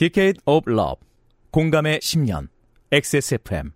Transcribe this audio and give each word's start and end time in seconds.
Decade 0.00 0.40
of 0.46 0.64
Love 0.66 0.96
공감의 1.50 1.98
10년 1.98 2.48
XSFM 2.90 3.72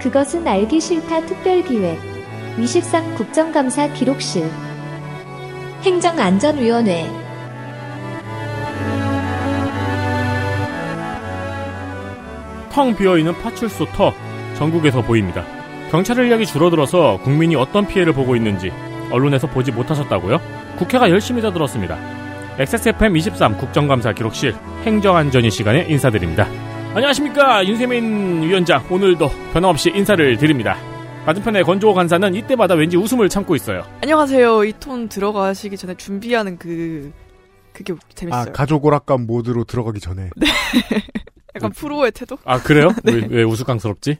그것은 0.00 0.46
알기 0.46 0.80
싫다 0.80 1.26
특별기획 1.26 1.98
위십상 2.56 3.16
국정감사 3.16 3.92
기록실. 3.94 4.48
행정안전위원회. 5.82 7.10
텅 12.70 12.94
비어있는 12.94 13.34
파출소 13.42 13.86
터 13.86 14.12
전국에서 14.54 15.02
보입니다. 15.02 15.59
경찰 15.90 16.18
인력이 16.18 16.46
줄어들어서 16.46 17.18
국민이 17.22 17.56
어떤 17.56 17.86
피해를 17.86 18.12
보고 18.12 18.36
있는지 18.36 18.72
언론에서 19.10 19.48
보지 19.48 19.72
못하셨다고요? 19.72 20.40
국회가 20.76 21.10
열심히 21.10 21.42
다들었습니다. 21.42 21.98
XSFM 22.58 23.16
23 23.16 23.58
국정감사 23.58 24.12
기록실 24.12 24.54
행정안전위 24.84 25.50
시간에 25.50 25.86
인사드립니다. 25.88 26.46
안녕하십니까 26.94 27.64
윤세민 27.66 28.42
위원장 28.42 28.84
오늘도 28.90 29.30
변함없이 29.52 29.90
인사를 29.94 30.36
드립니다. 30.36 30.76
맞은편의 31.26 31.64
건조 31.64 31.92
간사는 31.92 32.34
이때마다 32.34 32.74
왠지 32.74 32.96
웃음을 32.96 33.28
참고 33.28 33.54
있어요. 33.54 33.82
안녕하세요. 34.02 34.64
이 34.64 34.72
톤 34.80 35.08
들어가시기 35.08 35.76
전에 35.76 35.94
준비하는 35.94 36.56
그 36.56 37.12
그게 37.72 37.94
재밌어요. 38.14 38.40
아, 38.40 38.44
가족 38.52 38.84
오락관 38.84 39.26
모드로 39.26 39.64
들어가기 39.64 40.00
전에. 40.00 40.30
약간 41.54 41.70
프로의 41.72 42.12
태도? 42.12 42.38
아 42.44 42.60
그래요? 42.62 42.94
네. 43.02 43.12
왜, 43.12 43.26
왜 43.28 43.42
우스꽝스럽지? 43.42 44.18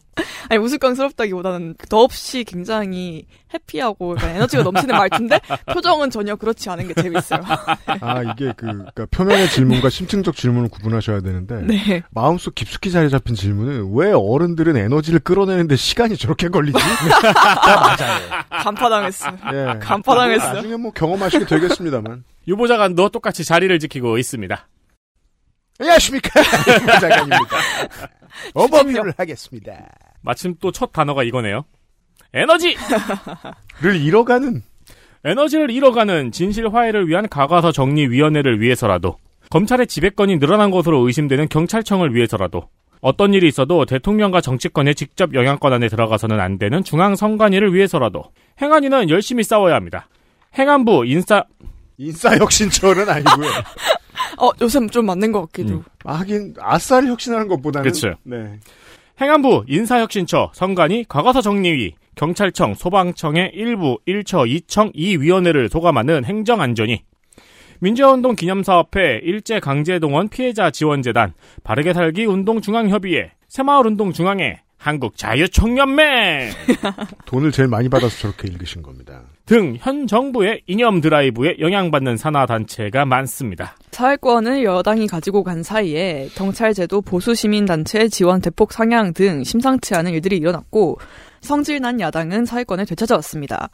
아니 0.48 0.61
우스꽝스럽다기보다는 0.61 1.77
더없이 1.89 2.45
굉장히 2.45 3.27
해피하고 3.53 4.16
약간 4.16 4.30
에너지가 4.37 4.62
넘치는 4.62 4.97
말투인데 4.97 5.41
표정은 5.73 6.11
전혀 6.11 6.37
그렇지 6.37 6.70
않은 6.70 6.89
게 6.89 6.95
재밌어요. 6.95 7.41
아, 8.00 8.22
이게 8.22 8.53
그, 8.56 8.67
그러니까 8.67 9.06
표면의 9.11 9.48
질문과 9.48 9.91
심층적 9.91 10.37
질문을 10.37 10.69
구분하셔야 10.70 11.20
되는데. 11.20 11.62
네. 11.62 12.03
마음속 12.11 12.55
깊숙이 12.55 12.91
자리 12.91 13.11
잡힌 13.11 13.34
질문은 13.34 13.92
왜 13.94 14.12
어른들은 14.12 14.77
에너지를 14.77 15.20
끌어내는데 15.20 15.77
시간이 15.77 16.17
저렇게 16.17 16.48
걸리지? 16.48 16.78
간파당했어. 18.50 19.31
예. 19.53 19.78
간파당했어. 19.81 20.53
나중에 20.55 20.77
뭐 20.77 20.92
경험하시게 20.92 21.47
되겠습니다만. 21.47 22.25
유보자관도 22.47 23.09
똑같이 23.11 23.44
자리를 23.44 23.77
지키고 23.78 24.19
있습니다. 24.19 24.67
안녕하십니까. 25.81 26.42
장관입니다. 27.00 27.39
어버뷰를 28.55 29.14
하겠습니다. 29.17 29.73
마침 30.22 30.55
또 30.61 30.70
첫 30.72 30.92
단어가 30.92 31.22
이거네요. 31.22 31.64
에너지! 32.34 32.77
를 33.81 33.97
잃어가는 33.97 34.62
에너지를 35.25 35.70
잃어가는 35.70 36.33
진실 36.33 36.72
화해를 36.72 37.09
위한 37.09 37.28
가과서 37.28 37.72
정리위원회를 37.72 38.61
위해서라도 38.61 39.17
검찰의 39.50 39.87
지배권이 39.87 40.39
늘어난 40.39 40.70
것으로 40.70 41.06
의심되는 41.06 41.48
경찰청을 41.48 42.15
위해서라도 42.15 42.69
어떤 43.00 43.34
일이 43.34 43.48
있어도 43.48 43.84
대통령과 43.87 44.41
정치권의 44.42 44.94
직접 44.94 45.34
영향권 45.34 45.72
안에 45.72 45.89
들어가서는 45.89 46.39
안 46.39 46.59
되는 46.59 46.84
중앙 46.84 47.17
선관위를 47.17 47.75
위해서라도 47.75 48.25
행안위는 48.61 49.11
열심히 49.11 49.42
싸워야 49.42 49.75
합니다. 49.75 50.09
행안부 50.59 51.05
인사 51.06 51.44
인싸 51.98 52.37
혁신처는 52.37 53.09
아니고요. 53.09 53.50
어 54.38 54.50
요새 54.60 54.86
좀 54.88 55.06
맞는 55.06 55.32
것 55.32 55.42
같기도. 55.42 55.74
음. 55.74 55.84
아, 56.04 56.14
하긴 56.14 56.54
아싸를 56.58 57.08
혁신하는 57.08 57.48
것보다는 57.48 57.90
그쵸. 57.90 58.14
네. 58.24 58.58
행안부 59.20 59.64
인사혁신처 59.68 60.50
선관위 60.54 61.04
과거사 61.08 61.42
정리위 61.42 61.94
경찰청 62.14 62.74
소방청의 62.74 63.52
일부 63.54 63.98
1처 64.06 64.46
2청 64.66 64.94
2위원회를 64.94 65.70
소감하는 65.70 66.24
행정안전위 66.24 67.02
민주화운동 67.80 68.34
기념사업회 68.34 69.20
일제강제동원 69.22 70.28
피해자 70.28 70.70
지원재단 70.70 71.34
바르게 71.64 71.92
살기 71.92 72.26
운동중앙협의회 72.26 73.32
새마을운동중앙회 73.48 74.60
한국 74.80 75.18
자유총연맹 75.18 76.50
돈을 77.26 77.52
제일 77.52 77.68
많이 77.68 77.91
받아서 77.91 78.16
저렇게 78.16 78.48
읽으신 78.48 78.82
겁니다. 78.82 79.20
등 79.44 79.76
현 79.78 80.06
정부의 80.06 80.62
이념 80.66 81.00
드라이브에 81.02 81.56
영향받는 81.58 82.16
산하 82.16 82.46
단체가 82.46 83.04
많습니다. 83.04 83.76
사회권을 83.91 84.64
여당이 84.64 85.06
가지고 85.06 85.44
간 85.44 85.62
사이에 85.62 86.28
경찰제도 86.34 87.02
보수 87.02 87.34
시민 87.34 87.66
단체 87.66 88.08
지원 88.08 88.41
대폭 88.41 88.72
상향 88.72 89.12
등 89.12 89.44
심상치 89.44 89.94
않은 89.94 90.12
일들이 90.12 90.38
일어났고 90.38 90.98
성질난 91.42 92.00
야당은 92.00 92.47
사회권을 92.47 92.86
되찾아왔습니다. 92.86 93.68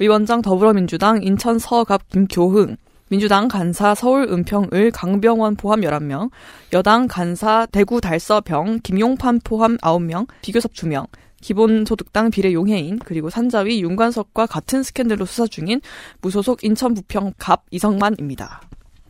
위원장 0.00 0.42
더불어민주당 0.42 1.22
인천 1.22 1.58
서갑 1.60 2.08
김교흥, 2.08 2.76
민주당 3.08 3.48
간사 3.48 3.94
서울 3.94 4.28
은평을 4.30 4.90
강병원 4.92 5.56
포함 5.56 5.80
11명, 5.80 6.30
여당 6.72 7.08
간사 7.08 7.66
대구 7.72 8.00
달서 8.00 8.42
병 8.42 8.78
김용판 8.80 9.40
포함 9.42 9.76
9명, 9.78 10.28
비교섭 10.42 10.72
2명, 10.72 11.06
기본소득당 11.40 12.30
비례 12.30 12.52
용해인, 12.52 12.98
그리고 12.98 13.30
산자위 13.30 13.82
윤관석과 13.82 14.46
같은 14.46 14.82
스캔들로 14.82 15.24
수사 15.24 15.46
중인 15.46 15.80
무소속 16.20 16.64
인천 16.64 16.94
부평 16.94 17.34
갑 17.38 17.64
이성만입니다. 17.70 18.60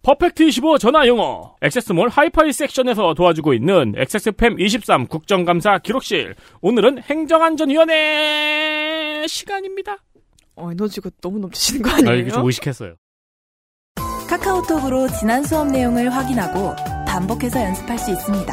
퍼펙트 0.03 0.45
25 0.45 0.79
전화 0.79 1.07
영어 1.07 1.57
액세스몰 1.61 2.09
하이파이 2.09 2.53
섹션에서 2.53 3.15
도와주고 3.15 3.53
있는 3.53 3.93
액세스팸 3.93 4.61
23 4.61 5.07
국정감사 5.07 5.79
기록실 5.79 6.35
오늘은 6.61 7.03
행정안전위원회 7.03 9.27
시간입니다. 9.27 9.97
어, 10.55 10.71
에너지가 10.71 11.11
너무 11.21 11.39
넘치시는 11.41 11.83
거 11.83 11.91
아, 11.91 11.95
아니에요? 11.97 12.17
이게 12.17 12.31
좀 12.31 12.47
의식했어요. 12.47 12.95
카카오톡으로 14.29 15.09
지난 15.09 15.43
수업 15.43 15.69
내용을 15.69 16.11
확인하고 16.11 16.77
반복해서 17.07 17.63
연습할 17.63 17.99
수 17.99 18.11
있습니다. 18.11 18.53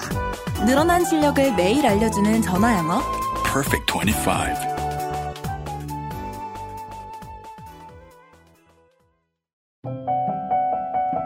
늘어난 0.65 1.03
실력을 1.03 1.53
매일 1.55 1.85
알려주는 1.85 2.41
전화 2.41 2.77
영어. 2.77 3.01
Perfect 3.43 3.93
25. 3.93 4.31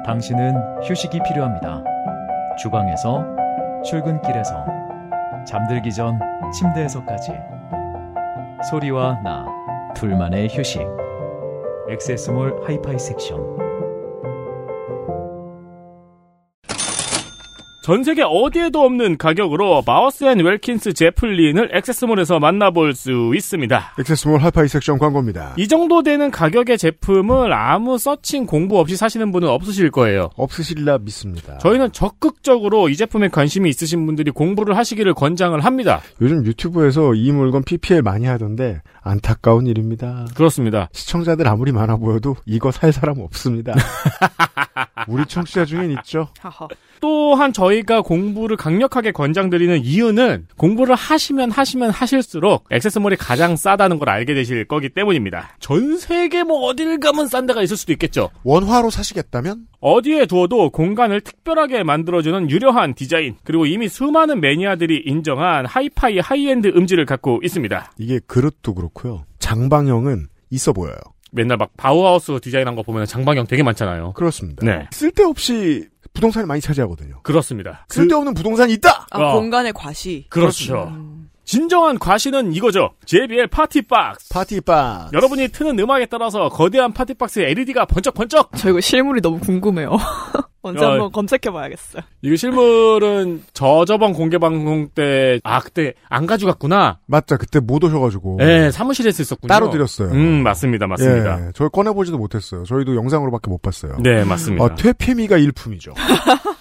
당신은 0.04 0.82
휴식이 0.84 1.20
필요합니다. 1.28 1.84
주방에서, 2.58 3.24
출근길에서, 3.86 4.66
잠들기 5.48 5.94
전 5.94 6.20
침대에서까지. 6.52 7.34
소리와 8.72 9.22
나, 9.24 9.46
둘만의 9.94 10.50
휴식. 10.50 10.82
엑세스몰 11.88 12.64
하이파이 12.66 12.98
섹션. 12.98 13.69
전 17.90 18.04
세계 18.04 18.22
어디에도 18.22 18.84
없는 18.84 19.18
가격으로 19.18 19.82
바워스 19.84 20.24
앤 20.24 20.38
윌킨스 20.46 20.94
제플린을 20.94 21.72
액세스몰에서 21.74 22.38
만나볼 22.38 22.94
수 22.94 23.32
있습니다. 23.34 23.96
액세스몰 23.98 24.40
하이파이 24.42 24.68
섹션 24.68 25.00
광고입니다. 25.00 25.56
이 25.58 25.68
정도 25.68 26.04
되는 26.04 26.30
가격의 26.30 26.78
제품을 26.78 27.52
아무 27.52 27.98
searching 27.98 28.46
공부 28.46 28.78
없이 28.78 28.96
사시는 28.96 29.32
분은 29.32 29.48
없으실 29.50 29.90
거예요. 29.90 30.30
없으시리라 30.36 31.00
믿습니다. 31.00 31.58
저희는 31.58 31.92
적극적으로 31.92 32.90
이 32.90 32.96
제품에 32.96 33.30
관심이 33.30 33.68
있으신 33.70 34.06
분들이 34.06 34.30
공부를 34.30 34.78
하시기를 34.78 35.16
권장을 35.16 35.60
합니다. 35.60 36.02
요즘 36.22 36.46
유튜브에서 36.46 37.16
이 37.16 37.32
물건 37.32 37.64
PPL 37.64 38.04
많이 38.04 38.28
하던데 38.28 38.84
안타까운 39.10 39.68
일입니다. 39.68 40.26
그렇습니다. 40.36 40.90
시청자들 40.94 41.48
아무리 41.48 41.72
많아 41.72 41.98
보여도 41.98 42.36
이거 42.46 42.72
살 42.72 42.92
사람 42.94 43.20
없습니다. 43.20 43.74
우리 45.08 45.26
청취자 45.26 45.66
중엔 45.66 45.92
있죠. 45.92 46.30
또한 47.02 47.54
저희가 47.54 48.02
공부를 48.02 48.58
강력하게 48.58 49.12
권장드리는 49.12 49.84
이유는 49.84 50.48
공부를 50.58 50.96
하시면 50.96 51.52
하시면 51.52 51.92
하실수록 51.92 52.66
액세스몰이 52.70 53.16
가장 53.16 53.56
싸다는 53.56 54.00
걸 54.00 54.10
알게 54.10 54.34
되실 54.34 54.66
거기 54.66 54.90
때문입니다. 54.90 55.56
전 55.60 55.98
세계 55.98 56.44
뭐 56.44 56.68
어딜 56.68 57.00
가면 57.00 57.28
싼 57.28 57.46
데가 57.46 57.62
있을 57.64 57.78
수도 57.78 57.94
있겠죠. 57.94 58.30
원화로 58.44 58.90
사시겠다면 58.90 59.68
어디에 59.80 60.26
두어도 60.26 60.70
공간을 60.72 61.22
특별하게 61.22 61.84
만들어주는 61.84 62.50
유려한 62.50 62.94
디자인 62.94 63.36
그리고 63.44 63.66
이미 63.66 63.88
수많은 63.88 64.42
매니아들이 64.42 65.04
인정한 65.06 65.66
하이파이 65.66 66.20
하이엔드 66.20 66.74
음질을 66.76 67.06
갖고 67.06 67.40
있습니다. 67.44 67.94
이게 67.98 68.20
그릇도 68.28 68.74
그렇고 68.74 68.99
요. 69.08 69.26
장방형은 69.40 70.28
있어 70.52 70.74
보여요. 70.74 70.96
맨날 71.32 71.58
막 71.58 71.70
바우하우스 71.78 72.40
디자인한 72.42 72.76
거 72.76 72.82
보면 72.84 73.06
장방형 73.06 73.46
되게 73.48 73.62
많잖아요. 73.64 74.14
그렇습니다. 74.14 74.66
네. 74.66 74.88
쓸데없이 74.92 75.88
부동산을 76.14 76.48
많이 76.48 76.60
차지하거든요. 76.60 77.22
그렇습니다. 77.22 77.86
그- 77.88 77.96
쓸데없는 77.98 78.34
부동산이 78.34 78.74
있다. 78.74 79.06
아, 79.12 79.20
어. 79.20 79.34
공간의 79.40 79.74
과시. 79.74 80.26
그렇죠. 80.30 80.86
음. 80.88 81.30
진정한 81.50 81.98
과시는 81.98 82.54
이거죠. 82.54 82.92
JBL 83.06 83.48
파티박스. 83.48 84.30
파티박. 84.30 85.10
여러분이 85.14 85.48
트는 85.48 85.80
음악에 85.80 86.06
따라서 86.06 86.48
거대한 86.48 86.94
파티박스에 86.94 87.50
LED가 87.50 87.86
번쩍번쩍. 87.86 88.52
저 88.56 88.70
이거 88.70 88.80
실물이 88.80 89.20
너무 89.22 89.40
궁금해요. 89.40 89.98
언제 90.62 90.86
야, 90.86 90.92
한번 90.92 91.12
검색해봐야겠어요. 91.12 92.04
이거 92.22 92.36
실물은 92.36 93.42
저 93.54 93.84
저번 93.86 94.14
공개 94.14 94.38
방송 94.38 94.90
때, 94.90 95.40
아, 95.44 95.60
그때 95.60 95.94
안 96.08 96.28
가져갔구나. 96.28 97.00
맞죠. 97.08 97.40
그때 97.40 97.60
못 97.60 97.84
오셔가지고. 97.84 98.36
네, 98.38 98.70
사무실에서 98.70 99.24
있었군요. 99.24 99.48
따로 99.48 99.72
드렸어요. 99.72 100.12
음, 100.12 100.44
맞습니다, 100.44 100.86
맞습니다. 100.86 101.48
예, 101.48 101.52
저희 101.56 101.70
꺼내보지도 101.74 102.20
못했어요. 102.20 102.64
저희도 102.66 102.96
영상으로밖에 102.96 103.50
못 103.50 103.60
봤어요. 103.64 103.98
네, 104.04 104.24
맞습니다. 104.24 104.64
어, 104.64 104.76
퇴폐미가 104.76 105.38
일품이죠. 105.38 105.96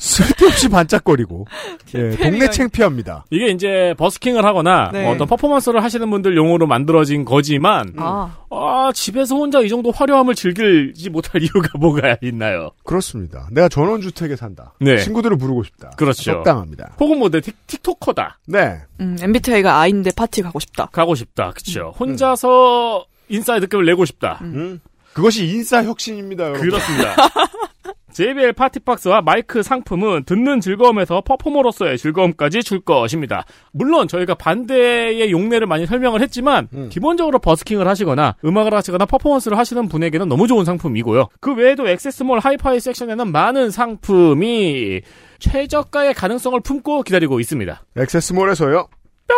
쓸데없이 0.00 0.68
반짝거리고. 0.68 1.46
예, 1.94 2.10
동네 2.10 2.48
창피합니다. 2.50 3.24
이게 3.30 3.48
이제 3.48 3.94
버스킹을 3.98 4.44
하거나 4.44 4.90
네. 4.92 5.06
어떤 5.08 5.26
퍼포먼스를 5.26 5.82
하시는 5.82 6.08
분들 6.10 6.36
용어로 6.36 6.66
만들어진 6.66 7.24
거지만 7.24 7.94
아, 7.96 8.36
아 8.50 8.90
집에서 8.94 9.36
혼자 9.36 9.60
이 9.60 9.68
정도 9.68 9.90
화려함을 9.90 10.34
즐기지 10.34 11.10
못할 11.10 11.42
이유가 11.42 11.76
뭐가 11.78 12.16
있나요? 12.22 12.70
그렇습니다. 12.84 13.48
내가 13.50 13.68
전원주택에 13.68 14.36
산다. 14.36 14.74
네. 14.80 14.98
친구들을 14.98 15.36
부르고 15.36 15.62
싶다. 15.64 15.90
그렇죠. 15.96 16.22
적당합니다. 16.32 16.96
혹은 17.00 17.18
뭐 17.18 17.30
내 17.30 17.40
틱토커다 17.40 18.40
네. 18.46 18.80
음, 19.00 19.16
MBTI가 19.20 19.78
I인데 19.80 20.10
파티 20.16 20.42
가고 20.42 20.58
싶다. 20.58 20.86
가고 20.86 21.14
싶다 21.14 21.52
그쵸 21.52 21.94
혼자서 22.00 23.06
인싸의 23.28 23.60
느낌을 23.60 23.84
내고 23.86 24.04
싶다 24.04 24.38
음. 24.42 24.80
그것이 25.12 25.46
인싸 25.46 25.82
혁신입니다, 25.84 26.44
여러분. 26.44 26.60
그렇습니다. 26.62 27.14
JBL 28.12 28.52
파티박스와 28.52 29.22
마이크 29.22 29.62
상품은 29.62 30.24
듣는 30.24 30.60
즐거움에서 30.60 31.22
퍼포머로서의 31.22 31.98
즐거움까지 31.98 32.62
줄 32.62 32.80
것입니다. 32.80 33.44
물론 33.72 34.08
저희가 34.08 34.34
반대의 34.34 35.30
용례를 35.30 35.66
많이 35.66 35.86
설명을 35.86 36.20
했지만 36.22 36.68
음. 36.72 36.88
기본적으로 36.90 37.38
버스킹을 37.38 37.86
하시거나 37.88 38.36
음악을 38.44 38.74
하시거나 38.74 39.06
퍼포먼스를 39.06 39.58
하시는 39.58 39.88
분에게는 39.88 40.28
너무 40.28 40.46
좋은 40.46 40.64
상품이고요. 40.64 41.28
그 41.40 41.54
외에도 41.54 41.88
액세스몰 41.88 42.38
하이파이 42.38 42.80
섹션에는 42.80 43.30
많은 43.32 43.70
상품이 43.70 45.02
최저가의 45.38 46.14
가능성을 46.14 46.60
품고 46.60 47.02
기다리고 47.02 47.40
있습니다. 47.40 47.82
액세스몰에서요. 47.96 48.88
뿅. 49.28 49.36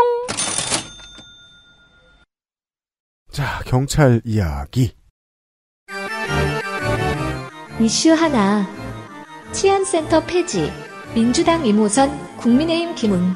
자, 3.30 3.60
경찰 3.66 4.20
이야기. 4.24 4.92
이슈 7.82 8.12
하나. 8.12 8.64
치안센터 9.50 10.24
폐지. 10.24 10.70
민주당 11.16 11.66
이모선, 11.66 12.36
국민의힘 12.36 12.94
김웅. 12.94 13.34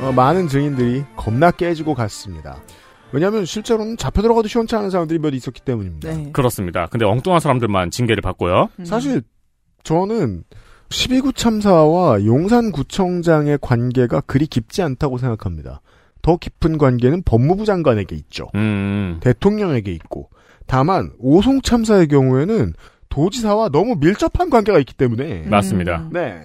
어, 0.00 0.12
많은 0.12 0.48
증인들이 0.48 1.04
겁나 1.16 1.50
깨지고 1.50 1.92
갔습니다. 1.92 2.62
왜냐하면 3.12 3.44
실제로는 3.44 3.98
잡혀 3.98 4.22
들어가도 4.22 4.48
시원치 4.48 4.74
않은 4.74 4.88
사람들이 4.88 5.18
몇 5.18 5.34
있었기 5.34 5.60
때문입니다. 5.60 6.10
네. 6.10 6.32
그렇습니다. 6.32 6.86
근데 6.86 7.04
엉뚱한 7.04 7.40
사람들만 7.40 7.90
징계를 7.90 8.22
받고요. 8.22 8.70
음. 8.78 8.84
사실 8.86 9.20
저는 9.82 10.44
12구 10.88 11.36
참사와 11.36 12.24
용산구청장의 12.24 13.58
관계가 13.60 14.22
그리 14.22 14.46
깊지 14.46 14.80
않다고 14.80 15.18
생각합니다. 15.18 15.82
더 16.28 16.36
깊은 16.36 16.76
관계는 16.76 17.22
법무부 17.22 17.64
장관에게 17.64 18.14
있죠. 18.16 18.48
음, 18.54 19.16
대통령에게 19.22 19.90
있고. 19.92 20.28
다만 20.66 21.10
오송 21.18 21.62
참사의 21.62 22.08
경우에는 22.08 22.74
도지사와 23.08 23.70
너무 23.70 23.96
밀접한 23.98 24.50
관계가 24.50 24.78
있기 24.80 24.92
때문에 24.92 25.44
음. 25.44 25.48
맞습니다. 25.48 26.10
네. 26.12 26.42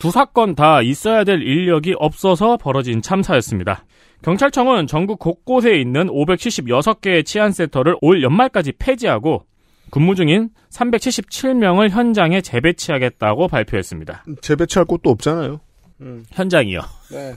두 0.00 0.10
사건 0.10 0.56
다 0.56 0.82
있어야 0.82 1.22
될 1.22 1.42
인력이 1.42 1.94
없어서 2.00 2.56
벌어진 2.56 3.02
참사였습니다. 3.02 3.84
경찰청은 4.22 4.88
전국 4.88 5.20
곳곳에 5.20 5.76
있는 5.76 6.08
576개의 6.08 7.24
치안센터를 7.24 7.94
올 8.00 8.24
연말까지 8.24 8.72
폐지하고 8.80 9.44
근무 9.92 10.16
중인 10.16 10.50
377명을 10.70 11.90
현장에 11.90 12.40
재배치하겠다고 12.40 13.46
발표했습니다. 13.46 14.24
재배치할 14.40 14.86
곳도 14.86 15.10
없잖아요. 15.10 15.60
현장이요. 16.32 16.80
네. 17.12 17.36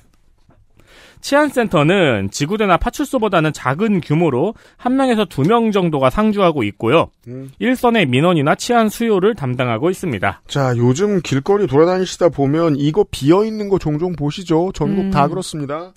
치안센터는 1.24 2.30
지구대나 2.31 2.78
파출소보다는 2.78 3.54
작은 3.54 4.02
규모로 4.02 4.54
1명에서 4.78 5.28
2명 5.28 5.72
정도가 5.72 6.10
상주하고 6.10 6.64
있고요. 6.64 7.08
음. 7.28 7.50
일선의 7.60 8.06
민원이나 8.06 8.56
치안 8.56 8.90
수요를 8.90 9.34
담당하고 9.34 9.90
있습니다. 9.90 10.42
자, 10.48 10.74
요즘 10.78 11.22
길거리 11.22 11.66
돌아다니시다 11.66 12.30
보면 12.30 12.75
이거 12.78 13.06
비어 13.10 13.46
있는 13.46 13.70
거 13.70 13.80
종종 13.80 14.14
보시죠. 14.14 14.72
전국 14.75 15.06
음. 15.06 15.12
다 15.12 15.28
그렇습니다. 15.28 15.94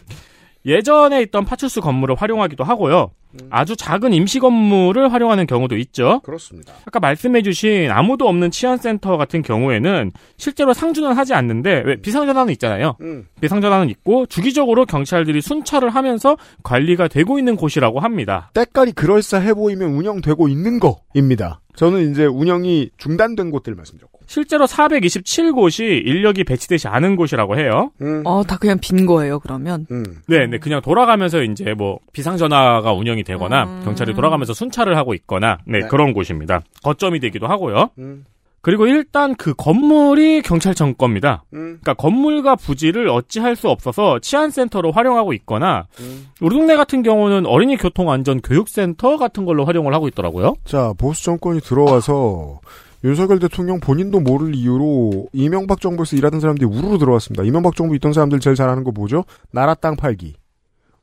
예전에 0.64 1.23
있던 1.23 1.44
파출소 1.44 1.81
건물을 1.81 2.14
활용하기도 2.17 2.64
하고요. 2.64 3.11
아주 3.50 3.76
작은 3.76 4.12
임시 4.12 4.38
건물을 4.38 5.12
활용하는 5.12 5.46
경우도 5.46 5.76
있죠. 5.78 6.20
그렇습니다. 6.24 6.74
아까 6.84 7.00
말씀해주신 7.00 7.90
아무도 7.90 8.28
없는 8.28 8.50
치안센터 8.50 9.16
같은 9.16 9.42
경우에는 9.42 10.12
실제로 10.36 10.72
상주는 10.72 11.12
하지 11.12 11.34
않는데 11.34 11.82
왜 11.84 11.96
비상전화는 11.96 12.52
있잖아요. 12.54 12.96
음. 13.00 13.26
비상전화는 13.40 13.88
있고 13.90 14.26
주기적으로 14.26 14.86
경찰들이 14.86 15.40
순찰을 15.40 15.90
하면서 15.90 16.36
관리가 16.62 17.08
되고 17.08 17.38
있는 17.38 17.56
곳이라고 17.56 18.00
합니다. 18.00 18.50
때깔이 18.54 18.92
그럴싸해 18.92 19.54
보이면 19.54 19.90
운영되고 19.90 20.48
있는 20.48 20.80
거입니다. 20.80 21.60
저는 21.76 22.10
이제 22.10 22.24
운영이 22.24 22.90
중단된 22.96 23.50
곳들 23.50 23.74
말씀드렸고. 23.74 24.16
실제로 24.26 24.66
427곳이 24.66 25.82
인력이 26.04 26.44
배치되지 26.44 26.88
않은 26.88 27.16
곳이라고 27.16 27.58
해요. 27.58 27.92
음. 28.00 28.22
어, 28.24 28.42
다 28.42 28.56
그냥 28.58 28.78
빈 28.80 29.06
거예요, 29.06 29.38
그러면. 29.38 29.86
음. 29.90 30.04
네, 30.26 30.46
네, 30.46 30.58
그냥 30.58 30.80
돌아가면서 30.80 31.42
이제 31.42 31.74
뭐 31.74 32.00
비상전화가 32.12 32.92
운영이 32.92 33.22
되거나 33.26 33.64
음. 33.64 33.82
경찰이 33.84 34.14
돌아가면서 34.14 34.55
순찰을 34.55 34.96
하고 34.96 35.12
있거나 35.14 35.58
네, 35.67 35.81
네. 35.81 35.88
그런 35.88 36.14
곳입니다. 36.14 36.62
거점이 36.82 37.20
되기도 37.20 37.46
하고요. 37.46 37.90
음. 37.99 38.25
그리고 38.62 38.88
일단 38.88 39.37
그 39.37 39.55
건물이 39.55 40.43
경찰청 40.43 40.94
겁니다. 40.94 41.44
음. 41.52 41.78
그러니까 41.81 41.94
건물과 41.94 42.56
부지를 42.56 43.08
어찌할 43.08 43.55
수 43.55 43.69
없어서 43.69 44.19
치안센터로 44.19 44.90
활용하고 44.90 45.32
있거나 45.34 45.87
음. 46.00 46.26
우리 46.40 46.56
동네 46.56 46.75
같은 46.75 47.05
경우는 47.05 47.46
어린이 47.46 47.76
교통 47.76 48.11
안전 48.11 48.40
교육센터 48.40 49.19
같은 49.19 49.44
걸로 49.44 49.64
활용을 49.64 49.94
하고 49.94 50.08
있더라고요. 50.08 50.55
자, 50.64 50.93
보수 50.99 51.22
정권이 51.22 51.61
들어와서 51.61 52.58
윤석열 53.05 53.38
대통령 53.38 53.79
본인도 53.79 54.19
모를 54.19 54.55
이유로 54.56 55.29
이명박 55.32 55.81
정부에서 55.81 56.17
일하던 56.17 56.40
사람들이 56.40 56.67
우르르 56.67 56.99
들어왔습니다. 56.99 57.44
이명박 57.44 57.76
정부 57.76 57.94
있던 57.94 58.12
사람들 58.12 58.40
제일 58.40 58.56
잘하는 58.56 58.82
거 58.82 58.90
뭐죠? 58.90 59.25
나라 59.52 59.75
땅 59.75 59.94
팔기. 59.94 60.34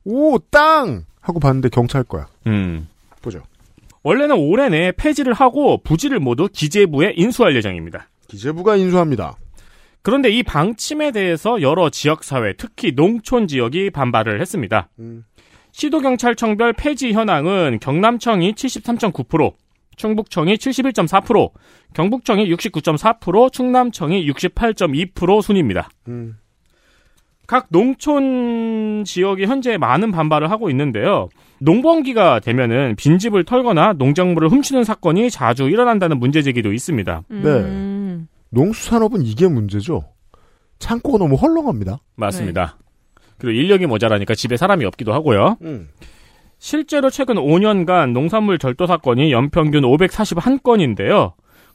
오, 0.03 0.37
땅! 0.51 1.05
하고 1.23 1.39
봤는데 1.39 1.69
경찰 1.69 2.03
거야. 2.03 2.27
음. 2.47 2.87
보죠. 3.21 3.41
원래는 4.03 4.35
올해 4.35 4.69
내에 4.69 4.91
폐지를 4.91 5.33
하고 5.33 5.81
부지를 5.81 6.19
모두 6.19 6.49
기재부에 6.51 7.13
인수할 7.15 7.55
예정입니다. 7.55 8.09
기재부가 8.27 8.75
인수합니다. 8.75 9.37
그런데 10.01 10.29
이 10.29 10.43
방침에 10.43 11.11
대해서 11.11 11.61
여러 11.61 11.89
지역사회, 11.89 12.53
특히 12.57 12.93
농촌 12.93 13.47
지역이 13.47 13.91
반발을 13.91 14.41
했습니다. 14.41 14.89
음. 14.99 15.23
시도경찰청별 15.71 16.73
폐지 16.73 17.13
현황은 17.13 17.79
경남청이 17.81 18.51
73.9%, 18.51 19.53
충북청이 19.95 20.55
71.4%, 20.55 21.51
경북청이 21.93 22.53
69.4%, 22.53 23.51
충남청이 23.51 24.27
68.2% 24.29 25.41
순입니다. 25.41 25.89
음. 26.09 26.37
각 27.47 27.67
농촌 27.69 29.03
지역이 29.05 29.45
현재 29.45 29.77
많은 29.77 30.11
반발을 30.11 30.49
하고 30.49 30.69
있는데요. 30.69 31.29
농번기가 31.59 32.39
되면은 32.39 32.95
빈집을 32.95 33.43
털거나 33.43 33.93
농작물을 33.93 34.49
훔치는 34.49 34.83
사건이 34.83 35.29
자주 35.29 35.63
일어난다는 35.69 36.19
문제 36.19 36.41
제기도 36.41 36.71
있습니다. 36.73 37.23
음. 37.31 38.27
농수산업은 38.49 39.23
이게 39.23 39.47
문제죠. 39.47 40.03
창고가 40.79 41.17
너무 41.17 41.35
헐렁합니다. 41.35 41.99
맞습니다. 42.15 42.77
그리고 43.37 43.59
인력이 43.59 43.87
모자라니까 43.87 44.35
집에 44.35 44.57
사람이 44.57 44.85
없기도 44.85 45.13
하고요. 45.13 45.57
음. 45.63 45.89
실제로 46.59 47.09
최근 47.09 47.35
5년간 47.35 48.11
농산물 48.13 48.57
절도 48.57 48.87
사건이 48.87 49.31
연평균 49.31 49.83
541건인데요. 49.83 51.33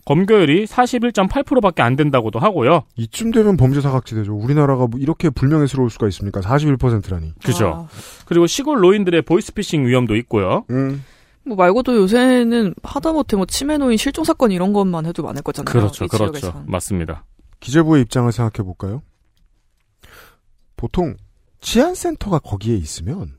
검거율이 0.08 0.64
41.8%밖에 0.64 1.82
안 1.82 1.94
된다고도 1.94 2.38
하고요. 2.38 2.84
이쯤 2.96 3.30
되면 3.30 3.58
범죄 3.58 3.82
사각지대죠. 3.82 4.34
우리나라가 4.34 4.86
뭐 4.86 4.98
이렇게 4.98 5.28
불명예스러울 5.28 5.90
수가 5.90 6.08
있습니까? 6.08 6.40
41%라니. 6.40 7.34
그죠. 7.44 7.86
아, 7.86 7.88
그리고 8.24 8.46
시골 8.46 8.80
노인들의 8.80 9.20
보이스피싱 9.20 9.86
위험도 9.86 10.16
있고요. 10.16 10.64
음. 10.70 11.04
뭐 11.44 11.58
말고도 11.58 11.94
요새는 11.94 12.74
하다못해 12.82 13.36
뭐 13.36 13.44
치매 13.44 13.76
노인 13.76 13.98
실종 13.98 14.24
사건 14.24 14.50
이런 14.50 14.72
것만 14.72 15.04
해도 15.04 15.22
많을 15.22 15.42
거잖아요. 15.42 15.70
그렇죠, 15.70 16.06
이 16.06 16.08
그렇죠. 16.08 16.32
지역에선. 16.38 16.64
맞습니다. 16.68 17.26
기재부의 17.60 18.00
입장을 18.02 18.32
생각해 18.32 18.64
볼까요? 18.64 19.02
보통 20.76 21.16
치안센터가 21.60 22.38
거기에 22.38 22.76
있으면 22.76 23.34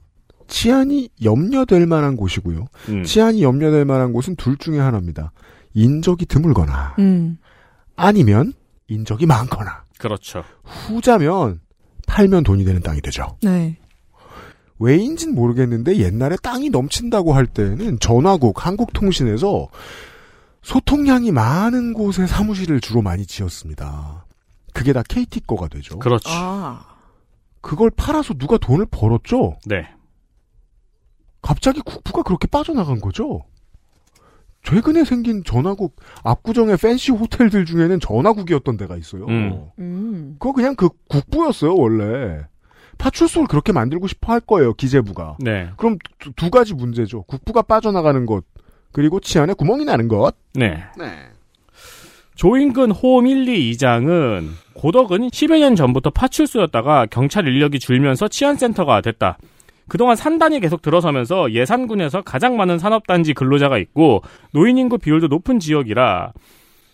치안이 0.45 1.09
염려될 1.23 1.87
만한 1.87 2.15
곳이고요. 2.15 2.67
음. 2.89 3.03
치안이 3.03 3.41
염려될 3.41 3.85
만한 3.85 4.13
곳은 4.13 4.35
둘 4.35 4.55
중에 4.57 4.77
하나입니다. 4.77 5.31
인적이 5.73 6.25
드물거나 6.25 6.95
음. 6.99 7.37
아니면 7.95 8.53
인적이 8.87 9.25
많거나 9.25 9.83
그렇죠. 9.97 10.43
후자면 10.63 11.59
팔면 12.07 12.43
돈이 12.43 12.65
되는 12.65 12.81
땅이 12.81 13.01
되죠. 13.01 13.37
네. 13.41 13.77
왜인진 14.79 15.35
모르겠는데 15.35 15.97
옛날에 15.97 16.37
땅이 16.41 16.69
넘친다고 16.69 17.33
할 17.33 17.45
때는 17.45 17.99
전화국 17.99 18.65
한국통신에서 18.65 19.67
소통량이 20.61 21.31
많은 21.31 21.93
곳에 21.93 22.25
사무실을 22.25 22.79
주로 22.79 23.01
많이 23.01 23.25
지었습니다. 23.25 24.25
그게 24.73 24.93
다 24.93 25.03
KT 25.07 25.41
거가 25.41 25.67
되죠. 25.67 25.99
그렇죠. 25.99 26.29
아. 26.29 26.85
그걸 27.61 27.89
팔아서 27.89 28.33
누가 28.35 28.57
돈을 28.57 28.85
벌었죠? 28.85 29.57
네. 29.65 29.87
갑자기 31.41 31.81
국부가 31.81 32.23
그렇게 32.23 32.47
빠져나간 32.47 32.99
거죠? 32.99 33.45
최근에 34.63 35.03
생긴 35.03 35.43
전화국 35.43 35.95
압구정의 36.23 36.77
팬시 36.77 37.11
호텔들 37.11 37.65
중에는 37.65 37.99
전화국이었던 37.99 38.77
데가 38.77 38.97
있어요. 38.97 39.25
음. 39.27 39.65
음. 39.79 40.35
그거 40.39 40.53
그냥 40.53 40.75
그 40.75 40.89
국부였어요, 41.07 41.75
원래. 41.75 42.41
파출소를 42.97 43.47
그렇게 43.47 43.71
만들고 43.71 44.07
싶어 44.07 44.33
할 44.33 44.41
거예요, 44.41 44.73
기재부가. 44.73 45.37
네. 45.39 45.69
그럼 45.77 45.97
두, 46.19 46.33
두 46.33 46.49
가지 46.49 46.73
문제죠. 46.73 47.23
국부가 47.23 47.61
빠져나가는 47.61 48.25
것, 48.25 48.43
그리고 48.91 49.19
치안에 49.19 49.53
구멍이 49.53 49.85
나는 49.85 50.07
것. 50.07 50.35
네. 50.53 50.83
네. 50.97 51.29
조인근 52.35 52.91
호음 52.91 53.27
1, 53.27 53.47
2 53.47 53.71
2장은 53.71 54.49
고덕은 54.73 55.29
10여 55.29 55.59
년 55.59 55.75
전부터 55.75 56.09
파출소였다가 56.11 57.07
경찰 57.07 57.47
인력이 57.47 57.79
줄면서 57.79 58.27
치안센터가 58.29 59.01
됐다. 59.01 59.37
그동안 59.89 60.15
산단이 60.15 60.59
계속 60.59 60.81
들어서면서 60.81 61.51
예산군에서 61.51 62.21
가장 62.21 62.55
많은 62.55 62.79
산업단지 62.79 63.33
근로자가 63.33 63.77
있고 63.79 64.21
노인 64.53 64.77
인구 64.77 64.97
비율도 64.97 65.27
높은 65.27 65.59
지역이라 65.59 66.31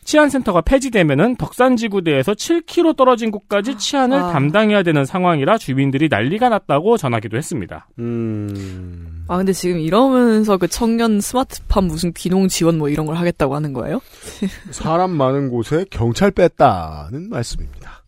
치안센터가 0.05 0.61
폐지되면은 0.61 1.35
덕산지구대에서 1.35 2.33
7km 2.33 2.95
떨어진 2.95 3.31
곳까지 3.31 3.77
치안을 3.77 4.17
아. 4.17 4.31
담당해야 4.31 4.83
되는 4.83 5.03
상황이라 5.03 5.57
주민들이 5.57 6.07
난리가 6.09 6.47
났다고 6.49 6.95
전하기도 6.97 7.35
했습니다. 7.35 7.87
음. 7.97 9.25
아 9.27 9.37
근데 9.37 9.51
지금 9.51 9.79
이러면서 9.79 10.57
그 10.57 10.67
청년 10.67 11.19
스마트팜 11.19 11.85
무슨 11.85 12.13
귀농 12.13 12.47
지원 12.47 12.77
뭐 12.77 12.87
이런 12.89 13.07
걸 13.07 13.15
하겠다고 13.15 13.55
하는 13.55 13.73
거예요? 13.73 13.99
사람 14.69 15.09
많은 15.11 15.49
곳에 15.49 15.85
경찰 15.89 16.29
뺐다는 16.29 17.29
말씀입니다. 17.29 18.03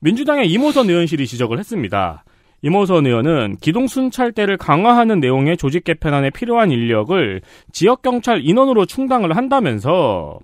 민주당의 0.00 0.50
이모선 0.50 0.90
의원실이 0.90 1.26
지적을 1.26 1.58
했습니다. 1.58 2.24
이모선 2.62 3.06
의원은 3.06 3.56
기동 3.60 3.86
순찰대를 3.88 4.56
강화하는 4.56 5.20
내용의 5.20 5.56
조직 5.56 5.84
개편안에 5.84 6.30
필요한 6.30 6.70
인력을 6.70 7.42
지역 7.72 8.02
경찰 8.02 8.40
인원으로 8.44 8.86
충당을 8.86 9.36
한다면서 9.36 10.38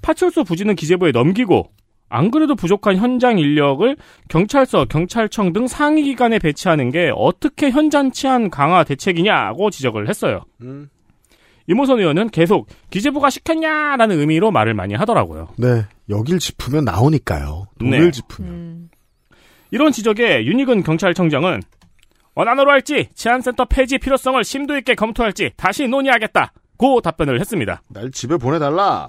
파출소 0.00 0.44
부지는 0.44 0.74
기재부에 0.74 1.12
넘기고 1.12 1.70
안 2.08 2.30
그래도 2.30 2.54
부족한 2.54 2.96
현장 2.96 3.38
인력을 3.38 3.96
경찰서, 4.28 4.86
경찰청 4.86 5.52
등 5.52 5.66
상위 5.66 6.04
기관에 6.04 6.38
배치하는 6.38 6.90
게 6.90 7.12
어떻게 7.14 7.70
현장 7.70 8.10
치안 8.12 8.48
강화 8.48 8.82
대책이냐고 8.82 9.68
지적을 9.70 10.08
했어요. 10.08 10.40
음. 10.62 10.88
이모선 11.66 11.98
의원은 11.98 12.30
계속 12.30 12.66
기재부가 12.88 13.28
시켰냐라는 13.28 14.18
의미로 14.18 14.50
말을 14.50 14.72
많이 14.72 14.94
하더라고요. 14.94 15.48
네. 15.58 15.84
여길 16.08 16.38
짚으면 16.38 16.84
나오니까요. 16.86 17.66
돈을 17.78 18.04
네. 18.06 18.10
짚으면. 18.10 18.50
음. 18.50 18.88
이런 19.70 19.92
지적에 19.92 20.44
윤희근 20.44 20.82
경찰청장은 20.82 21.62
원안으로 22.34 22.70
할지 22.70 23.08
치안센터 23.14 23.64
폐지 23.64 23.98
필요성을 23.98 24.42
심도 24.44 24.76
있게 24.78 24.94
검토할지 24.94 25.50
다시 25.56 25.88
논의하겠다. 25.88 26.52
고 26.76 27.00
답변을 27.00 27.40
했습니다. 27.40 27.82
날 27.88 28.10
집에 28.12 28.36
보내달라. 28.36 29.08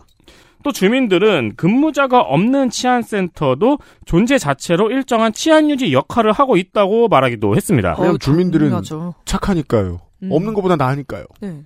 또 0.64 0.72
주민들은 0.72 1.54
근무자가 1.56 2.20
없는 2.22 2.70
치안센터도 2.70 3.78
존재 4.06 4.38
자체로 4.38 4.92
일정한 4.92 5.32
치안 5.32 5.70
유지 5.70 5.94
역할을 5.94 6.32
하고 6.32 6.58
있다고 6.58 7.08
말하기도 7.08 7.56
했습니다. 7.56 7.94
그냥 7.94 8.18
주민들은 8.18 8.68
당연하죠. 8.68 9.14
착하니까요. 9.26 10.02
음. 10.24 10.32
없는 10.32 10.54
것보다 10.54 10.76
나으니까요. 10.76 11.24
네. 11.42 11.62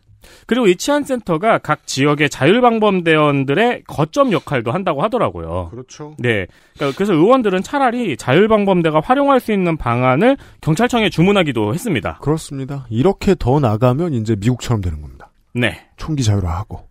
그리고 0.47 0.67
이 0.67 0.75
치안센터가 0.75 1.59
각 1.59 1.85
지역의 1.87 2.29
자율방범대원들의 2.29 3.83
거점 3.87 4.31
역할도 4.31 4.71
한다고 4.71 5.01
하더라고요. 5.03 5.69
그렇죠. 5.71 6.15
네. 6.19 6.47
그러니까 6.75 6.97
그래서 6.97 7.13
의원들은 7.13 7.63
차라리 7.63 8.17
자율방범대가 8.17 9.01
활용할 9.01 9.39
수 9.39 9.51
있는 9.51 9.77
방안을 9.77 10.37
경찰청에 10.61 11.09
주문하기도 11.09 11.73
했습니다. 11.73 12.19
그렇습니다. 12.21 12.85
이렇게 12.89 13.35
더 13.37 13.59
나가면 13.59 14.13
이제 14.13 14.35
미국처럼 14.35 14.81
되는 14.81 15.01
겁니다. 15.01 15.31
네. 15.53 15.87
총기 15.97 16.23
자율화하고 16.23 16.87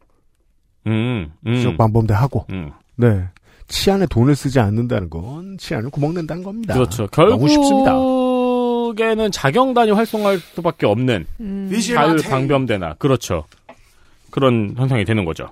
음, 0.87 1.33
음, 1.47 1.55
지역 1.57 1.77
방범대 1.77 2.15
하고. 2.15 2.47
음. 2.51 2.73
네. 2.97 3.25
치안에 3.69 4.07
돈을 4.07 4.35
쓰지 4.37 4.61
않는다는 4.61 5.09
건 5.09 5.57
치안을 5.59 5.91
구멍 5.91 6.15
낸다는 6.15 6.43
겁니다. 6.43 6.75
그렇죠. 6.75 7.07
너무 7.07 7.49
쉽습니다. 7.49 7.95
결국에는 8.93 9.31
자경단이 9.31 9.91
활성화할 9.91 10.39
수밖에 10.39 10.87
없는 10.87 11.27
음. 11.41 11.81
자율 11.81 12.17
방범대나 12.19 12.95
그렇죠. 12.95 13.45
그런 14.31 14.75
현상이 14.77 15.05
되는 15.05 15.25
거죠. 15.25 15.49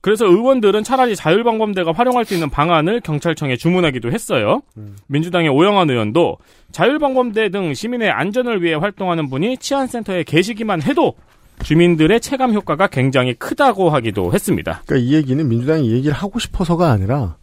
그래서 0.00 0.24
의원들은 0.24 0.82
차라리 0.82 1.14
자율방범대가 1.14 1.92
활용할 1.92 2.24
수 2.24 2.32
있는 2.32 2.48
방안을 2.48 3.00
경찰청에 3.00 3.56
주문하기도 3.56 4.10
했어요. 4.10 4.62
음. 4.78 4.96
민주당의 5.08 5.50
오영환 5.50 5.90
의원도 5.90 6.38
자율방범대 6.72 7.50
등 7.50 7.74
시민의 7.74 8.10
안전을 8.10 8.62
위해 8.62 8.74
활동하는 8.74 9.28
분이 9.28 9.58
치안센터에 9.58 10.22
계시기만 10.22 10.82
해도 10.82 11.14
주민들의 11.62 12.18
체감 12.20 12.54
효과가 12.54 12.86
굉장히 12.86 13.34
크다고 13.34 13.90
하기도 13.90 14.32
했습니다. 14.32 14.82
그러니까 14.86 15.06
이 15.06 15.14
얘기는 15.14 15.46
민주당이 15.46 15.86
이 15.86 15.92
얘기를 15.92 16.14
하고 16.14 16.38
싶어서가 16.38 16.90
아니라 16.90 17.36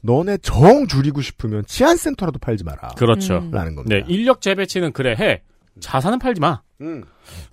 너네 0.00 0.38
정 0.42 0.86
줄이고 0.86 1.20
싶으면 1.20 1.64
치안센터라도 1.66 2.38
팔지 2.38 2.64
마라. 2.64 2.88
그렇죠. 2.96 3.38
음. 3.38 3.50
라는 3.50 3.74
겁니다. 3.74 3.96
네, 3.96 4.04
인력 4.08 4.40
재배치는 4.40 4.92
그래 4.92 5.14
해. 5.18 5.42
자산은 5.80 6.18
팔지 6.18 6.40
마. 6.40 6.60
음. 6.80 7.04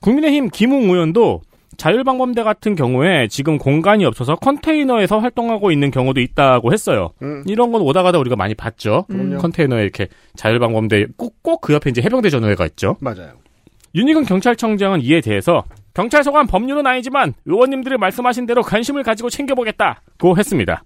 국민의힘 0.01 0.49
김웅 0.49 0.83
의원도 0.89 1.41
자율방범대 1.77 2.43
같은 2.43 2.75
경우에 2.75 3.27
지금 3.27 3.57
공간이 3.57 4.05
없어서 4.05 4.35
컨테이너에서 4.35 5.19
활동하고 5.19 5.71
있는 5.71 5.91
경우도 5.91 6.21
있다고 6.21 6.71
했어요. 6.71 7.11
음. 7.21 7.43
이런 7.47 7.71
건 7.71 7.81
오다 7.81 8.01
가다 8.03 8.17
우리가 8.19 8.35
많이 8.37 8.55
봤죠. 8.55 9.05
그럼요. 9.09 9.37
컨테이너에 9.39 9.81
이렇게 9.83 10.07
자율방범대 10.35 11.07
꼭 11.17 11.41
꼭 11.43 11.59
그 11.61 11.73
옆에 11.73 11.89
이제 11.89 12.01
해병대 12.01 12.29
전우회가 12.29 12.65
있죠. 12.67 12.95
맞아요. 13.01 13.33
윤희근 13.95 14.23
경찰청장은 14.25 15.01
이에 15.01 15.19
대해서 15.21 15.63
경찰서관 15.93 16.47
법률은 16.47 16.85
아니지만 16.85 17.33
의원님들이 17.45 17.97
말씀하신 17.97 18.45
대로 18.45 18.61
관심을 18.61 19.03
가지고 19.03 19.29
챙겨보겠다고 19.29 20.37
했습니다. 20.37 20.83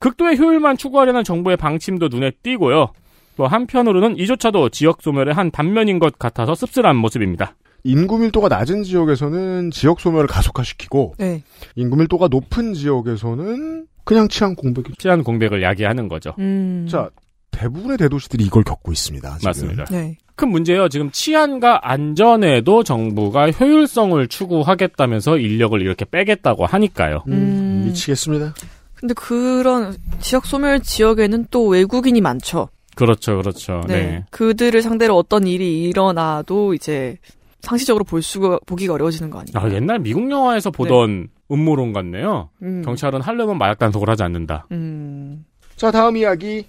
극도의 0.00 0.38
효율만 0.38 0.76
추구하려는 0.76 1.24
정부의 1.24 1.56
방침도 1.56 2.08
눈에 2.08 2.32
띄고요. 2.42 2.88
또 3.36 3.46
한편으로는 3.46 4.18
이조차도 4.18 4.70
지역 4.70 5.02
소멸의 5.02 5.32
한 5.32 5.50
단면인 5.50 5.98
것 5.98 6.18
같아서 6.18 6.54
씁쓸한 6.54 6.96
모습입니다. 6.96 7.54
인구 7.84 8.18
밀도가 8.18 8.48
낮은 8.48 8.82
지역에서는 8.82 9.70
지역 9.70 10.00
소멸을 10.00 10.26
가속화시키고 10.26 11.14
네. 11.18 11.42
인구 11.76 11.96
밀도가 11.96 12.28
높은 12.28 12.74
지역에서는 12.74 13.86
그냥 14.04 14.28
치안 14.28 14.54
공백이. 14.54 14.92
치안 14.98 15.22
공백을 15.22 15.62
야기하는 15.62 16.08
거죠. 16.08 16.34
음. 16.38 16.86
자 16.90 17.08
대부분의 17.50 17.98
대도시들이 17.98 18.44
이걸 18.44 18.64
겪고 18.64 18.92
있습니다. 18.92 19.38
지금. 19.38 19.48
맞습니다. 19.48 19.84
네. 19.86 20.16
큰 20.34 20.50
문제예요. 20.50 20.88
지금 20.88 21.10
치안과 21.10 21.80
안전에도 21.82 22.82
정부가 22.82 23.50
효율성을 23.50 24.26
추구하겠다면서 24.28 25.38
인력을 25.38 25.80
이렇게 25.80 26.04
빼겠다고 26.04 26.66
하니까요. 26.66 27.24
음, 27.28 27.32
음. 27.32 27.82
미치겠습니다. 27.86 28.54
근데 29.00 29.14
그런 29.14 29.96
지역 30.20 30.44
소멸 30.46 30.80
지역에는 30.80 31.46
또 31.50 31.66
외국인이 31.66 32.20
많죠. 32.20 32.68
그렇죠, 32.94 33.36
그렇죠. 33.38 33.80
네. 33.88 33.94
네. 33.94 34.24
그들을 34.30 34.82
상대로 34.82 35.16
어떤 35.16 35.46
일이 35.46 35.84
일어나도 35.84 36.74
이제 36.74 37.16
상시적으로 37.62 38.04
볼 38.04 38.22
수가 38.22 38.58
보기가 38.66 38.94
어려워지는 38.94 39.30
거 39.30 39.40
아니에요? 39.40 39.58
아, 39.58 39.74
옛날 39.74 39.98
미국 39.98 40.30
영화에서 40.30 40.70
보던 40.70 41.28
음모론 41.50 41.92
같네요. 41.92 42.50
음. 42.62 42.82
경찰은 42.84 43.22
하려면 43.22 43.58
마약 43.58 43.78
단속을 43.78 44.08
하지 44.08 44.22
않는다. 44.22 44.66
음. 44.72 45.44
자 45.76 45.90
다음 45.90 46.16
이야기. 46.16 46.66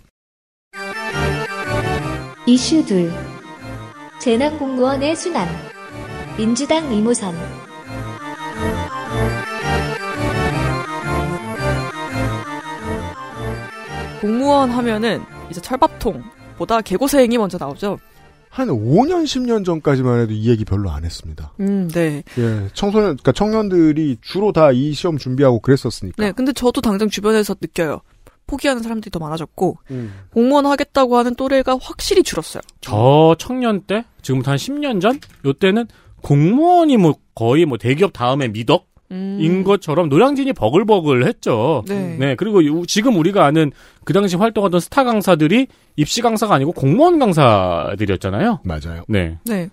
이슈 2.46 2.86
둘. 2.86 3.12
재난 4.20 4.58
공무원의 4.58 5.16
순환. 5.16 5.48
민주당 6.38 6.94
이모선. 6.94 7.36
공무원 14.22 14.70
하면은 14.70 15.22
이제 15.50 15.60
철밥통보다 15.62 16.82
개고생이 16.82 17.38
먼저 17.38 17.58
나오죠. 17.58 17.98
한 18.50 18.68
5년 18.68 19.24
10년 19.24 19.64
전까지만 19.66 20.20
해도 20.22 20.34
이 20.34 20.50
얘기 20.50 20.66
별로 20.66 20.92
안 20.92 21.06
했습니다. 21.06 21.54
음, 21.62 21.88
네. 21.88 22.22
예, 22.38 22.68
청소년, 22.74 23.12
그러니까 23.16 23.32
청년들이 23.32 24.18
주로 24.22 24.52
다 24.52 24.72
이 24.72 24.94
시험 24.94 25.18
준비하고 25.18 25.60
그랬었으니까. 25.62 26.22
네, 26.24 26.32
근데 26.34 26.52
저도 26.54 26.82
당장 26.82 27.10
주변에서 27.10 27.56
느껴요. 27.62 28.02
포기하는 28.48 28.84
사람들이 28.84 29.10
더 29.12 29.20
많아졌고 29.20 29.78
음. 29.92 30.14
공무원 30.34 30.66
하겠다고 30.66 31.16
하는 31.18 31.36
또래가 31.36 31.78
확실히 31.82 32.22
줄었어요. 32.24 32.62
저 32.82 33.36
청년 33.40 33.82
때, 33.84 34.04
지금부터 34.22 34.52
한 34.52 34.58
10년 34.58 35.00
전? 35.00 35.20
요때는 35.46 35.88
공무원이 36.22 36.98
뭐 36.98 37.16
거의 37.34 37.66
뭐 37.66 37.78
대기업 37.78 38.12
다음에 38.12 38.50
미덕? 38.50 38.88
음. 39.12 39.38
인 39.40 39.64
것처럼 39.64 40.10
노량진이 40.10 40.54
버글버글했죠. 40.54 41.84
네. 41.88 42.16
네, 42.18 42.36
그리고 42.36 42.64
유- 42.64 42.86
지금 42.88 43.18
우리가 43.18 43.46
아는 43.46 43.72
그 44.06 44.14
당시 44.14 44.36
활동하던 44.38 44.80
스타 44.80 45.04
강사들이 45.04 45.68
입시 45.98 46.22
강사가 46.22 46.56
아니고 46.56 46.72
공무원 46.72 47.20
강사들이었잖아요. 47.20 48.62
맞아요. 48.64 49.04
네. 49.08 49.38
네. 49.46 49.70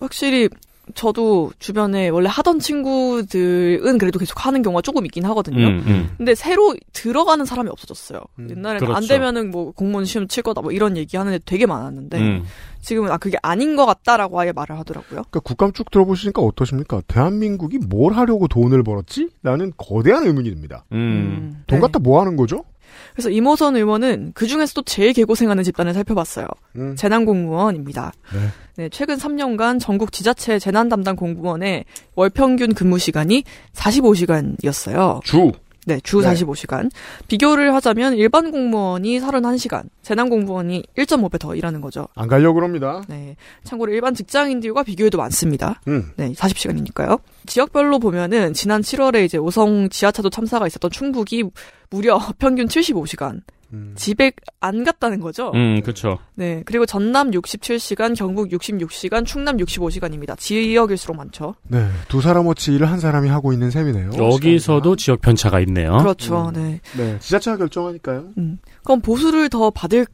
확실히 0.00 0.48
저도 0.94 1.52
주변에 1.58 2.08
원래 2.08 2.28
하던 2.28 2.60
친구들은 2.60 3.98
그래도 3.98 4.18
계속 4.18 4.46
하는 4.46 4.62
경우가 4.62 4.82
조금 4.82 5.04
있긴 5.04 5.24
하거든요. 5.26 5.66
음, 5.66 5.84
음. 5.86 6.10
근데 6.16 6.34
새로 6.34 6.74
들어가는 6.92 7.44
사람이 7.44 7.68
없어졌어요. 7.70 8.20
음, 8.38 8.48
옛날에는 8.50 8.78
그렇죠. 8.78 8.94
안 8.96 9.06
되면은 9.06 9.50
뭐 9.50 9.72
공무원 9.72 10.04
시험 10.04 10.28
칠 10.28 10.42
거다 10.42 10.62
뭐 10.62 10.72
이런 10.72 10.96
얘기 10.96 11.16
하는 11.16 11.32
애 11.32 11.40
되게 11.44 11.66
많았는데 11.66 12.18
음. 12.18 12.44
지금은 12.80 13.10
아 13.10 13.16
그게 13.16 13.36
아닌 13.42 13.74
것 13.74 13.84
같다라고 13.84 14.38
아예 14.38 14.52
말을 14.52 14.78
하더라고요. 14.78 15.22
그러니까 15.22 15.40
국감 15.40 15.72
쭉 15.72 15.90
들어보시니까 15.90 16.40
어떠십니까? 16.40 17.02
대한민국이 17.08 17.78
뭘 17.78 18.12
하려고 18.12 18.46
돈을 18.46 18.84
벌었지? 18.84 19.30
라는 19.42 19.72
거대한 19.76 20.24
의문이 20.24 20.50
듭니다. 20.50 20.84
음. 20.92 21.64
돈 21.66 21.78
네. 21.78 21.80
갖다 21.80 21.98
뭐 21.98 22.20
하는 22.20 22.36
거죠? 22.36 22.64
그래서 23.12 23.30
이모선 23.30 23.76
의원은 23.76 24.32
그 24.34 24.46
중에서도 24.46 24.82
제일 24.82 25.12
개고생하는 25.12 25.62
집단을 25.64 25.94
살펴봤어요. 25.94 26.46
음. 26.76 26.96
재난공무원입니다. 26.96 28.12
네. 28.32 28.40
네, 28.76 28.88
최근 28.90 29.16
3년간 29.16 29.80
전국 29.80 30.12
지자체 30.12 30.58
재난 30.58 30.88
담당 30.88 31.16
공무원의 31.16 31.84
월 32.14 32.30
평균 32.30 32.74
근무 32.74 32.98
시간이 32.98 33.44
45시간이었어요. 33.74 35.22
주. 35.24 35.52
네, 35.86 36.00
주 36.02 36.20
네. 36.20 36.34
45시간. 36.34 36.90
비교를 37.28 37.72
하자면 37.74 38.14
일반 38.14 38.50
공무원이 38.50 39.20
31시간, 39.20 39.84
재난 40.02 40.28
공무원이 40.28 40.82
1.5배 40.98 41.38
더 41.38 41.54
일하는 41.54 41.80
거죠. 41.80 42.08
안 42.16 42.26
가려고 42.26 42.54
그럽니다. 42.56 43.02
네. 43.08 43.36
참고로 43.62 43.92
일반 43.92 44.12
직장인들과 44.12 44.82
비교해도 44.82 45.16
많습니다. 45.16 45.80
음. 45.86 46.10
네, 46.16 46.32
40시간이니까요. 46.32 47.20
지역별로 47.46 48.00
보면은 48.00 48.52
지난 48.52 48.82
7월에 48.82 49.24
이제 49.24 49.38
오성 49.38 49.88
지하차도 49.88 50.30
참사가 50.30 50.66
있었던 50.66 50.90
충북이 50.90 51.44
무려 51.90 52.18
평균 52.38 52.66
75시간. 52.66 53.42
음. 53.72 53.92
집에 53.96 54.32
안 54.60 54.84
갔다는 54.84 55.20
거죠. 55.20 55.50
음, 55.54 55.80
그렇죠. 55.82 56.18
네. 56.34 56.62
그리고 56.66 56.86
전남 56.86 57.30
67시간, 57.30 58.16
경북 58.16 58.50
66시간, 58.50 59.26
충남 59.26 59.56
65시간입니다. 59.56 60.38
지역일수록 60.38 61.16
많죠. 61.16 61.54
네. 61.68 61.88
두 62.08 62.20
사람어치 62.20 62.74
일을 62.74 62.90
한 62.90 63.00
사람이 63.00 63.28
하고 63.28 63.52
있는 63.52 63.70
셈이네요. 63.70 64.10
여기서도 64.16 64.96
지역 64.96 65.20
편차가 65.20 65.60
있네요. 65.60 65.96
그렇죠. 65.98 66.50
네. 66.54 66.80
네. 66.96 67.18
지자체가 67.20 67.56
결정하니까요. 67.56 68.28
음. 68.38 68.58
그럼 68.84 69.00
보수를 69.00 69.48
더 69.48 69.70
받을 69.70 70.06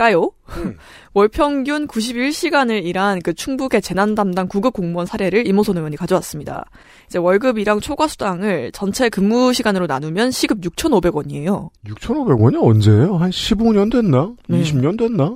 까요? 0.00 0.30
음. 0.56 0.78
월 1.12 1.28
평균 1.28 1.86
91시간을 1.86 2.82
일한 2.86 3.20
그 3.20 3.34
충북의 3.34 3.82
재난 3.82 4.14
담당 4.14 4.48
구급 4.48 4.72
공무원 4.72 5.04
사례를 5.04 5.46
이모선 5.46 5.76
의원이 5.76 5.96
가져왔습니다. 5.98 6.64
이제 7.06 7.18
월급이랑 7.18 7.80
초과 7.80 8.08
수당을 8.08 8.72
전체 8.72 9.10
근무 9.10 9.52
시간으로 9.52 9.86
나누면 9.86 10.30
시급 10.30 10.62
6,500원이에요. 10.62 11.68
6,500원이 11.84 12.66
언제예요? 12.66 13.16
한 13.16 13.28
15년 13.28 13.92
됐나? 13.92 14.32
네. 14.48 14.62
20년 14.62 14.98
됐나? 14.98 15.34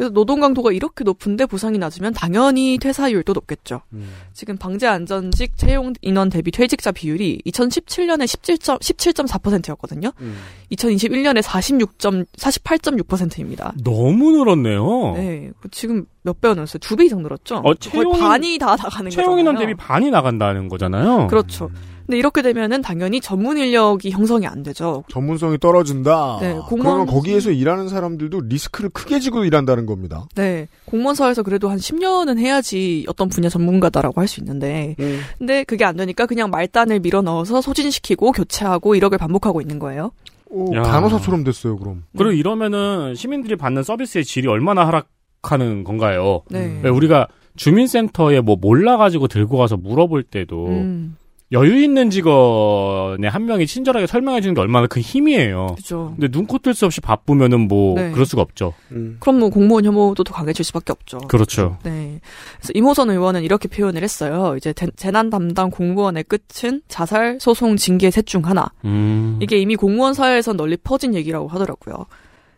그래서 0.00 0.14
노동 0.14 0.40
강도가 0.40 0.72
이렇게 0.72 1.04
높은데 1.04 1.44
보상이 1.44 1.76
낮으면 1.76 2.14
당연히 2.14 2.78
퇴사율도 2.80 3.34
높겠죠. 3.34 3.82
음. 3.92 4.08
지금 4.32 4.56
방재 4.56 4.86
안전직 4.86 5.58
채용 5.58 5.92
인원 6.00 6.30
대비 6.30 6.50
퇴직자 6.50 6.90
비율이 6.92 7.42
2017년에 7.44 8.26
17. 8.26 8.56
17.4%였거든요. 8.56 10.10
음. 10.22 10.38
2021년에 10.72 11.42
46. 11.42 11.98
48.6%입니다. 11.98 13.74
너무 13.84 14.30
늘었네요. 14.32 15.12
네, 15.16 15.50
그 15.60 15.68
지금 15.70 16.06
몇 16.22 16.40
배가 16.40 16.54
늘었어요? 16.54 16.78
두 16.78 16.96
배 16.96 17.04
이상 17.04 17.22
늘었죠? 17.22 17.56
어, 17.56 17.62
거의 17.62 17.76
채용 17.80 18.14
인- 18.14 18.20
반이 18.20 18.58
다 18.58 18.76
나가는 18.76 19.10
채용 19.10 19.38
인원. 19.38 19.56
대비 19.58 19.74
반이 19.74 20.10
나간다는 20.10 20.68
거잖아요. 20.68 21.26
그렇죠. 21.28 21.70
근데 22.10 22.18
이렇게 22.18 22.42
되면은 22.42 22.82
당연히 22.82 23.20
전문 23.20 23.56
인력이 23.56 24.10
형성이 24.10 24.44
안 24.48 24.64
되죠. 24.64 25.04
전문성이 25.12 25.58
떨어진다. 25.58 26.38
네, 26.40 26.54
공무원- 26.66 26.96
그러면 26.96 27.06
거기에서 27.06 27.52
일하는 27.52 27.88
사람들도 27.88 28.40
리스크를 28.48 28.90
크게 28.90 29.20
지고 29.20 29.44
일한다는 29.44 29.86
겁니다. 29.86 30.26
네, 30.34 30.66
공무원사에서 30.86 31.44
그래도 31.44 31.68
한 31.68 31.78
10년은 31.78 32.40
해야지 32.40 33.04
어떤 33.08 33.28
분야 33.28 33.48
전문가다라고 33.48 34.20
할 34.20 34.26
수 34.26 34.40
있는데, 34.40 34.96
음. 34.98 35.20
근데 35.38 35.62
그게 35.62 35.84
안 35.84 35.96
되니까 35.96 36.26
그냥 36.26 36.50
말단을 36.50 36.98
밀어 36.98 37.22
넣어서 37.22 37.60
소진시키고 37.60 38.32
교체하고 38.32 38.96
이력을 38.96 39.16
반복하고 39.16 39.60
있는 39.60 39.78
거예요. 39.78 40.10
오, 40.48 40.74
야. 40.74 40.82
간호사처럼 40.82 41.44
됐어요, 41.44 41.76
그럼. 41.78 42.02
그리고 42.18 42.32
이러면은 42.32 43.14
시민들이 43.14 43.54
받는 43.54 43.84
서비스의 43.84 44.24
질이 44.24 44.48
얼마나 44.48 44.84
하락하는 44.84 45.84
건가요? 45.84 46.42
네. 46.50 46.80
왜 46.82 46.90
우리가 46.90 47.28
주민센터에 47.56 48.40
뭐 48.40 48.56
몰라가지고 48.60 49.28
들고 49.28 49.58
가서 49.58 49.76
물어볼 49.76 50.24
때도 50.24 50.66
음, 50.66 51.16
여유 51.52 51.82
있는 51.82 52.10
직원의 52.10 53.28
한 53.28 53.44
명이 53.46 53.66
친절하게 53.66 54.06
설명해 54.06 54.40
주는 54.40 54.54
게 54.54 54.60
얼마나 54.60 54.86
큰 54.86 55.02
힘이에요. 55.02 55.74
그죠. 55.76 56.14
근데 56.16 56.28
눈코 56.30 56.58
뜰 56.58 56.74
수 56.74 56.86
없이 56.86 57.00
바쁘면은 57.00 57.66
뭐 57.66 57.96
네. 57.96 58.12
그럴 58.12 58.24
수가 58.24 58.40
없죠. 58.42 58.72
음. 58.92 59.16
그럼 59.18 59.40
뭐 59.40 59.50
공무원 59.50 59.84
혐오도 59.84 60.22
더 60.22 60.32
강해질 60.32 60.64
수밖에 60.64 60.92
없죠. 60.92 61.18
그렇죠. 61.26 61.76
네. 61.82 62.20
그래서 62.58 62.70
이모선 62.74 63.10
의원은 63.10 63.42
이렇게 63.42 63.66
표현을 63.68 64.02
했어요. 64.04 64.54
이제 64.56 64.72
대- 64.72 64.86
재난 64.94 65.28
담당 65.28 65.70
공무원의 65.70 66.24
끝은 66.24 66.82
자살, 66.86 67.38
소송, 67.40 67.76
징계 67.76 68.10
셋 68.12 68.26
중 68.26 68.46
하나. 68.46 68.70
음. 68.84 69.38
이게 69.42 69.58
이미 69.58 69.74
공무원 69.74 70.14
사회에선 70.14 70.56
널리 70.56 70.76
퍼진 70.76 71.14
얘기라고 71.16 71.48
하더라고요. 71.48 72.06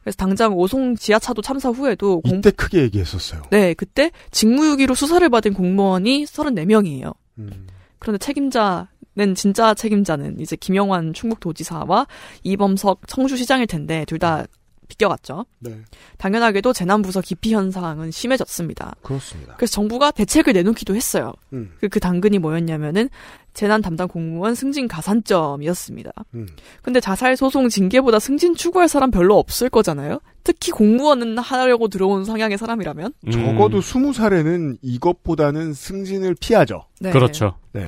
그래서 0.03 0.17
당장 0.17 0.53
오송 0.53 0.97
지하차도 0.97 1.41
참사 1.41 1.71
후에도 1.71 2.21
공... 2.21 2.39
이때 2.39 2.51
크게 2.51 2.83
얘기했었어요. 2.83 3.41
네, 3.51 3.73
그때 3.73 4.11
직무유기로 4.33 4.95
수사를 4.95 5.27
받은 5.31 5.55
공무원이 5.55 6.25
34명이에요. 6.25 7.15
음. 7.39 7.67
그런데 8.03 8.19
책임자는 8.19 9.35
진짜 9.37 9.75
책임자는 9.75 10.41
이제 10.41 10.57
김영환 10.57 11.15
충북도지사와 11.15 12.09
이범석 12.43 13.07
청주시장일 13.07 13.69
텐데 13.69 14.05
둘 14.07 14.19
다 14.19 14.45
비껴갔죠. 14.93 15.47
네, 15.61 15.77
당연하게도 16.19 16.73
재난부서 16.73 17.21
기피 17.21 17.55
현상은 17.55 18.11
심해졌습니다. 18.11 18.97
그렇습니다. 19.03 19.55
그래서 19.57 19.73
정부가 19.73 20.11
대책을 20.11 20.53
내놓기도 20.53 20.95
했어요. 20.95 21.33
음. 21.53 21.73
그, 21.81 21.89
그 21.89 22.01
당근이 22.01 22.39
뭐였냐면은 22.39 23.09
재난 23.55 23.83
담당 23.83 24.09
공무원 24.09 24.55
승진 24.55 24.89
가산점이었습니다. 24.89 26.13
음. 26.35 26.47
근데 26.81 27.01
자살 27.01 27.37
소송 27.37 27.69
징계보다 27.69 28.19
승진 28.19 28.55
추구할 28.55 28.89
사람 28.89 29.11
별로 29.11 29.39
없을 29.39 29.69
거잖아요. 29.69 30.21
특히 30.43 30.73
공무원은 30.73 31.39
하려고 31.39 31.89
들어온 31.89 32.25
성향의 32.25 32.59
사람이라면. 32.59 33.13
음. 33.27 33.31
적어도 33.31 33.81
스무 33.81 34.13
살에는 34.13 34.79
이것보다는 34.81 35.75
승진을 35.75 36.37
피하죠. 36.41 36.87
네. 37.01 37.11
그렇죠. 37.11 37.57
네. 37.73 37.87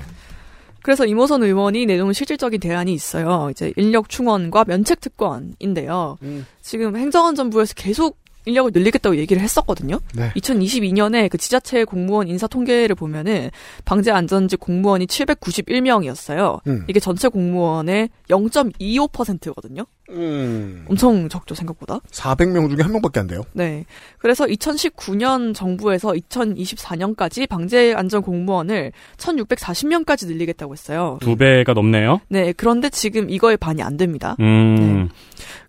그래서 0.84 1.06
이모선 1.06 1.42
의원이 1.42 1.86
내놓은 1.86 2.12
실질적인 2.12 2.60
대안이 2.60 2.92
있어요. 2.92 3.48
이제 3.50 3.72
인력 3.76 4.10
충원과 4.10 4.66
면책 4.66 5.00
특권인데요. 5.00 6.18
음. 6.22 6.46
지금 6.60 6.94
행정안전부에서 6.94 7.72
계속 7.74 8.18
인력을 8.44 8.70
늘리겠다고 8.74 9.16
얘기를 9.16 9.42
했었거든요. 9.42 9.98
네. 10.14 10.30
2022년에 10.36 11.30
그 11.30 11.38
지자체 11.38 11.84
공무원 11.84 12.28
인사 12.28 12.46
통계를 12.46 12.94
보면은 12.96 13.48
방재 13.86 14.10
안전직 14.10 14.60
공무원이 14.60 15.06
791명이었어요. 15.06 16.60
음. 16.66 16.84
이게 16.86 17.00
전체 17.00 17.28
공무원의 17.28 18.10
0.25%거든요. 18.28 19.86
음. 20.10 20.84
엄청 20.88 21.28
적죠, 21.28 21.54
생각보다. 21.54 22.00
400명 22.10 22.68
중에 22.68 22.82
한 22.82 22.92
명밖에 22.92 23.20
안 23.20 23.26
돼요. 23.26 23.42
네. 23.52 23.84
그래서 24.18 24.44
2019년 24.46 25.54
정부에서 25.54 26.12
2024년까지 26.12 27.48
방재 27.48 27.94
안전 27.94 28.22
공무원을 28.22 28.92
1640명까지 29.16 30.26
늘리겠다고 30.26 30.72
했어요. 30.72 31.18
두 31.20 31.36
배가 31.36 31.72
넘네요. 31.72 32.20
네. 32.28 32.52
그런데 32.52 32.90
지금 32.90 33.30
이거에 33.30 33.56
반이 33.56 33.82
안 33.82 33.96
됩니다. 33.96 34.36
음. 34.40 35.08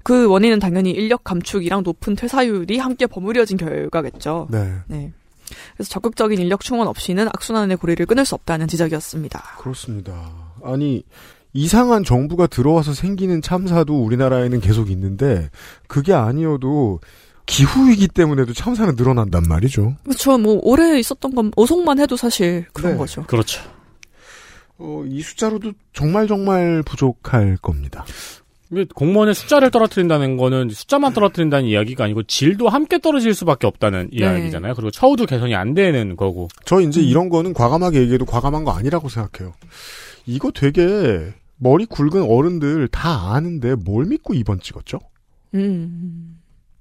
그 0.04 0.28
원인은 0.28 0.60
당연히 0.60 0.92
인력 0.92 1.24
감축이랑 1.24 1.84
높은 1.84 2.16
퇴사율이 2.16 2.78
함께 2.78 3.08
버무려진 3.08 3.58
결과겠죠. 3.58 4.48
네. 4.52 4.74
네. 4.88 5.12
그래서 5.76 5.90
적극적인 5.90 6.40
인력 6.40 6.62
충원 6.62 6.88
없이는 6.88 7.28
악순환의 7.28 7.78
고리를 7.78 8.06
끊을 8.06 8.26
수 8.26 8.36
없다는 8.36 8.68
지적이었습니다. 8.68 9.42
그렇습니다. 9.60 10.32
아니, 10.64 11.04
이상한 11.56 12.04
정부가 12.04 12.48
들어와서 12.48 12.94
생기는 12.94 13.42
참사도 13.42 14.04
우리나라에는 14.04 14.60
계속 14.60 14.92
있는데, 14.92 15.50
그게 15.88 16.14
아니어도, 16.14 17.00
기후위기 17.46 18.10
때문에도 18.10 18.54
참사는 18.54 18.94
늘어난단 18.98 19.44
말이죠. 19.48 19.96
그렇죠. 20.04 20.38
뭐 20.38 20.60
올해 20.64 21.00
있었던 21.00 21.34
건 21.34 21.52
오송만 21.56 22.00
해도 22.00 22.18
사실 22.18 22.66
그런 22.74 22.94
네. 22.94 22.98
거죠. 22.98 23.24
그렇죠. 23.24 23.62
어, 24.78 25.04
이 25.08 25.22
숫자로도 25.22 25.72
정말 25.94 26.28
정말 26.28 26.84
부족할 26.84 27.58
겁니다. 27.62 28.06
공무원의 28.96 29.36
숫자를 29.36 29.72
떨어뜨린다는 29.72 30.38
거는 30.38 30.70
숫자만 30.70 31.14
떨어뜨린다는 31.14 31.70
이야기가 31.70 32.04
아니고 32.04 32.24
질도 32.24 32.68
함께 32.68 33.00
떨어질 33.00 33.34
수밖에 33.34 33.68
없다는 33.68 34.10
네. 34.12 34.18
이야기잖아요. 34.18 34.74
그리고 34.74 34.92
처우도 34.92 35.28
개선이 35.28 35.56
안 35.56 35.76
되는 35.76 36.18
거고. 36.18 36.50
저 36.66 36.82
이제 36.82 37.00
음. 37.00 37.06
이런 37.06 37.30
거는 37.30 37.54
과감하게 37.54 38.02
얘기해도 38.02 38.26
과감한 38.26 38.66
거 38.66 38.72
아니라고 38.72 39.08
생각해요. 39.08 39.54
이거 40.26 40.52
되게 40.52 41.32
머리 41.58 41.86
굵은 41.86 42.24
어른들 42.24 42.88
다 42.90 43.34
아는데 43.34 43.76
뭘 43.76 44.06
믿고 44.06 44.34
2번 44.34 44.62
찍었죠? 44.62 45.00
음. 45.54 46.40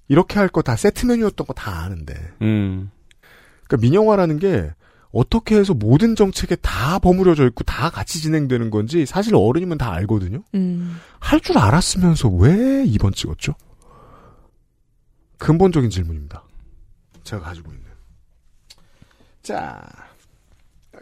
이렇게 0.08 0.38
할 0.38 0.48
거 0.48 0.62
다 0.62 0.76
세트 0.76 1.06
메뉴였던 1.06 1.46
거 1.46 1.52
다 1.54 1.82
아는데. 1.84 2.14
음. 2.42 2.90
그러니까 3.66 3.76
민영화라는 3.87 4.38
게 4.38 4.70
어떻게 5.12 5.56
해서 5.56 5.74
모든 5.74 6.16
정책에 6.16 6.56
다 6.56 6.98
버무려져 6.98 7.46
있고 7.46 7.62
다 7.64 7.88
같이 7.88 8.20
진행되는 8.20 8.70
건지 8.70 9.06
사실 9.06 9.34
어른이면 9.37 9.78
다 9.78 9.92
알거든요. 9.92 10.42
음. 10.54 10.98
할줄 11.20 11.56
알았으면서 11.56 12.28
왜 12.30 12.84
2번 12.84 13.14
찍었죠? 13.14 13.54
근본적인 15.38 15.90
질문입니다. 15.90 16.42
제가 17.22 17.42
가지고 17.42 17.72
있는. 17.72 17.84
자, 19.42 19.82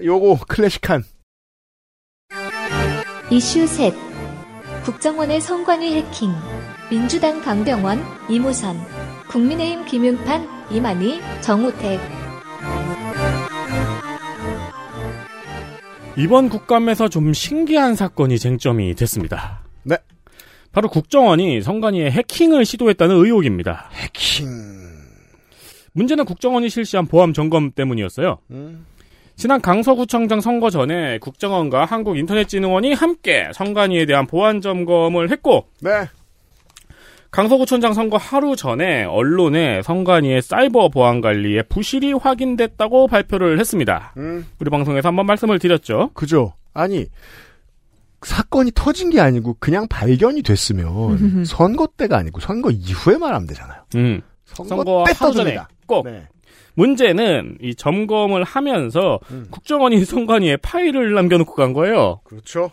요거 0.02 0.44
클래식한 0.48 1.04
이슈 3.32 3.66
셋. 3.66 3.94
국정원의 4.84 5.40
성관위 5.40 5.94
해킹. 5.94 6.30
민주당 6.90 7.40
강병원, 7.40 7.98
이무선. 8.28 8.76
국민의힘 9.30 9.86
김용판, 9.86 10.46
이만희, 10.70 11.18
정우택. 11.40 11.98
이번 16.18 16.50
국감에서 16.50 17.08
좀 17.08 17.32
신기한 17.32 17.94
사건이 17.94 18.38
쟁점이 18.38 18.94
됐습니다. 18.96 19.62
네. 19.82 19.96
바로 20.70 20.90
국정원이 20.90 21.62
성관위에 21.62 22.10
해킹을 22.10 22.66
시도했다는 22.66 23.16
의혹입니다. 23.16 23.88
해킹. 23.94 24.46
문제는 25.94 26.26
국정원이 26.26 26.68
실시한 26.68 27.06
보안 27.06 27.32
점검 27.32 27.70
때문이었어요. 27.70 28.40
음. 28.50 28.84
지난 29.36 29.60
강서구청장 29.60 30.40
선거 30.40 30.70
전에 30.70 31.18
국정원과 31.18 31.84
한국인터넷진흥원이 31.84 32.92
함께 32.94 33.48
성관위에 33.54 34.06
대한 34.06 34.26
보안 34.26 34.60
점검을 34.60 35.30
했고 35.30 35.66
네. 35.80 36.06
강서구청장 37.30 37.94
선거 37.94 38.18
하루 38.18 38.56
전에 38.56 39.04
언론에 39.04 39.80
성관위의 39.82 40.42
사이버 40.42 40.90
보안 40.90 41.22
관리에 41.22 41.62
부실이 41.62 42.12
확인됐다고 42.12 43.08
발표를 43.08 43.58
했습니다. 43.58 44.12
음. 44.18 44.46
우리 44.60 44.68
방송에서 44.68 45.08
한번 45.08 45.24
말씀을 45.24 45.58
드렸죠. 45.58 46.10
그죠. 46.12 46.52
아니, 46.74 47.06
사건이 48.20 48.72
터진 48.74 49.08
게 49.08 49.18
아니고 49.18 49.56
그냥 49.58 49.88
발견이 49.88 50.42
됐으면 50.42 51.44
선거 51.44 51.86
때가 51.96 52.18
아니고 52.18 52.40
선거 52.40 52.70
이후에 52.70 53.16
말하면 53.16 53.46
되잖아요. 53.48 53.82
음. 53.94 54.20
선거, 54.44 54.68
선거 54.68 55.04
때 55.06 55.12
하루 55.16 55.32
떠듭니다. 55.32 55.68
꼭 55.86 56.06
네. 56.06 56.26
문제는 56.74 57.58
이 57.60 57.74
점검을 57.74 58.44
하면서 58.44 59.18
음. 59.30 59.46
국정원이 59.50 60.04
성관위에 60.04 60.56
파일을 60.58 61.12
남겨놓고 61.14 61.54
간 61.54 61.72
거예요. 61.72 62.20
그렇죠. 62.24 62.70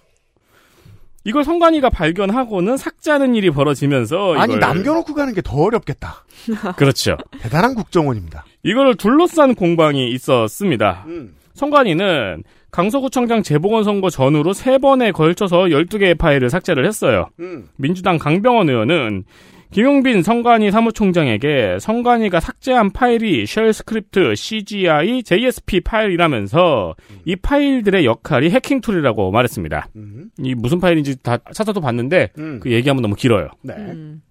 이걸 1.25 1.43
성관위가 1.43 1.89
발견하고는 1.89 2.77
삭제하는 2.77 3.35
일이 3.35 3.51
벌어지면서 3.51 4.35
아니, 4.35 4.53
이걸- 4.53 4.59
남겨놓고 4.61 5.13
가는 5.13 5.33
게 5.33 5.41
더 5.41 5.57
어렵겠다. 5.57 6.23
그렇죠. 6.77 7.17
대단한 7.41 7.75
국정원입니다. 7.75 8.45
이걸 8.63 8.95
둘러싼 8.95 9.53
공방이 9.55 10.09
있었습니다. 10.11 11.03
음. 11.07 11.35
선관위는 11.53 12.43
강서구청장 12.71 13.43
재보궐선거 13.43 14.09
전후로 14.09 14.53
세 14.53 14.77
번에 14.77 15.11
걸쳐서 15.11 15.57
12개의 15.65 16.17
파일을 16.17 16.49
삭제를 16.49 16.85
했어요. 16.85 17.27
음. 17.39 17.67
민주당 17.75 18.17
강병원 18.17 18.69
의원은 18.69 19.25
김용빈 19.71 20.23
선관위 20.23 20.71
사무총장에게 20.71 21.77
선관위가 21.79 22.39
삭제한 22.39 22.91
파일이 22.91 23.45
shell 23.45 23.71
script, 23.71 24.33
CGI, 24.33 25.21
JSP 25.21 25.81
파일이라면서 25.81 26.95
이 27.25 27.35
파일들의 27.35 28.03
역할이 28.03 28.49
해킹 28.49 28.81
tool이라고 28.81 29.29
말했습니다. 29.29 29.89
음. 29.95 30.31
이 30.39 30.55
무슨 30.55 30.79
파일인지 30.79 31.21
다 31.21 31.37
찾아도 31.53 31.81
봤는데 31.81 32.29
음. 32.39 32.59
그 32.61 32.71
얘기하면 32.71 33.03
너무 33.03 33.15
길어요. 33.15 33.49
네. 33.61 33.75
음. 33.75 34.23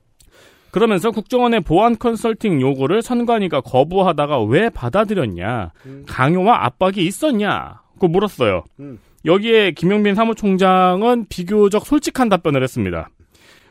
그러면서 0.72 1.12
국정원의 1.12 1.60
보안 1.60 1.96
컨설팅 1.98 2.60
요구를 2.60 3.00
선관위가 3.00 3.60
거부하다가 3.62 4.42
왜 4.42 4.68
받아들였냐, 4.70 5.72
음. 5.86 6.04
강요와 6.06 6.66
압박이 6.66 6.98
있었냐, 6.98 7.80
고 7.98 8.08
물었어요. 8.08 8.64
음. 8.80 8.98
여기에 9.24 9.72
김용빈 9.72 10.14
사무총장은 10.14 11.26
비교적 11.28 11.86
솔직한 11.86 12.28
답변을 12.28 12.62
했습니다. 12.62 13.08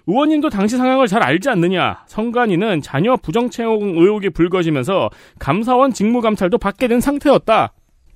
의원님도 0.07 0.49
당시 0.49 0.77
상황을 0.77 1.07
잘 1.07 1.21
알지 1.21 1.49
않느냐. 1.49 2.03
성관위는 2.07 2.81
자녀 2.81 3.15
부정채용 3.17 3.97
의혹이 3.97 4.29
불거지면서 4.29 5.09
감사원 5.37 5.93
직무감찰도 5.93 6.57
받게 6.57 6.87
된 6.87 7.01
상태였다. 7.01 7.73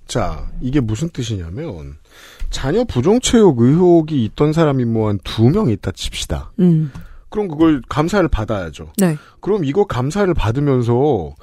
자, 0.08 0.48
이게 0.62 0.80
무슨 0.80 1.10
뜻이냐면, 1.10 1.98
자녀 2.50 2.84
부정체육 2.84 3.60
의혹이 3.62 4.24
있던 4.26 4.52
사람이 4.54 4.86
뭐 4.86 5.08
한 5.10 5.20
두 5.24 5.50
명 5.50 5.70
있다 5.70 5.92
칩시다. 5.92 6.52
음. 6.60 6.92
그럼 7.30 7.48
그걸 7.48 7.82
감사를 7.88 8.28
받아야죠. 8.28 8.92
네. 8.98 9.16
그럼 9.40 9.64
이거 9.64 9.86
감사를 9.86 10.34
받으면서 10.34 11.34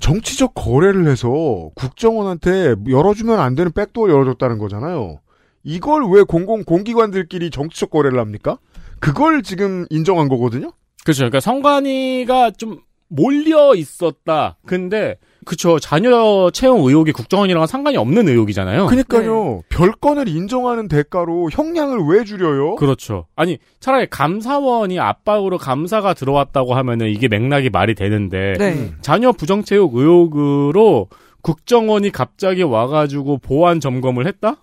정치적 0.00 0.52
거래를 0.54 1.08
해서 1.08 1.70
국정원한테 1.74 2.74
열어주면 2.88 3.40
안 3.40 3.54
되는 3.54 3.72
백도어 3.72 4.08
열어줬다는 4.10 4.58
거잖아요. 4.58 5.18
이걸 5.64 6.04
왜 6.10 6.22
공공 6.22 6.64
공기관들끼리 6.64 7.50
정치적 7.50 7.90
거래를 7.90 8.18
합니까? 8.20 8.58
그걸 9.00 9.42
지금 9.42 9.86
인정한 9.90 10.28
거거든요. 10.28 10.72
그렇죠. 11.04 11.20
그러니까 11.20 11.40
성관위가 11.40 12.52
좀 12.52 12.80
몰려 13.08 13.74
있었다. 13.74 14.58
근데 14.66 15.16
그쵸 15.46 15.78
자녀 15.78 16.50
채용 16.52 16.84
의혹이 16.84 17.12
국정원이랑은 17.12 17.66
상관이 17.66 17.96
없는 17.96 18.28
의혹이잖아요. 18.28 18.86
그러니까요. 18.86 19.62
별건을 19.70 20.28
인정하는 20.28 20.88
대가로 20.88 21.48
형량을 21.50 22.00
왜 22.06 22.24
줄여요? 22.24 22.76
그렇죠. 22.76 23.26
아니 23.34 23.56
차라리 23.80 24.06
감사원이 24.10 25.00
압박으로 25.00 25.56
감사가 25.56 26.12
들어왔다고 26.12 26.74
하면은 26.74 27.08
이게 27.08 27.28
맥락이 27.28 27.70
말이 27.70 27.94
되는데 27.94 28.54
네. 28.58 28.72
음. 28.74 28.98
자녀 29.00 29.32
부정 29.32 29.64
채용 29.64 29.90
의혹으로 29.94 31.08
국정원이 31.40 32.10
갑자기 32.10 32.62
와가지고 32.62 33.38
보안 33.38 33.80
점검을 33.80 34.26
했다? 34.26 34.56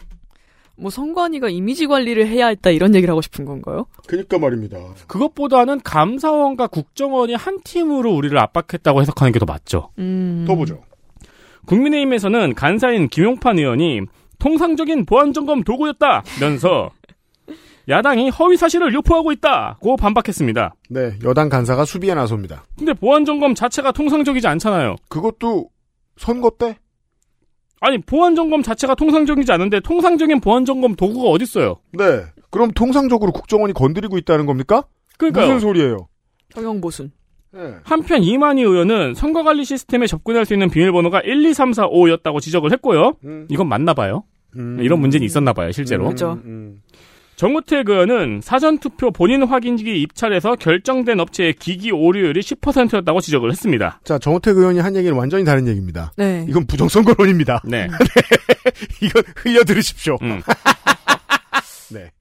뭐 0.77 0.91
성관이가 0.91 1.49
이미지 1.49 1.87
관리를 1.87 2.27
해야 2.27 2.47
했다 2.47 2.69
이런 2.69 2.93
얘기를 2.95 3.11
하고 3.11 3.21
싶은 3.21 3.45
건가요? 3.45 3.85
그니까 4.07 4.37
말입니다. 4.39 4.77
그것보다는 5.07 5.79
감사원과 5.81 6.67
국정원이 6.67 7.33
한 7.33 7.59
팀으로 7.63 8.13
우리를 8.13 8.37
압박했다고 8.37 9.01
해석하는 9.01 9.31
게 9.31 9.39
더 9.39 9.45
맞죠. 9.45 9.89
음. 9.99 10.43
더 10.47 10.55
보죠. 10.55 10.81
국민의힘에서는 11.67 12.53
간사인 12.55 13.07
김용판 13.07 13.57
의원이 13.59 14.01
통상적인 14.39 15.05
보안 15.05 15.33
점검 15.33 15.63
도구였다면서 15.63 16.91
야당이 17.87 18.29
허위 18.31 18.57
사실을 18.57 18.93
유포하고 18.93 19.31
있다고 19.31 19.95
반박했습니다. 19.97 20.73
네, 20.89 21.13
여당 21.23 21.49
간사가 21.49 21.85
수비에 21.85 22.13
나섭니다. 22.15 22.65
근데 22.77 22.93
보안 22.93 23.25
점검 23.25 23.53
자체가 23.55 23.91
통상적이지 23.91 24.47
않잖아요. 24.47 24.95
그것도 25.09 25.69
선거 26.17 26.49
때? 26.57 26.77
아니 27.81 27.97
보안 27.99 28.35
점검 28.35 28.61
자체가 28.63 28.95
통상적이지 28.95 29.51
않은데 29.51 29.79
통상적인 29.79 30.39
보안 30.39 30.65
점검 30.65 30.95
도구가 30.95 31.29
어딨어요? 31.29 31.77
네. 31.93 32.23
그럼 32.49 32.71
통상적으로 32.71 33.31
국정원이 33.31 33.73
건드리고 33.73 34.17
있다는 34.17 34.45
겁니까? 34.45 34.83
그러니까요. 35.17 35.45
무슨 35.45 35.59
소리예요? 35.59 36.07
경영 36.49 36.79
보순. 36.79 37.11
네. 37.51 37.75
한편 37.83 38.23
이만희 38.23 38.61
의원은 38.61 39.13
선거관리 39.13 39.63
시스템에 39.63 40.07
접근할 40.07 40.45
수 40.45 40.53
있는 40.53 40.69
비밀번호가 40.69 41.21
1, 41.21 41.45
2, 41.45 41.53
3, 41.53 41.73
4, 41.73 41.87
5였다고 41.87 42.41
지적을 42.41 42.71
했고요. 42.73 43.13
음. 43.23 43.47
이건 43.49 43.67
맞나 43.69 43.93
봐요. 43.93 44.23
음. 44.57 44.77
이런 44.81 44.99
문제는 44.99 45.25
있었나 45.25 45.53
봐요, 45.53 45.71
실제로. 45.71 46.05
음, 46.05 46.09
그죠. 46.09 46.39
음. 46.45 46.81
정우택 47.35 47.89
의원은 47.89 48.39
사전투표 48.41 49.11
본인 49.11 49.43
확인기 49.43 50.01
입찰에서 50.01 50.55
결정된 50.55 51.19
업체의 51.19 51.53
기기 51.53 51.91
오류율이 51.91 52.39
10%였다고 52.39 53.19
지적을 53.19 53.51
했습니다. 53.51 53.99
자, 54.05 54.17
정우택 54.17 54.55
의원이 54.57 54.79
한 54.79 54.95
얘기는 54.95 55.15
완전히 55.17 55.43
다른 55.43 55.67
얘기입니다. 55.67 56.13
네. 56.15 56.45
이건 56.47 56.65
부정선거론입니다. 56.65 57.63
네. 57.65 57.87
이건 59.03 59.23
흘려 59.35 59.63
들으십시오. 59.65 60.17
음. 60.21 60.41
네. 61.91 62.11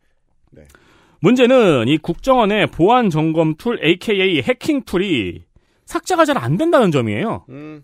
문제는 1.21 1.89
이 1.89 1.97
국정원의 1.99 2.67
보안 2.67 3.09
점검 3.09 3.55
tool 3.55 3.83
AKA 3.83 4.43
해킹 4.43 4.83
tool이 4.83 5.43
삭제가 5.87 6.25
잘 6.27 6.37
안 6.37 6.57
된다는 6.59 6.91
점이에요. 6.91 7.47
음. 7.49 7.83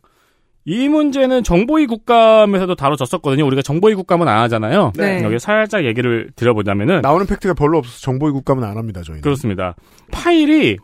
이 0.66 0.88
문제는 0.88 1.42
정보위 1.42 1.86
국감에서도 1.86 2.74
다뤄졌었거든요. 2.74 3.46
우리가 3.46 3.62
정보위 3.62 3.94
국감은 3.94 4.28
안 4.28 4.38
하잖아요. 4.42 4.92
네. 4.96 5.22
여기 5.22 5.38
살짝 5.38 5.84
얘기를 5.84 6.30
드려보자면은 6.36 7.00
나오는 7.00 7.26
팩트가 7.26 7.54
별로 7.54 7.78
없어서 7.78 7.98
정보위 8.00 8.32
국감은 8.32 8.62
안 8.62 8.76
합니다, 8.76 9.02
저희는. 9.02 9.22
그렇습니다. 9.22 9.74
파일이 10.12 10.76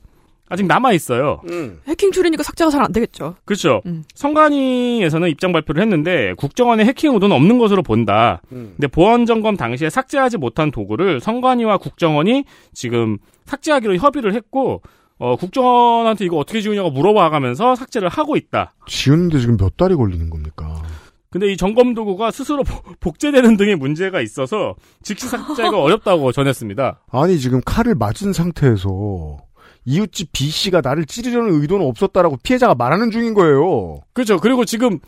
아직 0.48 0.64
남아 0.66 0.92
있어요. 0.92 1.42
음. 1.50 1.80
해킹 1.88 2.10
툴이니까 2.12 2.42
삭제가 2.42 2.70
잘 2.70 2.82
안 2.82 2.92
되겠죠. 2.92 3.34
그렇죠. 3.44 3.82
음. 3.86 4.04
성관위에서는 4.14 5.28
입장 5.28 5.52
발표를 5.52 5.82
했는데 5.82 6.34
국정원의 6.36 6.86
해킹 6.86 7.12
의도는 7.14 7.34
없는 7.34 7.58
것으로 7.58 7.82
본다. 7.82 8.40
음. 8.52 8.72
근데 8.76 8.86
보안 8.86 9.26
점검 9.26 9.56
당시에 9.56 9.90
삭제하지 9.90 10.38
못한 10.38 10.70
도구를 10.70 11.20
성관위와 11.20 11.78
국정원이 11.78 12.44
지금 12.72 13.18
삭제하기로 13.44 13.96
협의를 13.96 14.34
했고 14.34 14.82
어, 15.18 15.36
국정원한테 15.36 16.24
이거 16.26 16.36
어떻게 16.36 16.60
지우냐고 16.60 16.90
물어봐가면서 16.90 17.74
삭제를 17.74 18.08
하고 18.08 18.36
있다. 18.36 18.74
지우는데 18.86 19.38
지금 19.40 19.56
몇 19.56 19.76
달이 19.76 19.94
걸리는 19.96 20.28
겁니까? 20.30 20.82
근데 21.30 21.50
이 21.52 21.56
점검 21.56 21.94
도구가 21.94 22.30
스스로 22.30 22.62
복- 22.62 23.00
복제되는 23.00 23.56
등의 23.56 23.76
문제가 23.76 24.20
있어서 24.20 24.74
즉시 25.02 25.26
삭제가 25.28 25.70
어렵다고 25.82 26.32
전했습니다. 26.32 27.00
아니, 27.10 27.38
지금 27.38 27.60
칼을 27.64 27.94
맞은 27.94 28.32
상태에서 28.32 29.38
이웃집 29.84 30.32
B씨가 30.32 30.80
나를 30.82 31.04
찌르려는 31.06 31.60
의도는 31.60 31.86
없었다라고 31.86 32.38
피해자가 32.42 32.74
말하는 32.74 33.10
중인 33.10 33.34
거예요. 33.34 33.98
그렇죠. 34.12 34.38
그리고 34.38 34.64
지금 34.64 34.98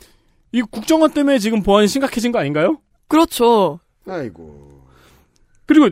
이 0.53 0.63
국정원 0.63 1.13
때문에 1.13 1.39
지금 1.39 1.63
보안이 1.63 1.89
심각해진 1.89 2.33
거 2.33 2.39
아닌가요? 2.39 2.79
그렇죠. 3.09 3.81
아이고. 4.07 4.85
그리고 5.67 5.91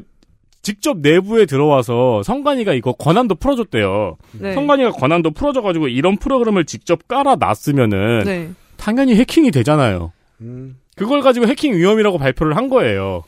직접 0.67 0.99
내부에 0.99 1.47
들어와서 1.47 2.25
성관이가 2.25 2.75
이거 2.75 2.91
권한도 2.91 3.37
풀어줬대요. 3.37 4.17
네. 4.33 4.53
성관이가 4.53 4.91
권한도 4.91 5.31
풀어줘가지고 5.31 5.87
이런 5.87 6.17
프로그램을 6.17 6.65
직접 6.65 7.07
깔아놨으면은 7.07 8.25
네. 8.25 8.51
당연히 8.77 9.15
해킹이 9.15 9.53
되잖아요. 9.53 10.11
음. 10.41 10.77
그걸 10.97 11.21
가지고 11.21 11.47
해킹 11.47 11.75
위험이라고 11.75 12.19
발표를 12.19 12.57
한 12.57 12.69
거예요. 12.69 13.23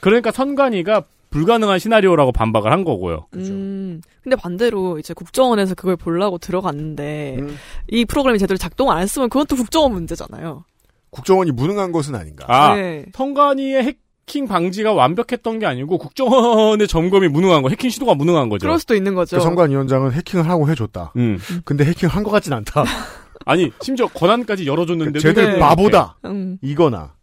그러니까 0.00 0.30
선관위가 0.30 1.02
불가능한 1.28 1.78
시나리오라고 1.78 2.32
반박을 2.32 2.72
한 2.72 2.84
거고요. 2.84 3.26
음, 3.34 4.00
근데 4.22 4.34
반대로 4.34 4.98
이제 4.98 5.12
국정원에서 5.12 5.74
그걸 5.74 5.94
보려고 5.96 6.38
들어갔는데 6.38 7.36
음. 7.38 7.54
이 7.88 8.06
프로그램이 8.06 8.38
제대로 8.38 8.56
작동 8.56 8.90
안 8.90 9.02
했으면 9.02 9.28
또 9.28 9.44
국정원 9.44 9.92
문제잖아요. 9.92 10.64
국정원이 11.10 11.50
무능한 11.50 11.92
것은 11.92 12.14
아닌가. 12.14 12.46
아, 12.48 12.74
네. 12.76 13.04
선관위의 13.12 13.84
해킹 14.28 14.46
방지가 14.46 14.92
완벽했던 14.92 15.58
게 15.58 15.66
아니고 15.66 15.96
국정원의 15.96 16.86
점검이 16.86 17.28
무능한 17.28 17.62
거, 17.62 17.70
해킹 17.70 17.88
시도가 17.88 18.14
무능한 18.14 18.50
거죠. 18.50 18.66
그럴 18.66 18.78
수도 18.78 18.94
있는 18.94 19.14
거죠. 19.14 19.38
그 19.38 19.42
선관위원장은 19.42 20.12
해킹을 20.12 20.48
하고 20.48 20.68
해줬다. 20.68 21.14
음. 21.16 21.38
근데 21.64 21.84
해킹한 21.86 22.22
것 22.22 22.30
같진 22.30 22.52
않다. 22.52 22.84
아니 23.46 23.72
심지어 23.80 24.06
권한까지 24.08 24.66
열어줬는데 24.66 25.20
쟤들 25.20 25.54
네. 25.54 25.58
바보다. 25.58 26.18
음. 26.26 26.58
이거나 26.60 27.14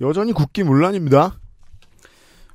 여전히 0.00 0.32
국기문란입니다. 0.32 1.38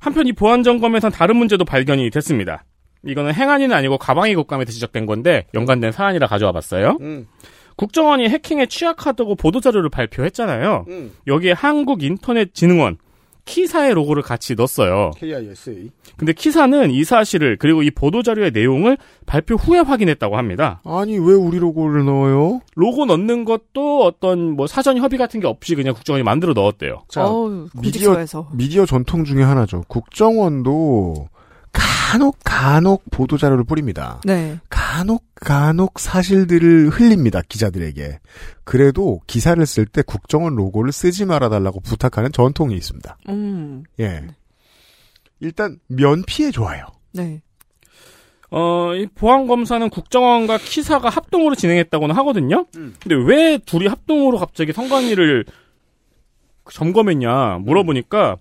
한편 0.00 0.26
이 0.26 0.32
보안 0.32 0.64
점검에선 0.64 1.12
다른 1.12 1.36
문제도 1.36 1.64
발견이 1.64 2.10
됐습니다. 2.10 2.64
이거는 3.06 3.32
행안위는 3.32 3.74
아니고 3.74 3.98
가방위 3.98 4.34
국감에서 4.34 4.72
지적된 4.72 5.06
건데 5.06 5.46
연관된 5.54 5.92
사안이라 5.92 6.26
가져와 6.26 6.50
봤어요. 6.52 6.98
음. 7.00 7.28
국정원이 7.76 8.28
해킹에 8.28 8.66
취약하다고 8.66 9.36
보도자료를 9.36 9.88
발표했잖아요. 9.88 10.86
음. 10.88 11.12
여기에 11.28 11.52
한국인터넷진흥원 11.52 12.98
키사의 13.50 13.94
로고를 13.94 14.22
같이 14.22 14.54
넣었어요. 14.54 15.10
KISA. 15.18 15.90
근데 16.16 16.32
키사는 16.32 16.90
이 16.90 17.04
사실을 17.04 17.56
그리고 17.58 17.82
이 17.82 17.90
보도자료의 17.90 18.52
내용을 18.52 18.96
발표 19.26 19.56
후에 19.56 19.80
확인했다고 19.80 20.36
합니다. 20.36 20.80
아니 20.84 21.18
왜 21.18 21.34
우리 21.34 21.58
로고를 21.58 22.04
넣어요? 22.04 22.60
로고 22.76 23.06
넣는 23.06 23.44
것도 23.44 24.04
어떤 24.04 24.52
뭐 24.56 24.66
사전 24.66 24.98
협의 24.98 25.18
같은 25.18 25.40
게 25.40 25.46
없이 25.46 25.74
그냥 25.74 25.94
국정원이 25.94 26.22
만들어 26.22 26.52
넣었대요. 26.52 27.02
자, 27.08 27.26
어우, 27.26 27.66
미디어-. 27.82 28.16
미디어 28.52 28.86
전통 28.86 29.24
중에 29.24 29.42
하나죠. 29.42 29.84
국정원도 29.88 31.28
간혹 32.10 32.38
간혹 32.42 33.04
보도 33.12 33.38
자료를 33.38 33.62
뿌립니다. 33.62 34.20
네. 34.24 34.58
간혹 34.68 35.22
간혹 35.36 36.00
사실들을 36.00 36.88
흘립니다 36.88 37.40
기자들에게. 37.48 38.18
그래도 38.64 39.20
기사를 39.28 39.64
쓸 39.64 39.86
때 39.86 40.02
국정원 40.02 40.56
로고를 40.56 40.90
쓰지 40.90 41.24
말아달라고 41.24 41.78
부탁하는 41.78 42.32
전통이 42.32 42.74
있습니다. 42.74 43.16
음. 43.28 43.84
예. 44.00 44.26
일단 45.38 45.78
면피해 45.86 46.50
좋아요. 46.50 46.84
네. 47.12 47.42
어, 48.50 48.92
이 48.96 49.06
보안 49.14 49.46
검사는 49.46 49.88
국정원과 49.88 50.58
키사가 50.58 51.08
합동으로 51.10 51.54
진행했다고는 51.54 52.16
하거든요. 52.16 52.66
근데 52.72 53.14
왜 53.24 53.58
둘이 53.58 53.86
합동으로 53.86 54.38
갑자기 54.38 54.72
선관위를 54.72 55.44
점검했냐 56.68 57.58
물어보니까 57.60 58.36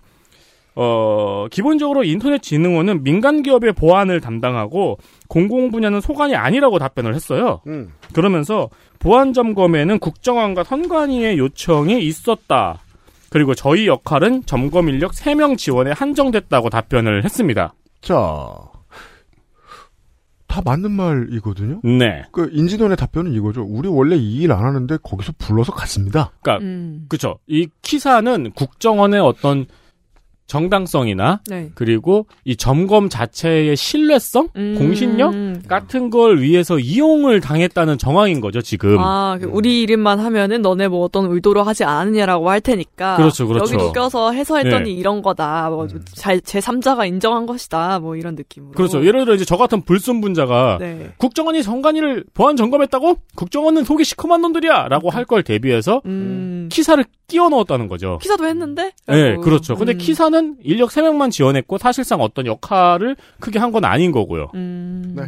어, 0.82 1.48
기본적으로 1.52 2.06
인터넷진흥원은 2.06 3.04
민간 3.04 3.44
기업의 3.44 3.74
보안을 3.74 4.22
담당하고 4.22 4.98
공공 5.28 5.72
분야는 5.72 6.00
소관이 6.00 6.36
아니라고 6.38 6.80
답변을 6.80 7.14
했어요. 7.16 7.60
음. 7.68 7.92
그러면서 8.14 8.70
보안 8.98 9.34
점검에는 9.34 10.00
국정원과 10.00 10.64
선관위의 10.64 11.38
요청이 11.38 12.02
있었다. 12.06 12.80
그리고 13.30 13.54
저희 13.56 13.88
역할은 13.88 14.44
점검 14.46 14.88
인력 14.88 15.12
3명 15.12 15.58
지원에 15.58 15.92
한정됐다고 15.92 16.70
답변을 16.70 17.26
했습니다. 17.26 17.74
자, 18.00 18.16
다 20.48 20.62
맞는 20.66 20.92
말이거든요. 20.92 21.82
네. 21.84 22.24
그 22.32 22.50
인지도의 22.54 22.96
답변은 22.96 23.34
이거죠. 23.34 23.64
우리 23.64 23.88
원래 23.90 24.16
이 24.16 24.40
일 24.44 24.52
안 24.52 24.64
하는데 24.64 24.98
거기서 25.04 25.34
불러서 25.38 25.74
갔습니다. 25.74 26.32
그러니까 26.42 26.66
음. 26.66 27.06
그쵸. 27.10 27.38
이 27.48 27.68
키사는 27.82 28.52
국정원의 28.54 29.20
어떤 29.20 29.66
정당성이나 30.50 31.40
네. 31.48 31.70
그리고 31.76 32.26
이 32.44 32.58
점검 32.58 33.08
자체의 33.08 33.78
신뢰성, 33.78 34.50
음. 34.58 34.76
공신력 34.78 35.68
같은 35.70 36.10
걸 36.10 36.42
위해서 36.42 36.78
이용을 36.78 37.40
당했다는 37.40 37.98
정황인 37.98 38.42
거죠 38.42 38.60
지금. 38.62 38.98
아, 39.00 39.38
그 39.40 39.48
우리 39.50 39.82
이름만 39.82 40.20
하면은 40.20 40.62
너네 40.62 40.90
뭐 40.90 41.06
어떤 41.06 41.32
의도로 41.32 41.64
하지 41.64 41.86
않았냐라고 41.86 42.50
할 42.50 42.60
테니까. 42.60 43.16
그렇죠, 43.16 43.48
그렇죠. 43.48 43.74
여기 43.76 43.94
껴서 43.94 44.32
해서했더니 44.34 44.84
네. 44.86 44.92
이런 44.92 45.22
거다. 45.22 45.70
뭐, 45.70 45.88
잘, 46.14 46.40
제3자가 46.42 47.08
인정한 47.08 47.46
것이다. 47.46 48.00
뭐 48.00 48.16
이런 48.18 48.36
느낌으로. 48.36 48.72
그렇죠. 48.74 49.06
예를 49.06 49.24
들어 49.24 49.36
이제 49.36 49.46
저 49.46 49.56
같은 49.56 49.82
불순분자가 49.84 50.78
네. 50.82 51.12
국정원이 51.18 51.64
선관위를 51.64 52.26
보안 52.34 52.56
점검했다고? 52.58 53.18
국정원은 53.36 53.84
속이 53.86 54.04
시커먼 54.04 54.42
놈들이야라고 54.42 55.10
할 55.12 55.30
걸 55.30 55.44
대비해서 55.44 56.02
음. 56.06 56.70
키사를 56.72 57.06
끼워 57.30 57.48
넣었다는 57.50 57.88
거죠. 57.88 58.18
키사도 58.22 58.46
했는데? 58.46 58.92
네, 59.08 59.30
라고. 59.30 59.42
그렇죠. 59.42 59.76
근데 59.76 59.94
음. 59.94 59.98
키사는 59.98 60.58
인력 60.64 60.90
3명만 60.90 61.32
지원했고 61.32 61.78
사실상 61.78 62.20
어떤 62.20 62.46
역할을 62.46 63.16
크게 63.40 63.58
한 63.60 63.70
건 63.72 63.86
아닌 63.86 64.12
거고요. 64.12 64.50
음. 64.56 65.14
네. 65.16 65.24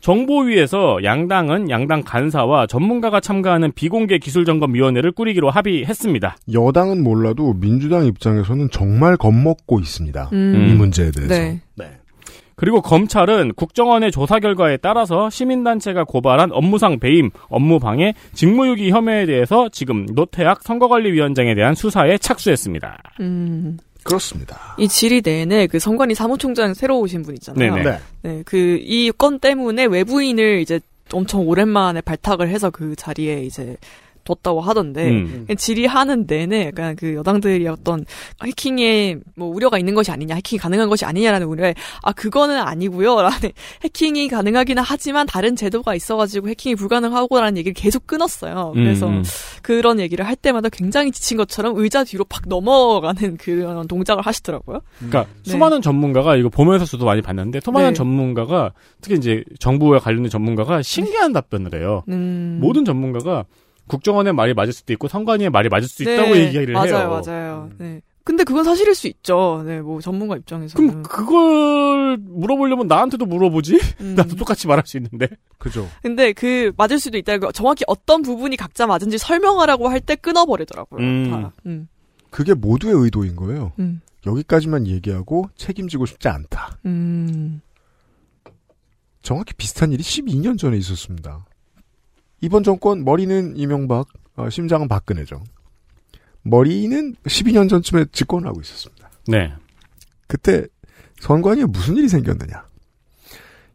정보위에서 0.00 1.04
양당은 1.04 1.68
양당 1.68 2.02
간사와 2.04 2.66
전문가가 2.66 3.20
참가하는 3.20 3.72
비공개 3.72 4.18
기술점검위원회를 4.18 5.12
꾸리기로 5.12 5.50
합의했습니다. 5.50 6.36
여당은 6.52 7.02
몰라도 7.02 7.52
민주당 7.52 8.06
입장에서는 8.06 8.70
정말 8.70 9.16
겁먹고 9.18 9.78
있습니다. 9.80 10.30
음. 10.32 10.68
이 10.70 10.74
문제에 10.74 11.10
대해서. 11.10 11.34
네. 11.34 11.60
그리고 12.60 12.82
검찰은 12.82 13.54
국정원의 13.54 14.12
조사 14.12 14.38
결과에 14.38 14.76
따라서 14.76 15.30
시민단체가 15.30 16.04
고발한 16.04 16.52
업무상 16.52 16.98
배임, 16.98 17.30
업무방해, 17.48 18.12
직무유기 18.34 18.90
혐의에 18.90 19.24
대해서 19.24 19.70
지금 19.70 20.04
노태학 20.12 20.62
선거관리위원장에 20.62 21.54
대한 21.54 21.74
수사에 21.74 22.18
착수했습니다. 22.18 22.98
음. 23.20 23.78
그렇습니다. 24.02 24.76
이 24.78 24.88
질의 24.88 25.22
내내 25.22 25.68
그 25.68 25.78
선관위 25.78 26.14
사무총장 26.14 26.74
새로 26.74 27.00
오신 27.00 27.22
분 27.22 27.34
있잖아요. 27.34 27.76
네네. 27.76 27.90
네. 27.90 27.98
네, 28.22 28.42
그이 28.44 29.10
건 29.16 29.38
때문에 29.38 29.86
외부인을 29.86 30.60
이제 30.60 30.80
엄청 31.12 31.46
오랜만에 31.46 32.02
발탁을 32.02 32.48
해서 32.48 32.68
그 32.70 32.94
자리에 32.94 33.42
이제 33.42 33.76
뒀다고 34.24 34.60
하던데 34.60 35.08
음. 35.08 35.46
질의하는 35.56 36.26
내내 36.26 36.66
약간 36.66 36.96
그 36.96 37.14
여당들이 37.14 37.66
어떤 37.68 38.04
해킹에 38.44 39.16
뭐 39.36 39.48
우려가 39.48 39.78
있는 39.78 39.94
것이 39.94 40.10
아니냐, 40.10 40.34
해킹이 40.36 40.58
가능한 40.58 40.88
것이 40.88 41.04
아니냐라는 41.04 41.46
우려에 41.46 41.74
아 42.02 42.12
그거는 42.12 42.58
아니고요 42.58 43.20
라는 43.22 43.50
해킹이 43.84 44.28
가능하기는 44.28 44.82
하지만 44.84 45.26
다른 45.26 45.56
제도가 45.56 45.94
있어가지고 45.94 46.48
해킹이 46.48 46.74
불가능하고라는 46.74 47.56
얘기를 47.58 47.74
계속 47.74 48.06
끊었어요. 48.06 48.72
그래서 48.74 49.08
음. 49.08 49.22
그런 49.62 50.00
얘기를 50.00 50.26
할 50.26 50.36
때마다 50.36 50.68
굉장히 50.68 51.10
지친 51.12 51.36
것처럼 51.36 51.76
의자 51.76 52.04
뒤로 52.04 52.24
팍 52.24 52.42
넘어가는 52.46 53.36
그런 53.36 53.86
동작을 53.86 54.24
하시더라고요. 54.24 54.80
그러니까 54.98 55.26
네. 55.44 55.50
수많은 55.50 55.82
전문가가 55.82 56.36
이거 56.36 56.48
보면서 56.48 56.84
저도 56.84 57.04
많이 57.04 57.22
봤는데 57.22 57.60
수많은 57.60 57.88
네. 57.88 57.94
전문가가 57.94 58.72
특히 59.00 59.16
이제 59.16 59.44
정부와 59.58 59.98
관련된 59.98 60.30
전문가가 60.30 60.82
신기한 60.82 61.32
답변을 61.32 61.74
해요. 61.74 62.02
음. 62.08 62.58
모든 62.60 62.84
전문가가 62.84 63.44
국정원의 63.90 64.32
말이 64.32 64.54
맞을 64.54 64.72
수도 64.72 64.92
있고 64.92 65.08
선관위의 65.08 65.50
말이 65.50 65.68
맞을 65.68 65.88
수 65.88 66.02
있다고 66.02 66.34
네, 66.34 66.46
얘기를 66.46 66.72
맞아요, 66.74 66.96
해요. 66.96 67.22
맞아요. 67.26 67.70
네. 67.78 68.00
근데 68.22 68.44
그건 68.44 68.64
사실일 68.64 68.94
수 68.94 69.08
있죠. 69.08 69.62
네, 69.66 69.80
뭐 69.80 70.00
전문가 70.00 70.36
입장에서. 70.36 70.76
그럼 70.76 71.02
그걸 71.02 72.16
물어보려면 72.18 72.86
나한테도 72.86 73.26
물어보지? 73.26 73.80
음. 74.00 74.14
나도 74.16 74.36
똑같이 74.36 74.68
말할 74.68 74.86
수 74.86 74.98
있는데. 74.98 75.26
그죠. 75.58 75.88
근데 76.02 76.32
그 76.32 76.72
맞을 76.76 77.00
수도 77.00 77.18
있다고 77.18 77.50
정확히 77.52 77.82
어떤 77.88 78.22
부분이 78.22 78.56
각자 78.56 78.86
맞은지 78.86 79.18
설명하라고 79.18 79.88
할 79.88 80.00
때 80.00 80.14
끊어버리더라고요. 80.16 81.00
음. 81.00 81.30
다. 81.30 81.52
음. 81.66 81.88
그게 82.30 82.54
모두의 82.54 82.94
의도인 82.94 83.34
거예요. 83.36 83.72
음. 83.80 84.00
여기까지만 84.26 84.86
얘기하고 84.86 85.48
책임지고 85.56 86.06
싶지 86.06 86.28
않다. 86.28 86.78
음. 86.86 87.60
정확히 89.22 89.54
비슷한 89.54 89.92
일이 89.92 90.02
12년 90.02 90.58
전에 90.58 90.76
있었습니다. 90.76 91.44
이번 92.40 92.62
정권 92.62 93.04
머리는 93.04 93.56
이명박, 93.56 94.06
어, 94.36 94.48
심장은 94.48 94.88
박근혜죠. 94.88 95.42
머리는 96.42 97.14
12년 97.24 97.68
전쯤에 97.68 98.06
집권을 98.12 98.48
하고 98.48 98.60
있었습니다. 98.60 99.10
네. 99.28 99.52
그때 100.26 100.66
선관위에 101.20 101.66
무슨 101.66 101.96
일이 101.96 102.08
생겼느냐. 102.08 102.64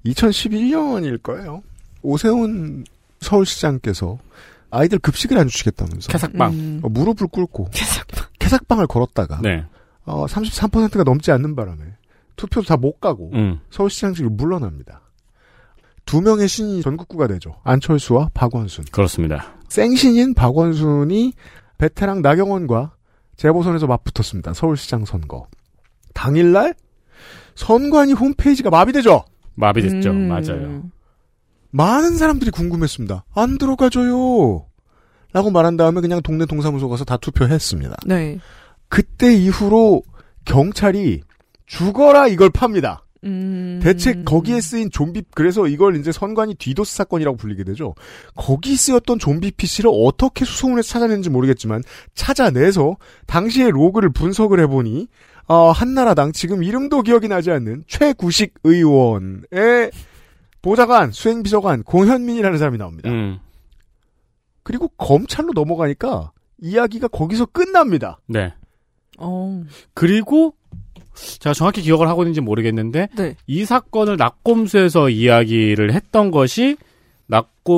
2011년일 0.06 1.22
거예요. 1.22 1.62
오세훈 2.02 2.86
서울시장께서 3.22 4.18
아이들 4.72 5.00
급식을 5.00 5.38
안 5.38 5.48
주시겠다면서 5.48 6.12
캐삭빵. 6.12 6.54
음. 6.54 6.80
어, 6.84 6.90
무릎을 6.90 7.28
꿇고 7.28 7.70
계속. 7.72 8.04
캐삭빵을 8.40 8.88
걸었다가 8.88 9.40
네. 9.42 9.64
어, 10.06 10.26
33%가 10.26 11.04
넘지 11.04 11.32
않는 11.32 11.56
바람에 11.56 11.84
투표도 12.36 12.68
다 12.68 12.78
못 12.78 13.00
가고 13.00 13.32
음. 13.34 13.60
서울시장직을 13.72 14.30
물러납니다. 14.32 15.02
두 16.06 16.22
명의 16.22 16.48
신이 16.48 16.82
전국구가 16.82 17.28
되죠. 17.28 17.56
안철수와 17.64 18.30
박원순. 18.34 18.86
그렇습니다. 18.92 19.54
생신인 19.68 20.34
박원순이 20.34 21.34
베테랑 21.78 22.22
나경원과 22.22 22.94
재보선에서 23.38 23.88
맞붙었습니다. 23.88 24.54
서울시장 24.54 25.06
선거. 25.06 25.48
당일날 26.14 26.76
선관위 27.56 28.14
홈페이지가 28.14 28.70
마비되죠. 28.70 29.26
마비됐죠. 29.56 30.12
음. 30.12 30.28
맞아요. 30.28 30.84
많은 31.72 32.16
사람들이 32.18 32.52
궁금했습니다. 32.52 33.26
안 33.34 33.58
들어가줘요. 33.58 34.66
라고 35.34 35.52
말한 35.52 35.76
다음에 35.76 36.00
그냥 36.00 36.22
동네 36.22 36.46
동사무소 36.46 36.88
가서 36.88 37.04
다 37.04 37.18
투표했습니다. 37.18 37.98
네. 38.06 38.40
그때 38.88 39.34
이후로 39.34 40.04
경찰이 40.46 41.22
죽어라 41.66 42.28
이걸 42.28 42.50
팝니다. 42.50 43.05
음. 43.26 43.80
대체 43.82 44.24
거기에 44.24 44.62
쓰인 44.62 44.92
좀비 44.92 45.24
그래서 45.34 45.68
이걸 45.68 45.96
이제 45.98 46.12
선관위 46.12 46.56
디도스 46.56 46.96
사건이라고 46.96 47.38
불리게 47.38 47.64
되죠. 47.64 47.96
거기 48.36 48.76
쓰였던 48.76 49.20
좀비 49.20 49.52
PC를 49.52 49.90
어떻게 49.94 50.46
수소문해서 50.46 50.88
찾아냈는지 50.88 51.30
모르겠지만 51.30 51.84
찾아내서 52.14 52.98
당시의 53.26 53.72
로그를 53.72 54.12
분석을 54.12 54.60
해보니 54.62 55.08
어, 55.48 55.72
한나라당 55.72 56.32
지금 56.32 56.64
이름도 56.64 57.02
기억이 57.04 57.28
나지 57.28 57.52
않는 57.52 57.84
최구식 57.88 58.56
의원의 58.64 59.92
보좌관 60.62 61.12
수행비서관 61.12 61.84
공현민이라는 61.84 62.58
사람이 62.58 62.78
나옵니다. 62.78 63.10
음. 63.10 63.40
그리고 64.64 64.88
검찰로 64.98 65.52
넘어가니까 65.54 66.32
이야기가 66.60 67.08
거기서 67.10 67.46
끝납니다. 67.48 68.20
네. 68.28 68.54
어. 69.20 69.64
그리고 69.94 70.56
제가 71.16 71.54
정확히 71.54 71.82
기억을 71.82 72.08
하고 72.08 72.24
있는지 72.24 72.42
모르겠는데 72.42 73.08
네. 73.16 73.36
이 73.48 73.66
사건을 73.66 74.18
낙곰수에서 74.18 75.10
이야기를 75.10 75.94
했던 75.94 76.32
것이 76.32 76.78
낙곰수에 77.28 77.76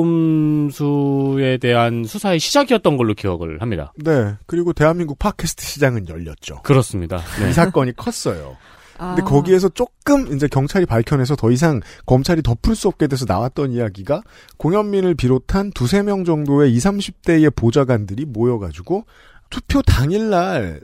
대한 1.58 2.04
수사의 2.04 2.38
시작이었던 2.38 2.96
걸로 2.96 3.14
기억을 3.14 3.60
합니다. 3.62 3.92
네. 3.96 4.34
그리고 4.46 4.72
대한민국 4.72 5.18
팟캐스트 5.18 5.64
시장은 5.64 6.08
열렸죠. 6.08 6.62
그렇습니다. 6.62 7.18
네. 7.40 7.50
이 7.50 7.52
사건이 7.52 7.96
컸어요. 7.96 8.56
아. 8.98 9.14
근데 9.14 9.22
거기에서 9.22 9.68
조금 9.68 10.34
이제 10.34 10.48
경찰이 10.48 10.84
밝혀내서 10.84 11.36
더 11.36 11.50
이상 11.50 11.80
검찰이 12.04 12.42
덮을 12.42 12.74
수 12.74 12.88
없게 12.88 13.06
돼서 13.06 13.24
나왔던 13.26 13.72
이야기가 13.72 14.22
공현민을 14.58 15.14
비롯한 15.14 15.70
두세 15.72 16.02
명 16.02 16.24
정도의 16.24 16.72
20, 16.74 16.90
30대의 16.90 17.54
보좌관들이 17.54 18.26
모여가지고 18.26 19.04
투표 19.50 19.80
당일날 19.82 20.80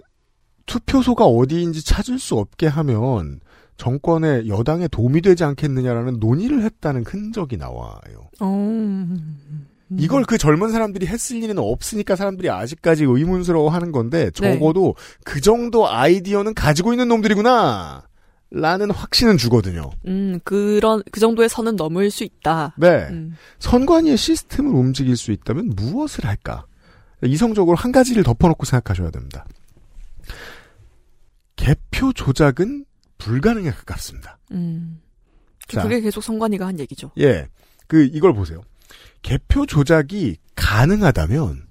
투표소가 0.66 1.24
어디인지 1.24 1.85
찾을 1.85 2.18
수 2.18 2.37
없게 2.37 2.66
하면 2.66 3.40
정권의 3.77 4.48
여당에 4.48 4.88
도움이 4.88 5.20
되지 5.20 5.44
않겠느냐라는 5.44 6.20
논의를 6.20 6.62
했다는 6.62 7.05
흔적이 7.07 7.57
나와요. 7.57 8.31
어. 8.40 9.07
이걸 9.98 10.24
그 10.24 10.38
젊은 10.38 10.70
사람들이 10.70 11.07
했을 11.07 11.38
리는 11.40 11.59
없으니까 11.59 12.16
사람들이 12.16 12.50
아직까지 12.50 13.05
의문스러워 13.05 13.68
하는 13.70 13.92
건데 13.92 14.31
적어도 14.31 14.94
그 15.24 15.40
정도 15.40 15.88
아이디어는 15.88 16.55
가지고 16.55 16.92
있는 16.92 17.09
놈들이구나. 17.09 18.05
라는 18.57 18.92
확신은 18.92 19.37
주거든요. 19.37 19.90
음, 20.07 20.38
그런, 20.44 21.03
그 21.11 21.18
정도의 21.18 21.48
선은 21.48 21.74
넘을 21.74 22.09
수 22.12 22.22
있다. 22.22 22.74
네. 22.79 23.09
음. 23.11 23.35
선관위의 23.59 24.16
시스템을 24.16 24.72
움직일 24.72 25.16
수 25.16 25.33
있다면 25.33 25.72
무엇을 25.74 26.24
할까? 26.24 26.64
이성적으로 27.24 27.77
한 27.77 27.90
가지를 27.90 28.22
덮어놓고 28.22 28.64
생각하셔야 28.64 29.11
됩니다. 29.11 29.44
개표 31.64 32.12
조작은 32.12 32.85
불가능에 33.16 33.70
가깝습니다. 33.70 34.38
음. 34.53 35.00
자. 35.66 35.83
그게 35.83 36.03
계속 36.03 36.22
성관이가 36.22 36.66
한 36.66 36.79
얘기죠. 36.79 37.11
예. 37.18 37.48
그, 37.87 38.05
이걸 38.12 38.35
보세요. 38.35 38.61
개표 39.22 39.64
조작이 39.64 40.37
가능하다면, 40.57 41.66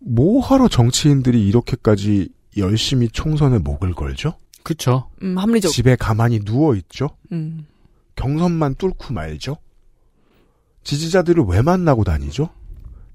뭐 0.00 0.40
하러 0.40 0.66
정치인들이 0.66 1.46
이렇게까지 1.46 2.30
열심히 2.56 3.08
총선에 3.08 3.58
목을 3.58 3.94
걸죠? 3.94 4.34
그쵸. 4.64 5.08
음, 5.22 5.38
합리적. 5.38 5.70
집에 5.70 5.94
가만히 5.94 6.40
누워있죠? 6.44 7.10
음. 7.30 7.64
경선만 8.16 8.74
뚫고 8.74 9.14
말죠? 9.14 9.56
지지자들을 10.82 11.44
왜 11.46 11.62
만나고 11.62 12.02
다니죠? 12.02 12.50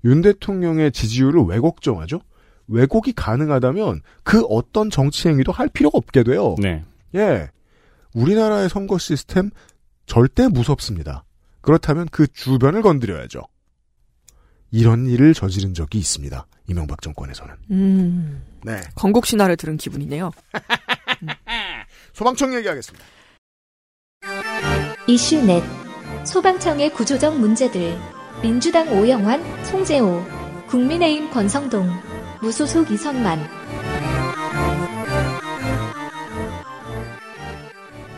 윤 0.05 0.21
대통령의 0.21 0.93
지지율을 0.93 1.43
왜 1.43 1.59
걱정하죠? 1.59 2.21
왜곡이 2.67 3.13
가능하다면 3.13 4.01
그 4.23 4.43
어떤 4.43 4.89
정치 4.89 5.27
행위도 5.27 5.51
할 5.51 5.67
필요가 5.69 5.97
없게 5.97 6.23
돼요. 6.23 6.55
네. 6.59 6.83
예. 7.15 7.49
우리나라의 8.13 8.69
선거 8.69 8.97
시스템 8.97 9.49
절대 10.05 10.47
무섭습니다. 10.47 11.23
그렇다면 11.61 12.07
그 12.11 12.27
주변을 12.27 12.81
건드려야죠. 12.81 13.41
이런 14.71 15.05
일을 15.05 15.33
저지른 15.33 15.73
적이 15.73 15.99
있습니다. 15.99 16.47
이명박 16.67 17.01
정권에서는. 17.01 17.53
음. 17.71 18.43
네. 18.63 18.81
건국 18.95 19.25
신화를 19.25 19.57
들은 19.57 19.77
기분이네요. 19.77 20.31
소방청 22.13 22.53
얘기하겠습니다. 22.55 23.05
이슈 25.07 25.43
넷 25.43 25.63
소방청의 26.25 26.93
구조적 26.93 27.39
문제들 27.39 27.97
민주당 28.41 28.87
오영환, 28.89 29.65
송재호 29.65 30.23
국민의힘 30.67 31.31
권성동 31.31 31.89
무소속 32.41 32.89
이선만 32.91 33.39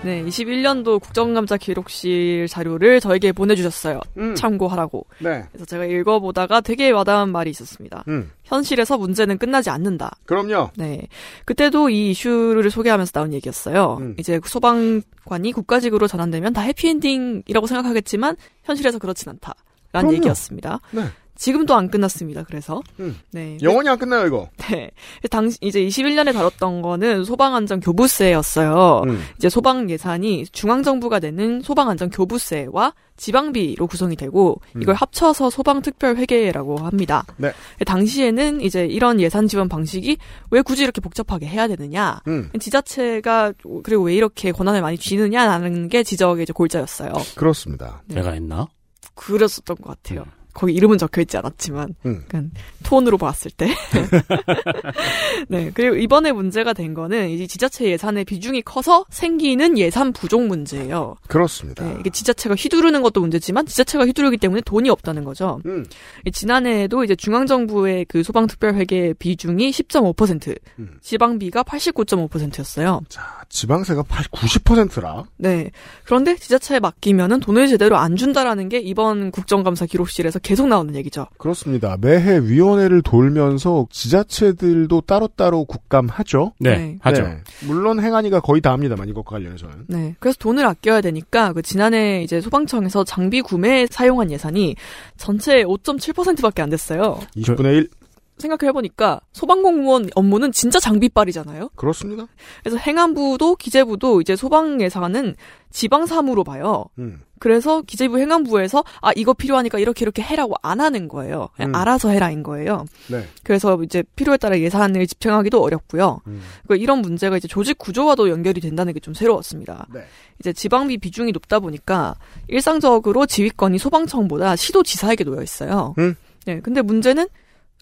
네, 0.03 0.21
21년도 0.25 1.01
국정감사 1.01 1.55
기록실 1.55 2.47
자료를 2.49 2.99
저에게 2.99 3.31
보내주셨어요. 3.31 4.01
음. 4.17 4.35
참고하라고. 4.35 5.05
네. 5.19 5.45
그래서 5.49 5.65
제가 5.65 5.85
읽어보다가 5.85 6.59
되게 6.59 6.91
와닿은 6.91 7.29
말이 7.29 7.49
있었습니다. 7.51 8.03
음. 8.09 8.29
현실에서 8.43 8.97
문제는 8.97 9.37
끝나지 9.37 9.69
않는다. 9.69 10.17
그럼요. 10.25 10.71
네. 10.75 11.07
그때도 11.45 11.89
이 11.89 12.11
이슈를 12.11 12.69
소개하면서 12.69 13.13
나온 13.13 13.31
얘기였어요. 13.33 13.97
음. 14.01 14.15
이제 14.19 14.41
소방관이 14.45 15.53
국가직으로 15.53 16.07
전환되면 16.07 16.51
다 16.51 16.59
해피엔딩이라고 16.61 17.65
생각하겠지만 17.65 18.35
현실에서 18.63 18.99
그렇진 18.99 19.29
않다. 19.29 19.53
라는 19.93 20.09
그럼요. 20.09 20.17
얘기였습니다. 20.17 20.81
네. 20.91 21.03
지금도 21.35 21.75
안 21.75 21.89
끝났습니다. 21.89 22.43
그래서 22.43 22.81
음. 22.99 23.17
네. 23.31 23.57
영원히 23.61 23.89
안 23.89 23.97
끝나요, 23.97 24.25
이거. 24.27 24.49
네. 24.69 24.91
당시 25.29 25.57
이제 25.61 25.81
21년에 25.83 26.33
다뤘던 26.33 26.81
거는 26.81 27.23
소방안전 27.23 27.79
교부세였어요. 27.79 29.01
음. 29.05 29.21
이제 29.37 29.49
소방 29.49 29.89
예산이 29.89 30.45
중앙 30.51 30.83
정부가 30.83 31.19
내는 31.19 31.61
소방안전 31.61 32.11
교부세와 32.11 32.93
지방비로 33.17 33.87
구성이 33.87 34.15
되고 34.15 34.59
이걸 34.81 34.95
합쳐서 34.95 35.49
소방특별회계라고 35.49 36.77
합니다. 36.77 37.23
네. 37.37 37.51
당시에는 37.85 38.61
이제 38.61 38.85
이런 38.85 39.19
예산 39.21 39.47
지원 39.47 39.69
방식이 39.69 40.17
왜 40.51 40.61
굳이 40.61 40.83
이렇게 40.83 40.99
복잡하게 40.99 41.45
해야 41.45 41.67
되느냐? 41.67 42.21
음. 42.27 42.49
지자체가 42.59 43.53
그리고 43.83 44.03
왜 44.03 44.15
이렇게 44.15 44.51
권한을 44.51 44.81
많이 44.81 44.97
쥐느냐라는 44.97 45.89
게 45.89 46.03
지적의 46.03 46.43
이제 46.43 46.53
골자였어요. 46.53 47.13
그렇습니다. 47.35 48.01
네. 48.07 48.15
내가 48.15 48.31
했나? 48.31 48.67
그랬었던 49.15 49.77
것 49.77 49.89
같아요. 49.89 50.25
거기 50.53 50.73
이름은 50.73 50.97
적혀 50.97 51.21
있지 51.21 51.37
않았지만, 51.37 51.95
음. 52.05 52.21
약간 52.23 52.51
톤으로 52.83 53.17
봤을 53.17 53.51
때. 53.51 53.67
네. 55.49 55.71
그리고 55.73 55.95
이번에 55.95 56.31
문제가 56.31 56.73
된 56.73 56.93
거는 56.93 57.29
이제 57.29 57.47
지자체 57.47 57.85
예산의 57.89 58.25
비중이 58.25 58.61
커서 58.63 59.05
생기는 59.09 59.77
예산 59.77 60.13
부족 60.13 60.45
문제예요. 60.45 61.15
그렇습니다. 61.27 61.85
네, 61.85 61.97
이게 61.99 62.09
지자체가 62.09 62.55
휘두르는 62.55 63.01
것도 63.01 63.21
문제지만 63.21 63.65
지자체가 63.65 64.05
휘두르기 64.05 64.37
때문에 64.37 64.61
돈이 64.61 64.89
없다는 64.89 65.23
거죠. 65.23 65.61
음. 65.65 65.85
이 66.25 66.31
지난해에도 66.31 67.03
이제 67.03 67.15
중앙정부의 67.15 68.05
그 68.05 68.23
소방특별회계 68.23 69.13
비중이 69.19 69.71
10.5%, 69.71 70.57
음. 70.79 70.97
지방비가 71.01 71.63
89.5%였어요. 71.63 73.01
자, 73.09 73.42
지방세가 73.53 74.03
80, 74.03 74.31
90%라. 74.31 75.23
네. 75.37 75.69
그런데 76.05 76.35
지자체에 76.35 76.79
맡기면은 76.79 77.39
돈을 77.39 77.67
제대로 77.67 77.97
안 77.97 78.15
준다라는 78.15 78.67
게 78.67 78.79
이번 78.79 79.29
국정감사 79.29 79.85
기록실에서 79.85 80.39
계속 80.39 80.67
나오는 80.67 80.95
얘기죠. 80.95 81.27
그렇습니다. 81.37 81.95
매해 82.01 82.39
위원회를 82.39 83.03
돌면서 83.03 83.87
지자체들도 83.91 85.01
따로따로 85.01 85.65
국감하죠. 85.65 86.53
네, 86.59 86.77
네. 86.77 86.97
하죠. 87.01 87.21
네. 87.21 87.37
물론 87.67 87.99
행안위가 87.99 88.39
거의 88.39 88.59
다 88.59 88.71
합니다만 88.71 89.07
이것과 89.07 89.35
관련해서는. 89.35 89.85
네. 89.87 90.15
그래서 90.19 90.37
돈을 90.39 90.65
아껴야 90.65 91.01
되니까 91.01 91.53
그 91.53 91.61
지난해 91.61 92.23
이제 92.23 92.41
소방청에서 92.41 93.03
장비 93.03 93.41
구매에 93.41 93.85
사용한 93.89 94.31
예산이 94.31 94.75
전체의 95.17 95.65
5.7%밖에 95.65 96.63
안 96.63 96.71
됐어요. 96.71 97.19
20분의 97.37 97.75
1. 97.75 97.89
생각해보니까 98.37 99.21
소방공무원 99.31 100.09
업무는 100.15 100.51
진짜 100.51 100.79
장비빨이잖아요. 100.79 101.69
그렇습니다. 101.75 102.27
그래서 102.63 102.77
행안부도 102.77 103.55
기재부도 103.57 104.21
이제 104.21 104.35
소방 104.35 104.81
예산은 104.81 105.35
지방 105.71 106.05
사무로 106.05 106.43
봐요. 106.43 106.85
음. 106.99 107.21
그래서 107.39 107.81
기재부 107.81 108.19
행안부에서 108.19 108.85
아 109.01 109.11
이거 109.17 109.33
필요하니까 109.33 109.77
이렇게 109.77 110.03
이렇게 110.05 110.21
해라고 110.21 110.55
안 110.61 110.79
하는 110.79 111.09
거예요. 111.09 111.49
음. 111.59 111.75
알아서 111.75 112.09
해라인 112.09 112.41
거예요. 112.41 112.85
네. 113.09 113.27
그래서 113.43 113.77
이제 113.83 114.01
필요에 114.15 114.37
따라 114.37 114.57
예산을 114.59 115.05
집행하기도 115.07 115.61
어렵고요. 115.61 116.21
음. 116.27 116.41
그러니까 116.65 116.81
이런 116.81 117.01
문제가 117.01 117.35
이제 117.35 117.47
조직 117.49 117.77
구조와도 117.77 118.29
연결이 118.29 118.61
된다는 118.61 118.93
게 118.93 118.99
좀 119.03 119.13
새로웠습니다. 119.13 119.87
네. 119.93 120.01
이제 120.39 120.53
지방비 120.53 120.99
비중이 120.99 121.33
높다 121.33 121.59
보니까 121.59 122.15
일상적으로 122.47 123.25
지휘권이 123.25 123.77
소방청보다 123.77 124.55
시도지사에게 124.55 125.25
놓여 125.25 125.41
있어요. 125.43 125.93
음. 125.97 126.15
네, 126.45 126.61
근데 126.61 126.81
문제는 126.81 127.27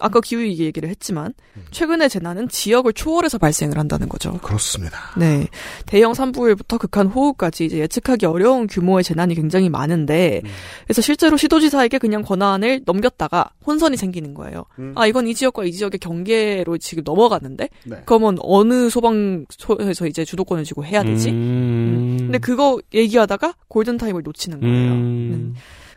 아까 0.02 0.20
기후위기 0.20 0.66
얘기를 0.66 0.90
했지만 0.90 1.34
최근의 1.72 2.10
재난은 2.10 2.50
지역을 2.50 2.94
초월해서 2.94 3.38
발생을 3.38 3.78
한다는 3.78 4.10
거죠. 4.10 4.34
그렇습니다. 4.42 4.98
네. 5.18 5.48
대형 5.86 6.14
산불부터 6.14 6.78
극한 6.78 7.08
호우까지 7.08 7.66
이제 7.66 7.78
예측하기 7.80 8.26
어려운 8.26 8.68
규모의 8.68 9.04
재난이 9.04 9.36
굉장히 9.36 9.70
많은데, 9.70 10.42
그래서 10.86 11.02
실제로 11.02 11.38
시도지사에게 11.38 11.98
그냥 11.98 12.22
권한을 12.24 12.82
넘겼다가 12.86 13.52
혼선이 13.66 13.98
생기는 13.98 14.34
거예요. 14.34 14.66
음. 14.80 14.94
아, 14.96 15.08
이건 15.08 15.28
이 15.28 15.36
지역과 15.36 15.66
이 15.66 15.72
지역의 15.72 16.00
경계로 16.00 16.78
지금 16.78 17.04
넘어갔는데, 17.06 17.70
네. 17.86 18.02
그러면 18.06 18.38
어느 18.42 18.90
소방서에서 18.90 20.08
이제 20.08 20.26
주도권을 20.26 20.64
쥐고 20.64 20.84
해야 20.86 21.04
되지? 21.04 21.30
음. 21.30 22.18
근데 22.20 22.38
그거 22.38 22.80
얘기하다가 22.94 23.56
골든 23.68 23.98
타임을 23.98 24.24
놓치는 24.24 24.60
거예요. 24.60 24.92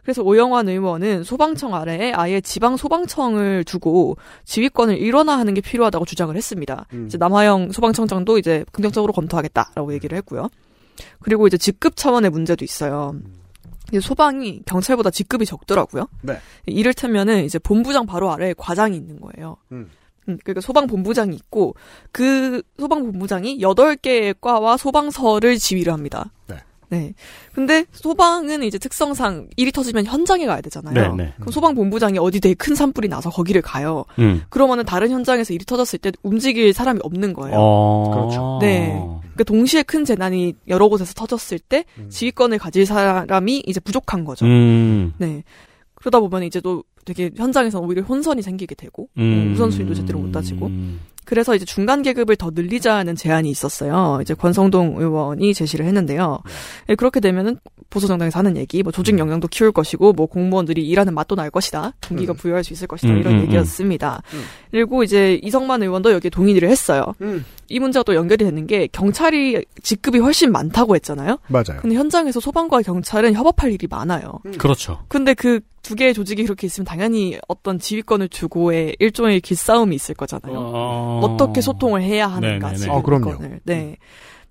음. 0.05 0.07
네. 0.07 0.13
그래서 0.15 0.23
오영환 0.23 0.69
의원은 0.69 1.25
소방청 1.25 1.75
아래에 1.75 2.13
아예 2.13 2.41
지방 2.41 2.77
소방청을 2.77 3.65
두고 3.65 4.17
지휘권을 4.45 4.99
일원화하는 4.99 5.55
게 5.55 5.61
필요하다고 5.61 6.05
주장을 6.05 6.35
했습니다. 6.37 6.87
음. 6.93 7.07
이제 7.07 7.19
남하영 7.19 7.73
소방청장도 7.73 8.39
이제 8.39 8.65
긍정적으로 8.73 9.13
검토하겠다라고 9.13 9.95
얘기를 9.95 10.17
했고요. 10.19 10.49
그리고 11.21 11.47
이제 11.47 11.57
직급 11.57 11.97
차원의 11.97 12.31
문제도 12.31 12.65
있어요. 12.65 13.15
이제 13.89 14.01
소방이 14.01 14.63
경찰보다 14.67 15.11
직급이 15.11 15.45
적더라고요. 15.47 16.09
네. 16.23 16.39
이를테면은 16.67 17.45
이제 17.45 17.59
본부장 17.59 18.07
바로 18.07 18.31
아래에 18.33 18.55
과장이 18.57 18.97
있는 18.97 19.21
거예요. 19.21 19.57
음. 19.73 19.91
음, 20.29 20.39
그러니까 20.43 20.61
소방 20.61 20.87
본부장이 20.87 21.35
있고 21.37 21.75
그 22.11 22.63
소방 22.79 23.03
본부장이 23.03 23.59
8개의 23.59 24.37
과와 24.41 24.77
소방서를 24.77 25.59
지휘를 25.59 25.93
합니다. 25.93 26.31
네. 26.47 26.57
네. 26.95 27.15
근데 27.53 27.85
소방은 27.93 28.63
이제 28.63 28.79
특성상 28.79 29.49
일이 29.57 29.73
터지면 29.73 30.07
현장에 30.07 30.47
가야 30.47 30.61
되잖아요. 30.61 31.17
네, 31.17 31.25
네. 31.25 31.33
그럼 31.37 31.51
소방 31.51 31.75
본부장이 31.75 32.19
어디 32.19 32.41
되게 32.41 32.55
큰 32.55 32.75
산불이 32.75 33.09
나서 33.09 33.31
거기를 33.31 33.63
가요. 33.63 34.05
음. 34.19 34.43
그러면은 34.49 34.85
다른 34.85 35.11
현장에서 35.11 35.53
일이 35.53 35.65
터졌을 35.65 35.99
때 35.99 36.13
움직일 36.23 36.73
사람이 36.73 37.01
없는 37.03 37.33
거예요. 37.33 37.57
어. 37.59 38.11
그렇죠. 38.13 38.59
네. 38.61 38.93
그러니까 39.35 39.45
동시에 39.45 39.83
큰 39.83 40.05
재난이 40.05 40.55
여러 40.69 40.89
곳에서 40.89 41.13
터졌을 41.15 41.59
때 41.59 41.85
음. 41.99 42.09
지휘권을 42.09 42.59
가질 42.59 42.87
사람이 42.87 43.65
이제 43.67 43.81
부족한 43.81 44.25
거죠. 44.25 44.47
음. 44.47 45.13
네. 45.19 45.43
그러다 45.97 46.21
보면 46.21 46.45
이제 46.45 46.61
또 46.61 46.85
되게 47.05 47.31
현장에서 47.37 47.81
오히려 47.81 48.03
혼선이 48.03 48.43
생기게 48.43 48.75
되고 48.75 49.09
음. 49.19 49.53
우선순위도 49.55 49.95
제대로 49.95 50.19
못 50.19 50.33
따지고 50.33 50.71
그래서 51.25 51.55
이제 51.55 51.65
중간 51.65 52.03
계급을 52.03 52.37
더 52.37 52.51
늘리자는 52.55 53.17
제안이 53.17 53.51
있었어요. 53.51 54.19
이제 54.23 54.35
권성동 54.35 54.97
의원이 54.99 55.55
제시를 55.55 55.87
했는데요. 55.87 56.41
예, 56.89 56.95
그렇게 56.95 57.21
되면은 57.21 57.59
보수 57.91 58.07
정당에서 58.07 58.39
하는 58.39 58.57
얘기, 58.57 58.83
뭐 58.83 58.91
조직 58.93 59.19
역량도 59.19 59.49
키울 59.49 59.73
것이고, 59.73 60.13
뭐 60.15 60.27
공무원들이 60.27 60.87
일하는 60.87 61.15
맛도 61.15 61.35
날 61.35 61.51
것이다, 61.51 61.93
동기가 62.01 62.33
음. 62.33 62.37
부여할 62.37 62.65
수 62.65 62.73
있을 62.73 62.87
것이다 62.89 63.13
음, 63.13 63.19
이런 63.19 63.35
음, 63.35 63.43
얘기였습니다. 63.43 64.23
음. 64.33 64.43
그리고 64.71 65.05
이제 65.05 65.39
이성만 65.43 65.83
의원도 65.83 66.13
여기에 66.13 66.31
동의를 66.31 66.69
했어요. 66.69 67.15
음. 67.65 67.67
이 67.69 67.81
문제가 67.81 68.03
또 68.03 68.15
연결이 68.15 68.45
되는 68.45 68.67
게 68.67 68.87
경찰이 68.87 69.65
직급이 69.83 70.19
훨씬 70.19 70.53
많다고 70.53 70.95
했잖아요. 70.95 71.39
맞아요. 71.49 71.81
근데 71.81 71.97
현장에서 71.97 72.41
소방과 72.41 72.83
경찰은 72.83 73.35
협업할 73.35 73.73
일이 73.73 73.87
많아요. 73.89 74.41
그렇죠. 74.59 75.05
근데 75.09 75.35
그 75.35 75.61
두 75.85 75.95
개의 75.95 76.15
조직이 76.15 76.43
그렇게 76.43 76.67
있으면 76.67 76.87
당연히 76.87 77.39
어떤 77.47 77.79
지휘권을 77.79 78.31
주고의 78.31 78.97
일종의 78.99 79.43
길싸움이 79.43 79.95
있을 79.95 80.15
거잖아요. 80.15 80.55
어... 80.57 81.21
어떻게 81.23 81.61
소통을 81.61 82.03
해야 82.03 82.27
하는가 82.27 82.69
네네네. 82.69 82.77
지금 82.77 82.95
아, 82.95 83.03
그럼요. 83.03 83.37
네. 83.65 83.99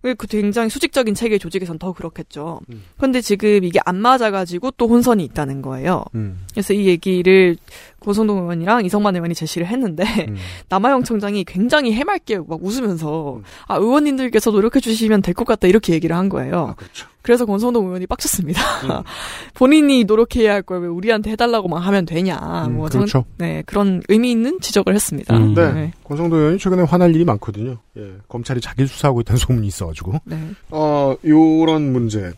그 0.04 0.28
굉장히 0.28 0.70
수직적인 0.70 1.16
체계 1.16 1.38
조직에선 1.38 1.80
더 1.80 1.94
그렇겠죠. 1.94 2.60
음. 2.70 2.84
그런데 2.98 3.22
지금 3.22 3.64
이게 3.64 3.80
안 3.86 3.96
맞아가지고 3.96 4.72
또 4.72 4.88
혼선이 4.90 5.24
있다는 5.24 5.62
거예요. 5.62 6.04
음. 6.16 6.46
그래서 6.52 6.74
이 6.74 6.88
얘기를 6.88 7.56
고성동 8.00 8.40
의원이랑 8.40 8.84
이성만 8.86 9.16
의원이 9.16 9.34
제시를 9.34 9.66
했는데 9.68 10.04
음. 10.28 10.36
남아영 10.68 11.04
청장이 11.04 11.46
굉장히 11.46 11.94
해맑게 11.94 12.40
막 12.40 12.62
웃으면서 12.62 13.38
음. 13.38 13.44
아 13.68 13.78
의원님들께서 13.78 14.52
노력해 14.52 14.80
주시면 14.82 15.22
될 15.22 15.34
것 15.34 15.46
같다 15.48 15.68
이렇게 15.68 15.94
얘기를 15.94 16.16
한 16.16 16.28
거예요. 16.30 16.68
아, 16.72 16.74
그렇죠. 16.76 17.08
그래서 17.24 17.46
권성동 17.46 17.86
의원이 17.88 18.06
빡쳤습니다. 18.06 18.62
음. 18.84 18.90
본인이 19.56 20.04
노력해야 20.04 20.54
할 20.54 20.62
걸 20.64 20.82
왜 20.82 20.88
우리한테 20.88 21.32
해달라고만 21.32 21.82
하면 21.82 22.06
되냐. 22.06 22.66
음, 22.68 22.76
뭐 22.76 22.90
그렇죠. 22.90 23.08
전- 23.08 23.24
네 23.38 23.64
그런 23.66 24.04
의미 24.10 24.30
있는 24.32 24.60
지적을 24.60 24.94
했습니다. 24.94 25.36
음. 25.36 25.54
네. 25.56 25.92
권성도 26.04 26.36
의원이 26.36 26.60
최근에 26.60 26.84
화날 26.84 27.16
일이 27.16 27.24
많거든요. 27.26 27.78
예. 27.98 28.12
검찰이 28.28 28.60
자기를 28.62 28.88
수사하고 28.88 29.22
있다는 29.22 29.40
소문이 29.40 29.66
있어가지고. 29.68 30.14
네. 30.26 30.38
어, 30.70 31.16
요런 31.26 31.92
문제. 31.94 32.32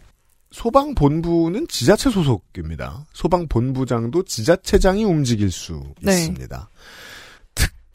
소방본부는 0.52 1.68
지자체 1.68 2.10
소속입니다. 2.10 3.06
소방본부장도 3.14 4.24
지자체장이 4.24 5.04
움직일 5.04 5.52
수 5.52 5.82
네. 6.02 6.12
있습니다. 6.14 6.70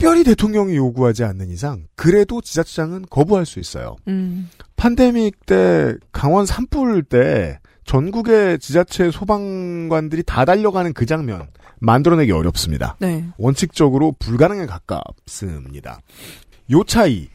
특별히 0.01 0.25
대통령이 0.25 0.77
요구하지 0.77 1.25
않는 1.25 1.51
이상, 1.51 1.87
그래도 1.95 2.41
지자체장은 2.41 3.05
거부할 3.11 3.45
수 3.45 3.61
있어요. 3.61 3.97
음. 4.09 4.49
팬데믹 4.77 5.45
때, 5.45 5.95
강원 6.11 6.47
산불 6.47 7.03
때, 7.03 7.61
전국의 7.85 8.61
지자체 8.61 9.11
소방관들이 9.11 10.23
다 10.23 10.47
달려가는 10.47 10.95
그 10.95 11.05
장면, 11.05 11.49
만들어내기 11.81 12.33
어렵습니다. 12.33 12.97
네. 12.99 13.27
원칙적으로 13.37 14.15
불가능에 14.19 14.65
가깝습니다. 14.65 16.01
요 16.71 16.83
차이, 16.85 17.29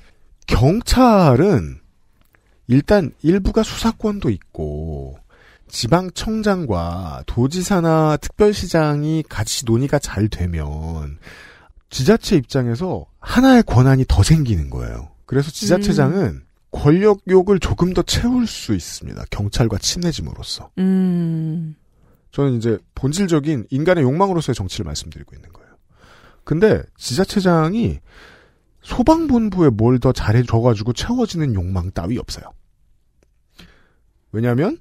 경찰은 0.47 1.77
일단 2.67 3.11
일부가 3.21 3.61
수사권도 3.61 4.31
있고 4.31 5.17
지방청장과 5.67 7.25
도지사나 7.27 8.17
특별시장이 8.17 9.23
같이 9.29 9.65
논의가 9.65 9.99
잘 9.99 10.29
되면 10.29 11.19
지자체 11.95 12.35
입장에서 12.35 13.05
하나의 13.21 13.63
권한이 13.63 14.03
더 14.09 14.21
생기는 14.21 14.69
거예요. 14.69 15.11
그래서 15.25 15.49
지자체장은 15.49 16.43
권력욕을 16.71 17.59
조금 17.59 17.93
더 17.93 18.01
채울 18.01 18.47
수 18.47 18.75
있습니다. 18.75 19.23
경찰과 19.29 19.77
친해짐으로써. 19.77 20.71
음. 20.77 21.73
저는 22.31 22.57
이제 22.57 22.77
본질적인 22.95 23.67
인간의 23.69 24.03
욕망으로서의 24.03 24.55
정치를 24.55 24.83
말씀드리고 24.83 25.37
있는 25.37 25.53
거예요. 25.53 25.69
근데 26.43 26.83
지자체장이 26.97 28.01
소방본부에 28.81 29.69
뭘 29.69 29.97
더 29.99 30.11
잘해줘가지고 30.11 30.91
채워지는 30.91 31.53
욕망 31.55 31.91
따위 31.91 32.17
없어요. 32.17 32.43
왜냐하면 34.33 34.79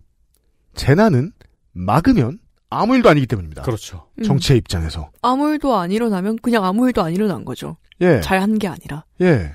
재난은 0.74 1.30
막으면 1.74 2.40
아무 2.80 2.96
일도 2.96 3.08
아니기 3.08 3.26
때문입니다. 3.26 3.62
그렇죠. 3.62 4.06
음. 4.18 4.22
정치의 4.24 4.58
입장에서. 4.58 5.10
아무 5.22 5.50
일도 5.50 5.76
안 5.76 5.90
일어나면 5.92 6.38
그냥 6.42 6.64
아무 6.64 6.86
일도 6.86 7.02
안 7.02 7.12
일어난 7.14 7.44
거죠. 7.44 7.76
예, 8.00 8.20
잘 8.20 8.38
한 8.40 8.58
게 8.58 8.68
아니라. 8.68 9.04
예. 9.20 9.52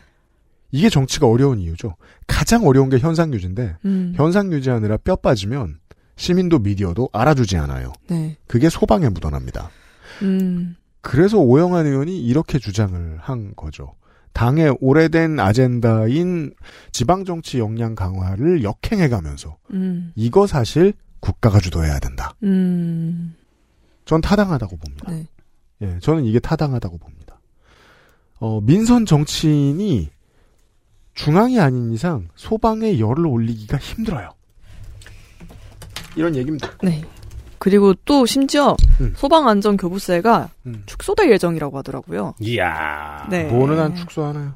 이게 0.72 0.90
정치가 0.90 1.28
어려운 1.28 1.60
이유죠. 1.60 1.96
가장 2.28 2.66
어려운 2.68 2.90
게 2.90 3.00
현상 3.00 3.34
유지인데 3.34 3.78
음. 3.86 4.14
현상 4.16 4.52
유지하느라 4.54 4.98
뼈 4.98 5.16
빠지면 5.16 5.80
시민도 6.16 6.60
미디어도 6.60 7.10
알아주지 7.12 7.58
않아요. 7.58 7.92
네. 8.08 8.38
그게 8.48 8.70
소방에 8.70 9.10
묻어납니다. 9.10 9.70
음. 10.22 10.76
그래서 11.02 11.38
오영환 11.40 11.88
의원이 11.88 12.20
이렇게 12.22 12.60
주장을 12.60 13.18
한 13.20 13.54
거죠. 13.56 13.94
당의 14.34 14.76
오래된 14.80 15.40
아젠다인 15.40 16.54
지방정치 16.92 17.58
역량 17.60 17.96
강화를 17.96 18.64
역행해가면서 18.64 19.58
음. 19.74 20.12
이거 20.16 20.46
사실 20.46 20.94
국가가 21.20 21.60
주도해야 21.60 22.00
된다. 22.00 22.34
음. 22.44 23.36
전 24.06 24.22
타당하다고 24.22 24.78
봅니다. 24.78 25.12
네. 25.12 25.28
예, 25.82 26.00
저는 26.02 26.26
이게 26.26 26.40
타당하다고 26.40 26.98
봅니다. 26.98 27.40
어, 28.40 28.62
민선 28.62 29.06
정치인이 29.06 30.10
중앙이 31.14 31.60
아닌 31.60 31.92
이상 31.92 32.30
소방에 32.36 33.00
열을 33.00 33.26
올리기가 33.26 33.78
힘들어요. 33.78 34.32
이런 36.16 36.36
얘기입니다. 36.36 36.72
네. 36.82 37.04
그리고 37.58 37.94
또 38.06 38.26
심지어 38.26 38.76
음. 39.02 39.14
소방안전교부세가 39.18 40.50
음. 40.66 40.84
축소될 40.86 41.30
예정이라고 41.32 41.78
하더라고요. 41.78 42.36
이야. 42.40 43.28
네. 43.30 43.44
뭐는 43.44 43.78
한 43.78 43.96
축소하나요? 43.96 44.56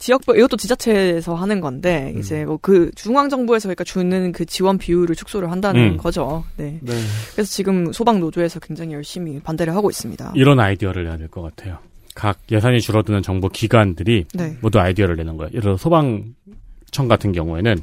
지역별 0.00 0.38
이것도 0.38 0.56
지자체에서 0.56 1.34
하는 1.34 1.60
건데 1.60 2.12
음. 2.14 2.20
이제 2.20 2.44
뭐 2.44 2.58
그 2.60 2.90
중앙 2.94 3.28
정부에서 3.28 3.68
그러니까 3.68 3.84
주는 3.84 4.32
그 4.32 4.44
지원 4.44 4.76
비율을 4.78 5.14
축소를 5.14 5.50
한다는 5.52 5.92
음. 5.92 5.96
거죠. 5.96 6.42
네. 6.56 6.78
네. 6.82 6.92
그래서 7.32 7.50
지금 7.50 7.92
소방 7.92 8.18
노조에서 8.18 8.58
굉장히 8.60 8.94
열심히 8.94 9.38
반대를 9.40 9.74
하고 9.76 9.88
있습니다. 9.90 10.32
이런 10.34 10.58
아이디어를 10.58 11.04
내야 11.04 11.16
될 11.16 11.28
것 11.28 11.42
같아요. 11.42 11.78
각 12.14 12.38
예산이 12.50 12.80
줄어드는 12.80 13.22
정부 13.22 13.48
기관들이 13.48 14.24
네. 14.34 14.56
모두 14.60 14.80
아이디어를 14.80 15.16
내는 15.16 15.36
거예요. 15.36 15.50
예를 15.50 15.60
들어 15.60 15.76
소방청 15.76 17.06
같은 17.08 17.32
경우에는 17.32 17.76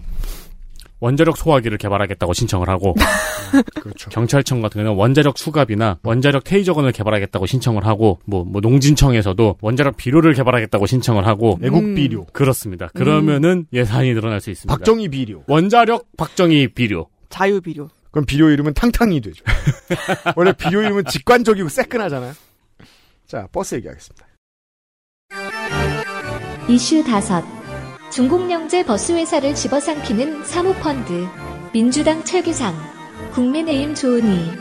원자력 0.99 1.37
소화기를 1.37 1.77
개발하겠다고 1.77 2.33
신청을 2.33 2.69
하고 2.69 2.95
그렇죠. 3.81 4.09
경찰청 4.09 4.61
같은 4.61 4.83
경우는 4.83 4.99
원자력 4.99 5.37
수갑이나 5.37 5.99
원자력 6.03 6.43
테이저건을 6.43 6.91
개발하겠다고 6.91 7.45
신청을 7.45 7.85
하고 7.85 8.19
뭐, 8.25 8.43
뭐 8.43 8.61
농진청에서도 8.61 9.57
원자력 9.61 9.97
비료를 9.97 10.33
개발하겠다고 10.33 10.85
신청을 10.85 11.27
하고 11.27 11.59
애국 11.63 11.83
음. 11.83 11.95
비료. 11.95 12.25
그렇습니다. 12.25 12.87
그러면은 12.93 13.65
예산이 13.73 14.13
늘어날 14.13 14.41
수 14.41 14.49
있습니다. 14.49 14.75
박정희 14.75 15.09
비료. 15.09 15.43
원자력 15.47 16.05
박정희 16.17 16.69
비료. 16.69 17.07
자유 17.29 17.61
비료. 17.61 17.89
그럼 18.11 18.25
비료 18.25 18.49
이름은 18.49 18.73
탕탕이 18.73 19.21
되죠. 19.21 19.43
원래 20.35 20.53
비료 20.53 20.81
이름은 20.81 21.05
직관적이고 21.05 21.69
새끈하잖아요. 21.69 22.33
자, 23.27 23.47
버스 23.51 23.75
얘기하겠습니다. 23.75 24.25
이슈 26.69 26.99
5. 26.99 27.56
준공영제 28.11 28.85
버스회사를 28.85 29.53
집어삼키는 29.53 30.43
사모펀드. 30.45 31.27
민주당 31.73 32.23
최기상. 32.23 32.73
국민의힘 33.33 33.93
조은희. 33.93 34.51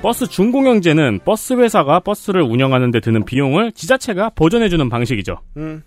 버스 0.00 0.26
준공영제는 0.26 1.20
버스 1.24 1.54
회사가 1.54 2.00
버스를 2.00 2.42
운영하는 2.42 2.92
데 2.92 3.00
드는 3.00 3.24
비용을 3.24 3.72
지자체가 3.72 4.30
보전해주는 4.30 4.88
방식이죠. 4.88 5.40
음. 5.56 5.82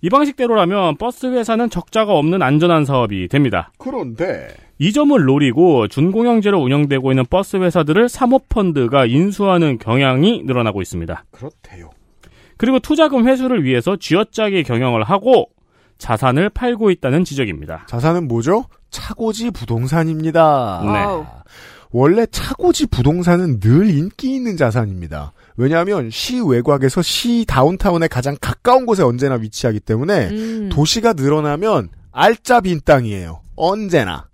이 0.00 0.08
방식대로라면 0.08 0.98
버스 0.98 1.26
회사는 1.26 1.68
적자가 1.68 2.12
없는 2.12 2.42
안전한 2.42 2.84
사업이 2.84 3.26
됩니다. 3.28 3.72
그런데 3.76 4.48
이 4.78 4.92
점을 4.92 5.20
노리고 5.20 5.88
준공영제로 5.88 6.60
운영되고 6.60 7.10
있는 7.10 7.24
버스 7.28 7.56
회사들을 7.56 8.08
사모펀드가 8.08 9.06
인수하는 9.06 9.78
경향이 9.78 10.42
늘어나고 10.44 10.80
있습니다. 10.80 11.24
그렇대요. 11.32 11.90
그리고 12.56 12.78
투자금 12.78 13.26
회수를 13.28 13.64
위해서 13.64 13.96
쥐어짜기 13.96 14.62
경영을 14.64 15.02
하고 15.04 15.50
자산을 15.98 16.50
팔고 16.50 16.90
있다는 16.90 17.24
지적입니다. 17.24 17.86
자산은 17.88 18.28
뭐죠? 18.28 18.64
차고지 18.90 19.50
부동산입니다. 19.50 20.82
네. 20.84 21.46
원래 21.90 22.26
차고지 22.26 22.86
부동산은 22.86 23.60
늘 23.60 23.88
인기 23.90 24.34
있는 24.34 24.56
자산입니다. 24.56 25.32
왜냐하면 25.56 26.10
시 26.10 26.40
외곽에서 26.40 27.00
시 27.00 27.44
다운타운에 27.46 28.08
가장 28.08 28.36
가까운 28.40 28.84
곳에 28.84 29.02
언제나 29.02 29.36
위치하기 29.36 29.80
때문에 29.80 30.28
음, 30.28 30.68
도시가 30.70 31.14
늘어나면 31.14 31.88
알짜 32.12 32.60
빈 32.60 32.80
땅이에요. 32.84 33.40
언제나. 33.56 34.28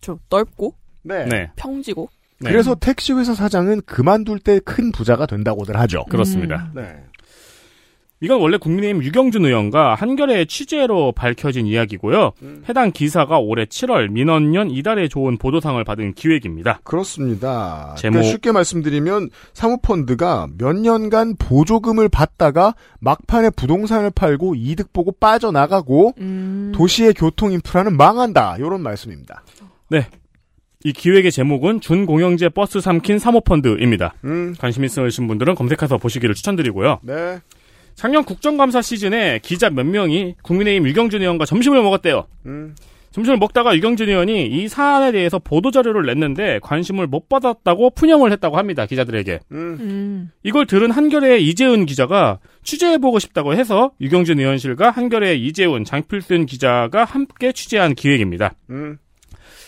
저 0.00 0.18
넓고 0.30 0.74
네. 1.02 1.24
네. 1.26 1.50
평지고. 1.56 2.08
네. 2.40 2.50
그래서 2.50 2.74
택시 2.74 3.12
회사 3.12 3.34
사장은 3.34 3.82
그만둘 3.82 4.38
때 4.40 4.58
큰 4.60 4.90
부자가 4.92 5.26
된다고들 5.26 5.76
하죠. 5.78 6.04
그렇습니다. 6.08 6.70
네. 6.74 7.04
이건 8.20 8.40
원래 8.40 8.56
국민의힘 8.56 9.02
유경준 9.02 9.44
의원과 9.44 9.94
한겨레의 9.94 10.46
취재로 10.46 11.12
밝혀진 11.12 11.66
이야기고요. 11.66 12.32
해당 12.68 12.90
기사가 12.90 13.38
올해 13.38 13.64
7월 13.64 14.10
민원년 14.10 14.70
이달에 14.70 15.08
좋은 15.08 15.36
보도상을 15.36 15.82
받은 15.84 16.14
기획입니다. 16.14 16.80
그렇습니다. 16.82 17.94
제목. 17.96 18.14
그러니까 18.14 18.32
쉽게 18.32 18.52
말씀드리면 18.52 19.30
사모펀드가 19.52 20.48
몇 20.58 20.74
년간 20.74 21.36
보조금을 21.36 22.08
받다가 22.08 22.74
막판에 23.00 23.50
부동산을 23.50 24.10
팔고 24.10 24.54
이득 24.56 24.92
보고 24.92 25.12
빠져나가고 25.12 26.14
음, 26.18 26.72
도시의 26.74 27.14
교통 27.14 27.52
인프라는 27.52 27.96
망한다. 27.96 28.56
이런 28.58 28.82
말씀입니다. 28.82 29.42
이 30.84 30.92
기획의 30.92 31.32
제목은 31.32 31.80
준공영제 31.80 32.50
버스 32.50 32.80
삼킨 32.80 33.18
사모펀드입니다. 33.18 34.14
음, 34.24 34.54
관심 34.58 34.84
있으신 34.84 35.26
분들은 35.26 35.56
검색해서 35.56 35.98
보시기를 35.98 36.34
추천드리고요. 36.36 37.00
네. 37.02 37.40
작년 37.98 38.22
국정감사 38.22 38.80
시즌에 38.80 39.40
기자 39.42 39.70
몇 39.70 39.84
명이 39.84 40.36
국민의힘 40.42 40.86
유경준 40.86 41.20
의원과 41.20 41.46
점심을 41.46 41.82
먹었대요. 41.82 42.28
음, 42.46 42.76
점심을 43.10 43.38
먹다가 43.38 43.74
유경준 43.74 44.08
의원이 44.08 44.46
이 44.46 44.68
사안에 44.68 45.10
대해서 45.10 45.40
보도자료를 45.40 46.06
냈는데 46.06 46.60
관심을 46.62 47.08
못 47.08 47.28
받았다고 47.28 47.90
푸념을 47.90 48.30
했다고 48.30 48.56
합니다. 48.56 48.86
기자들에게. 48.86 49.40
음. 49.50 49.76
음, 49.80 50.30
이걸 50.44 50.66
들은 50.66 50.92
한겨레의 50.92 51.44
이재훈 51.48 51.86
기자가 51.86 52.38
취재해보고 52.62 53.18
싶다고 53.18 53.54
해서 53.54 53.90
유경준 54.00 54.38
의원실과 54.38 54.90
한겨레의 54.90 55.44
이재훈, 55.44 55.82
장필순 55.82 56.46
기자가 56.46 57.02
함께 57.04 57.50
취재한 57.50 57.96
기획입니다. 57.96 58.54
음. 58.70 58.98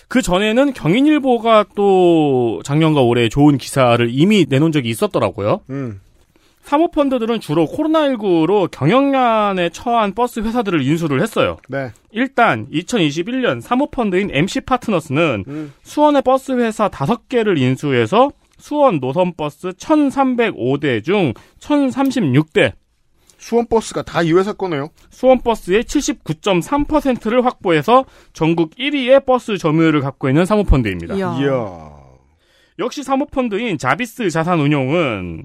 그 0.06 0.22
전에는 0.22 0.72
경인일보가 0.72 1.64
또 1.74 2.60
작년과 2.64 3.00
올해 3.00 3.28
좋은 3.28 3.58
기사를 3.58 4.06
이미 4.08 4.46
내놓은 4.48 4.70
적이 4.70 4.90
있었더라고요. 4.90 5.62
음. 5.70 6.00
사모펀드들은 6.62 7.40
주로 7.40 7.66
코로나19로 7.66 8.70
경영난에 8.70 9.70
처한 9.70 10.14
버스 10.14 10.40
회사들을 10.40 10.82
인수를 10.82 11.20
했어요. 11.22 11.56
네. 11.68 11.90
일단 12.12 12.68
2021년 12.70 13.60
사모펀드인 13.60 14.30
MC 14.32 14.60
파트너스는 14.62 15.44
음. 15.48 15.72
수원의 15.82 16.22
버스 16.22 16.52
회사 16.52 16.88
5개를 16.88 17.58
인수해서 17.58 18.30
수원 18.58 18.98
노선버스 19.00 19.70
1,305대 19.70 21.02
중 21.02 21.32
1,036대, 21.60 22.72
수원버스가 23.38 24.02
다 24.02 24.22
이 24.22 24.32
회사 24.34 24.52
거네요. 24.52 24.90
수원버스의 25.08 25.84
79.3%를 25.84 27.44
확보해서 27.46 28.04
전국 28.34 28.74
1위의 28.76 29.24
버스 29.24 29.56
점유율을 29.56 30.02
갖고 30.02 30.28
있는 30.28 30.44
사모펀드입니다. 30.44 31.14
이야. 31.14 31.38
이야. 31.40 31.90
역시 32.78 33.02
사모펀드인 33.02 33.78
자비스 33.78 34.28
자산운용은 34.28 35.42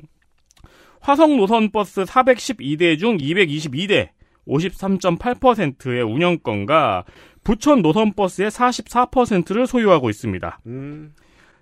화성 1.05 1.37
노선 1.37 1.69
버스 1.69 2.03
412대 2.03 2.97
중 2.97 3.17
222대, 3.19 4.09
53.8%의 4.47 6.01
운영권과 6.01 7.03
부천 7.43 7.83
노선 7.83 8.13
버스의 8.13 8.49
44%를 8.49 9.67
소유하고 9.67 10.09
있습니다. 10.09 10.61
음. 10.65 11.13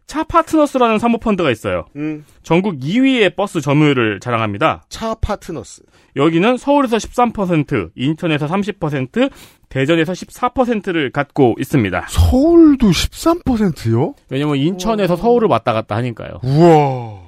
차 0.07 0.23
파트너스라는 0.23 0.97
사모펀드가 0.97 1.51
있어요. 1.51 1.87
음. 1.97 2.23
전국 2.41 2.79
2위의 2.79 3.35
버스 3.35 3.59
점유율을 3.59 4.21
자랑합니다. 4.21 4.83
차 4.87 5.13
파트너스. 5.15 5.83
여기는 6.15 6.55
서울에서 6.55 6.95
13%, 6.95 7.91
인천에서 7.95 8.47
30%, 8.47 9.29
대전에서 9.67 10.13
14%를 10.13 11.11
갖고 11.11 11.55
있습니다. 11.59 12.05
서울도 12.07 12.91
13%요? 12.91 14.13
왜냐면 14.29 14.55
인천에서 14.55 15.17
서울을 15.17 15.49
왔다 15.49 15.73
갔다 15.73 15.97
하니까요. 15.97 16.39
우와. 16.43 17.22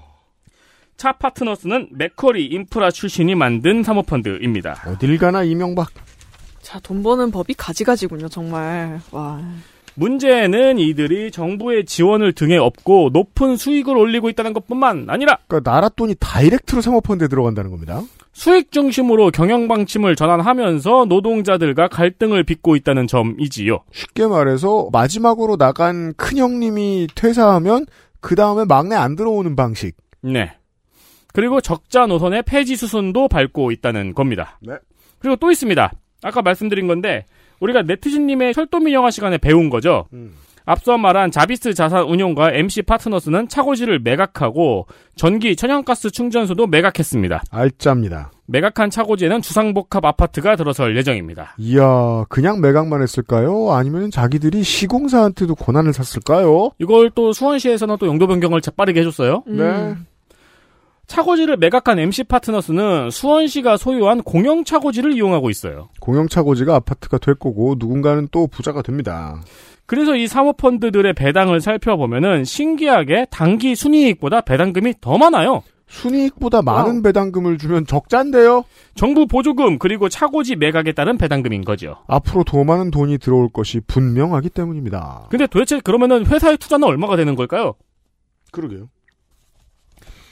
차 0.98 1.12
파트너스는 1.12 1.89
맥커리 1.91 2.46
인프라 2.46 2.89
출신이 2.89 3.36
만든 3.36 3.84
사모펀드입니다. 3.84 4.84
어딜 4.88 5.18
가나 5.18 5.43
이명박. 5.43 5.89
자, 6.62 6.80
돈 6.80 7.04
버는 7.04 7.32
법이 7.32 7.54
가지가지군요, 7.54 8.30
정말. 8.30 9.00
와. 9.12 9.41
문제는 9.96 10.78
이들이 10.78 11.32
정부의 11.32 11.86
지원을 11.86 12.34
등에 12.34 12.58
업고 12.58 13.10
높은 13.14 13.56
수익을 13.56 13.96
올리고 13.96 14.30
있다는 14.30 14.52
것뿐만 14.54 15.06
아니라 15.10 15.38
그러니까 15.48 15.72
나라 15.72 15.89
돈이 15.89 16.16
다이렉트로 16.20 16.82
사모펀드에 16.82 17.28
들어간다는 17.30 17.72
겁니다. 17.72 18.02
수익 18.34 18.74
중심으로 18.74 19.32
경영 19.32 19.70
방침을 19.70 20.18
전환하면서 20.18 21.06
노동자들과 21.06 21.88
갈등을 21.88 22.43
빚고 22.43 22.76
있다는 22.76 23.08
점이지요. 23.08 23.84
쉽게 23.93 24.28
말해서 24.28 24.89
마지막으로 24.91 25.56
나간 25.56 26.14
큰형님이 26.16 27.08
퇴사하면 27.16 27.86
그 28.20 28.36
다음에 28.36 28.66
막내 28.66 28.96
안 28.96 29.16
들어오는 29.16 29.56
방식. 29.56 29.96
네. 30.22 30.52
그리고 31.36 31.60
적자 31.60 32.08
노선의 32.08 32.44
폐지 32.44 32.76
수순도 32.76 33.28
밟고 33.28 33.72
있다는 33.72 34.14
겁니다. 34.14 34.58
네. 34.62 34.76
그리고 35.20 35.36
또 35.36 35.52
있습니다. 35.52 35.92
아까 36.24 36.42
말씀드린 36.42 36.88
건데 36.88 37.26
우리가 37.60 37.82
네티즌님의 37.84 38.54
철도민 38.54 38.94
영화 38.94 39.12
시간에 39.12 39.38
배운 39.38 39.70
거죠. 39.70 40.06
음. 40.14 40.34
앞서 40.66 40.98
말한 40.98 41.30
자비스 41.30 41.74
자산 41.74 42.06
운용과 42.06 42.54
MC 42.54 42.84
파트너스는 42.84 43.50
차고지를 43.50 44.00
매각하고 44.00 44.88
전기 45.16 45.56
천연가스 45.56 46.10
충전소도 46.10 46.68
매각했습니다. 46.68 47.44
알짜입니다. 47.52 48.32
매각한 48.48 48.90
차고지에는 48.90 49.42
주상복합 49.42 50.06
아파트가 50.06 50.56
들어설 50.56 50.98
예정입니다. 50.98 51.56
이야, 51.58 52.24
그냥 52.30 52.62
매각만 52.62 53.02
했을까요? 53.02 53.72
아니면 53.72 54.10
자기들이 54.10 54.64
시공사한테도 54.64 55.56
권한을 55.56 55.94
샀을까요? 55.94 56.72
이걸 56.80 57.12
또 57.14 57.32
수원시에서는 57.34 57.98
또 58.00 58.08
용도 58.08 58.26
변경을 58.26 58.62
재빠르게 58.62 59.02
해줬어요. 59.02 59.44
음. 59.48 59.58
네. 59.58 59.96
차고지를 61.08 61.58
매각한 61.58 61.99
MC 61.99 62.24
파트너스는 62.26 63.10
수원시가 63.12 63.78
소유한 63.78 64.22
공영 64.24 64.64
차고지를 64.64 65.14
이용하고 65.14 65.49
있어요. 65.49 65.89
공영 65.99 66.28
차고지가 66.28 66.76
아파트가 66.76 67.18
될 67.18 67.36
거고 67.36 67.76
누군가는 67.78 68.28
또 68.32 68.47
부자가 68.47 68.82
됩니다. 68.82 69.41
그래서 69.86 70.16
이 70.16 70.28
사모펀드들의 70.28 71.14
배당을 71.14 71.62
살펴보면은 71.62 72.43
신기하게 72.43 73.28
단기 73.30 73.76
순이익보다 73.76 74.41
배당금이 74.41 74.95
더 74.99 75.18
많아요. 75.18 75.62
순이익보다 75.88 76.64
많은 76.64 77.03
배당금을 77.03 77.60
주면 77.60 77.86
적자인데요? 77.86 78.66
정부 78.95 79.28
보조금 79.28 79.78
그리고 79.78 80.10
차고지 80.10 80.56
매각에 80.56 80.93
따른 80.93 81.20
배당금인 81.20 81.64
거죠. 81.64 81.97
앞으로 82.08 82.43
더 82.43 82.64
많은 82.64 82.89
돈이 82.89 83.20
들어올 83.20 83.49
것이 83.49 83.80
분명하기 83.86 84.49
때문입니다. 84.49 85.28
근데 85.30 85.45
도대체 85.45 85.80
그러면은 85.80 86.26
회사의 86.26 86.58
투자는 86.58 86.88
얼마가 86.88 87.16
되는 87.16 87.36
걸까요? 87.36 87.76
그러게요. 88.51 88.89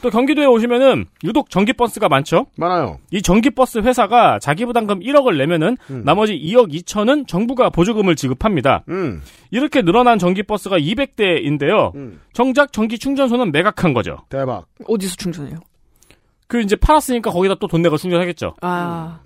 또 0.04 0.10
경기도에 0.10 0.46
오시면은 0.46 1.06
유독 1.24 1.50
전기버스가 1.50 2.10
많죠. 2.10 2.48
많아요. 2.58 3.00
이 3.12 3.22
전기버스 3.22 3.80
회사가 3.80 4.38
자기 4.40 4.66
부담금 4.66 5.00
1억을 5.00 5.38
내면은 5.38 5.78
음. 5.90 6.04
나머지 6.04 6.38
2억 6.38 6.74
2천은 6.74 7.26
정부가 7.26 7.70
보조금을 7.70 8.18
지급합니다. 8.18 8.84
음, 8.90 9.22
이렇게 9.50 9.82
늘어난 9.82 10.20
전기버스가 10.20 10.78
200대인데요. 10.78 11.96
음. 11.96 12.20
정작 12.34 12.74
전기 12.74 13.00
충전소는 13.00 13.54
매각한 13.54 13.94
거죠. 13.94 14.18
대박. 14.28 14.66
어디서 14.86 15.16
충전해요? 15.16 15.60
그 16.48 16.60
이제 16.62 16.76
팔았으니까 16.76 17.32
거기다 17.32 17.56
또 17.56 17.68
돈 17.68 17.82
내가 17.82 17.96
충전하겠죠. 17.96 18.56
아, 18.62 19.22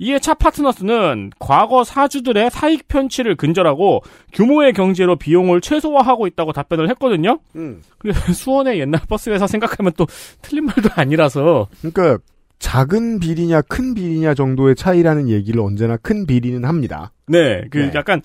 이에 0.00 0.18
차 0.18 0.32
파트너스는 0.32 1.32
과거 1.38 1.84
사주들의 1.84 2.50
사익 2.50 2.88
편취를 2.88 3.36
근절하고 3.36 4.02
규모의 4.32 4.72
경제로 4.72 5.14
비용을 5.16 5.60
최소화하고 5.60 6.26
있다고 6.26 6.52
답변을 6.52 6.88
했거든요. 6.90 7.38
음. 7.54 7.82
근데 7.98 8.18
수원의 8.32 8.80
옛날 8.80 9.02
버스 9.08 9.28
회사 9.28 9.46
생각하면 9.46 9.92
또 9.98 10.06
틀린 10.40 10.64
말도 10.64 10.88
아니라서 10.94 11.68
그러니까 11.80 12.18
작은 12.58 13.20
비리냐 13.20 13.60
큰 13.62 13.92
비리냐 13.92 14.32
정도의 14.32 14.74
차이라는 14.74 15.28
얘기를 15.28 15.60
언제나 15.60 15.98
큰 15.98 16.26
비리는 16.26 16.64
합니다. 16.64 17.12
네, 17.26 17.64
그 17.70 17.78
네. 17.78 17.92
약간 17.94 18.22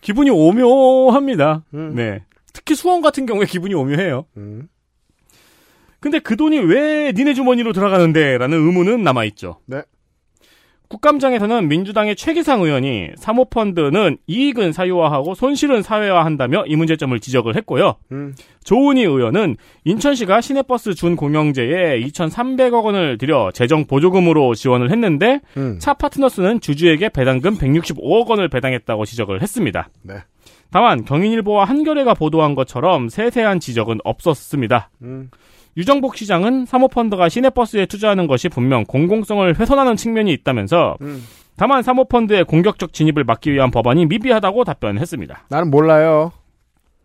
기분이 0.00 0.30
오묘합니다. 0.30 1.64
음. 1.74 1.94
네. 1.94 2.24
특히 2.54 2.74
수원 2.74 3.02
같은 3.02 3.26
경우에 3.26 3.44
기분이 3.44 3.74
오묘해요. 3.74 4.24
음. 4.38 4.68
근데 6.00 6.20
그 6.20 6.36
돈이 6.36 6.58
왜 6.60 7.12
니네 7.14 7.34
주머니로 7.34 7.72
들어가는데? 7.72 8.38
라는 8.38 8.58
의문은 8.58 9.02
남아있죠. 9.02 9.58
네. 9.66 9.82
국감장에서는 10.88 11.68
민주당의 11.68 12.16
최기상 12.16 12.62
의원이 12.62 13.10
사모펀드는 13.16 14.18
이익은 14.26 14.72
사유화하고 14.72 15.34
손실은 15.34 15.82
사회화한다며 15.82 16.64
이 16.66 16.76
문제점을 16.76 17.18
지적을 17.20 17.56
했고요. 17.56 17.96
음. 18.12 18.34
조은희 18.64 19.02
의원은 19.02 19.56
인천시가 19.84 20.40
시내버스 20.40 20.94
준 20.94 21.14
공영제에 21.16 22.00
2,300억 22.00 22.84
원을 22.84 23.18
들여 23.18 23.50
재정 23.52 23.84
보조금으로 23.86 24.54
지원을 24.54 24.90
했는데 24.90 25.40
음. 25.56 25.78
차 25.78 25.94
파트너스는 25.94 26.60
주주에게 26.60 27.10
배당금 27.10 27.58
165억 27.58 28.28
원을 28.28 28.48
배당했다고 28.48 29.04
지적을 29.04 29.42
했습니다. 29.42 29.88
네. 30.02 30.14
다만 30.70 31.04
경인일보와 31.04 31.64
한겨레가 31.64 32.14
보도한 32.14 32.54
것처럼 32.54 33.08
세세한 33.08 33.60
지적은 33.60 33.98
없었습니다. 34.04 34.90
음. 35.02 35.30
유정복 35.76 36.16
시장은 36.16 36.66
사모펀드가 36.66 37.28
시내버스에 37.28 37.86
투자하는 37.86 38.26
것이 38.26 38.48
분명 38.48 38.84
공공성을 38.84 39.58
훼손하는 39.58 39.96
측면이 39.96 40.32
있다면서 40.32 40.96
음. 41.02 41.22
다만 41.56 41.82
사모펀드의 41.82 42.44
공격적 42.44 42.92
진입을 42.92 43.24
막기 43.24 43.52
위한 43.52 43.70
법안이 43.70 44.06
미비하다고 44.06 44.64
답변했습니다. 44.64 45.46
나는 45.48 45.70
몰라요. 45.70 46.32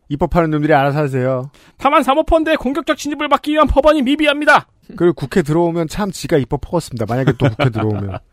입법하는 0.09 0.51
놈들이 0.51 0.73
알아서 0.73 0.99
하세요. 0.99 1.49
다만 1.77 2.03
사모펀드의 2.03 2.57
공격적 2.57 2.97
진입을 2.97 3.27
막기 3.27 3.51
위한 3.51 3.67
법안이 3.67 4.03
미비합니다. 4.03 4.67
그리고 4.95 5.13
국회 5.13 5.41
들어오면 5.41 5.87
참 5.87 6.11
지가 6.11 6.37
입법하겠습니다. 6.37 7.05
만약에 7.07 7.33
또 7.37 7.47
국회 7.49 7.69
들어오면. 7.69 8.19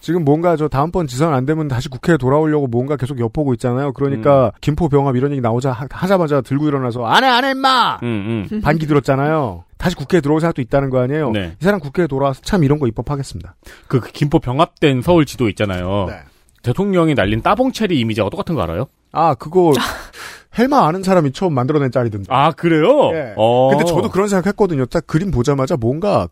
지금 0.00 0.24
뭔가 0.24 0.56
저 0.56 0.68
다음번 0.68 1.06
지선 1.06 1.32
안 1.34 1.46
되면 1.46 1.68
다시 1.68 1.88
국회에 1.88 2.16
돌아오려고 2.16 2.66
뭔가 2.66 2.96
계속 2.96 3.18
엿보고 3.20 3.54
있잖아요. 3.54 3.92
그러니까 3.92 4.52
김포 4.60 4.88
병합 4.88 5.16
이런 5.16 5.32
얘기 5.32 5.40
나오자 5.40 5.72
하- 5.72 5.86
하자마자 5.90 6.40
들고 6.40 6.68
일어나서 6.68 7.04
안 7.04 7.24
해 7.24 7.28
안해 7.28 7.50
임마 7.52 7.98
음, 8.02 8.46
음. 8.52 8.60
반기 8.60 8.86
들었잖아요. 8.86 9.64
다시 9.78 9.94
국회에 9.96 10.20
들어올 10.20 10.40
생각도 10.40 10.62
있다는 10.62 10.90
거 10.90 11.00
아니에요. 11.00 11.30
네. 11.32 11.54
이 11.60 11.64
사람 11.64 11.80
국회에 11.80 12.06
돌아와서 12.06 12.40
참 12.42 12.64
이런 12.64 12.78
거 12.78 12.86
입법하겠습니다. 12.86 13.54
그 13.88 14.00
김포 14.12 14.38
병합된 14.38 15.02
서울 15.02 15.26
지도 15.26 15.48
있잖아요. 15.50 16.06
네. 16.08 16.18
대통령이 16.62 17.14
날린 17.14 17.42
따봉 17.42 17.72
체리 17.72 17.98
이미지하고 18.00 18.30
똑같은 18.30 18.54
거 18.54 18.62
알아요? 18.62 18.86
아 19.12 19.34
그거 19.34 19.72
헬마 20.58 20.86
아는 20.86 21.02
사람이 21.02 21.32
처음 21.32 21.52
만들어낸 21.54 21.90
짤이던데. 21.90 22.26
아 22.32 22.50
그래요? 22.52 23.10
예. 23.14 23.34
어. 23.36 23.68
근데 23.70 23.84
저도 23.84 24.10
그런 24.10 24.28
생각 24.28 24.46
했거든요. 24.46 24.86
딱 24.86 25.06
그림 25.06 25.30
보자마자 25.30 25.76
뭔가 25.76 26.28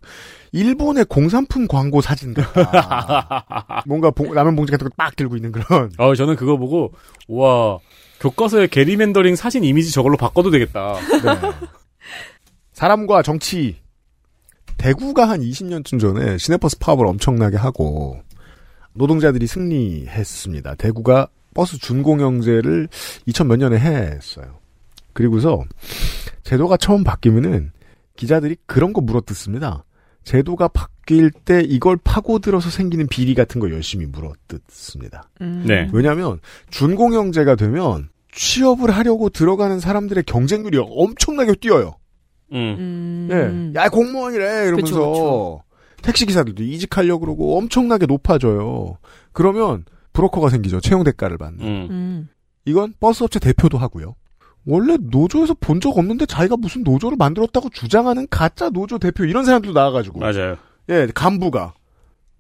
일본의 0.52 1.06
공산품 1.06 1.66
광고 1.68 2.00
사진 2.00 2.32
같다. 2.34 3.82
뭔가 3.86 4.10
봉- 4.10 4.32
라면 4.32 4.56
봉지 4.56 4.70
같은 4.72 4.88
거 4.88 4.94
빡 4.96 5.14
들고 5.16 5.36
있는 5.36 5.52
그런. 5.52 5.90
어, 5.98 6.14
저는 6.14 6.36
그거 6.36 6.56
보고 6.56 6.92
와 7.28 7.78
교과서에 8.20 8.68
게리맨더링 8.68 9.36
사진 9.36 9.64
이미지 9.64 9.92
저걸로 9.92 10.16
바꿔도 10.16 10.50
되겠다. 10.50 10.94
네. 10.94 11.50
사람과 12.72 13.22
정치. 13.22 13.76
대구가 14.76 15.28
한 15.28 15.40
20년쯤 15.40 16.00
전에 16.00 16.36
시내버스 16.38 16.78
파업을 16.78 17.06
엄청나게 17.06 17.56
하고 17.56 18.18
노동자들이 18.94 19.46
승리했습니다. 19.46 20.74
대구가 20.76 21.28
버스 21.54 21.78
준공영제를 21.78 22.88
2000몇 23.28 23.56
년에 23.56 23.78
했어요. 23.78 24.58
그리고서 25.12 25.64
제도가 26.42 26.76
처음 26.76 27.04
바뀌면은 27.04 27.72
기자들이 28.16 28.56
그런 28.66 28.92
거 28.92 29.00
물어뜯습니다. 29.00 29.84
제도가 30.24 30.68
바뀔 30.68 31.30
때 31.30 31.60
이걸 31.60 31.96
파고들어서 32.02 32.70
생기는 32.70 33.06
비리 33.06 33.34
같은 33.34 33.60
거 33.60 33.70
열심히 33.70 34.06
물어뜯습니다. 34.06 35.28
음. 35.42 35.64
네. 35.66 35.88
왜냐하면 35.92 36.40
준공영제가 36.70 37.56
되면 37.56 38.08
취업을 38.32 38.90
하려고 38.90 39.28
들어가는 39.28 39.78
사람들의 39.78 40.24
경쟁률이 40.24 40.78
엄청나게 40.80 41.54
뛰어요. 41.56 41.94
음. 42.52 42.76
음. 42.78 43.72
예, 43.74 43.80
야 43.80 43.88
공무원이래 43.88 44.66
이러면서 44.66 44.76
그쵸, 44.80 45.12
그쵸. 45.12 45.62
택시 46.02 46.26
기사들도 46.26 46.62
이직하려고 46.62 47.20
그러고 47.20 47.58
엄청나게 47.58 48.06
높아져요. 48.06 48.98
그러면 49.32 49.84
브로커가 50.14 50.48
생기죠. 50.48 50.80
채용 50.80 51.04
대가를 51.04 51.36
받는. 51.36 51.60
음. 51.64 51.88
음. 51.90 52.28
이건 52.64 52.94
버스업체 52.98 53.38
대표도 53.38 53.76
하고요. 53.76 54.14
원래 54.64 54.96
노조에서 54.98 55.52
본 55.60 55.80
적 55.80 55.98
없는데 55.98 56.24
자기가 56.24 56.56
무슨 56.56 56.82
노조를 56.82 57.18
만들었다고 57.18 57.68
주장하는 57.68 58.26
가짜 58.30 58.70
노조 58.70 58.98
대표 58.98 59.26
이런 59.26 59.44
사람들도 59.44 59.78
나와가지고 59.78 60.20
맞아요. 60.20 60.56
예 60.88 61.06
간부가 61.14 61.74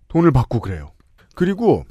돈을 0.08 0.32
받고 0.32 0.60
그래요. 0.60 0.92
그리고 1.34 1.84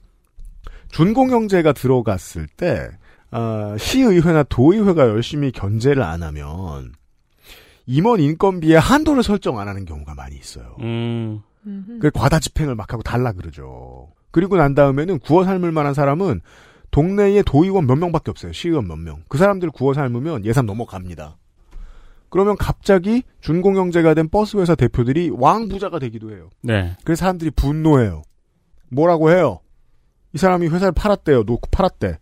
준공영제가 0.89 1.73
들어갔을 1.73 2.47
때 2.47 2.89
아, 3.29 3.75
시의회나 3.79 4.43
도의회가 4.43 5.07
열심히 5.07 5.51
견제를 5.51 6.01
안 6.03 6.23
하면 6.23 6.93
임원 7.85 8.19
인건비에 8.19 8.77
한도를 8.77 9.21
설정 9.23 9.59
안 9.59 9.67
하는 9.67 9.85
경우가 9.85 10.15
많이 10.15 10.35
있어요. 10.35 10.75
음. 10.79 11.41
음. 11.65 11.99
그 12.01 12.09
과다 12.11 12.39
집행을 12.39 12.75
막 12.75 12.91
하고 12.93 13.03
달라 13.03 13.31
그러죠. 13.33 14.09
그리고 14.33 14.57
난 14.57 14.73
다음에는 14.73 15.19
구워 15.19 15.45
삶을 15.45 15.71
만한 15.71 15.93
사람은 15.93 16.41
동네에 16.89 17.43
도의원 17.43 17.85
몇 17.85 17.95
명밖에 17.95 18.31
없어요. 18.31 18.51
시의원 18.51 18.87
몇 18.87 18.97
명. 18.97 19.23
그 19.29 19.37
사람들 19.37 19.69
구워 19.69 19.93
삶으면 19.93 20.43
예산 20.43 20.65
넘어갑니다. 20.65 21.37
그러면 22.29 22.57
갑자기 22.57 23.21
준공영제가 23.41 24.15
된 24.15 24.27
버스 24.27 24.57
회사 24.57 24.73
대표들이 24.73 25.29
왕 25.31 25.67
부자가 25.67 25.99
되기도 25.99 26.31
해요. 26.31 26.49
네. 26.61 26.97
그래서 27.03 27.19
사람들이 27.21 27.51
분노해요. 27.51 28.23
뭐라고 28.89 29.29
해요? 29.29 29.59
이 30.33 30.39
사람이 30.39 30.67
회사를 30.67 30.93
팔았대요. 30.93 31.43
놓고 31.43 31.69
팔았대. 31.69 32.17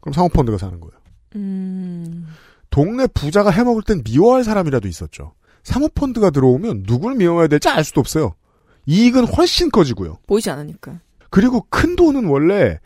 그럼 0.00 0.12
사모펀드가 0.14 0.56
사는 0.56 0.80
거예요. 0.80 0.92
음. 1.36 2.28
동네 2.70 3.06
부자가 3.08 3.50
해먹을 3.50 3.82
땐 3.82 4.02
미워할 4.02 4.42
사람이라도 4.42 4.88
있었죠. 4.88 5.34
사모펀드가 5.64 6.30
들어오면 6.30 6.84
누굴 6.86 7.16
미워해야 7.16 7.48
될지 7.48 7.68
알 7.68 7.84
수도 7.84 8.00
없어요. 8.00 8.36
이익은 8.86 9.26
훨씬 9.26 9.70
커지고요. 9.70 10.16
보이지 10.26 10.48
않으니까. 10.48 10.98
그리고 11.32 11.66
큰 11.70 11.96
돈은 11.96 12.26
원래 12.26 12.78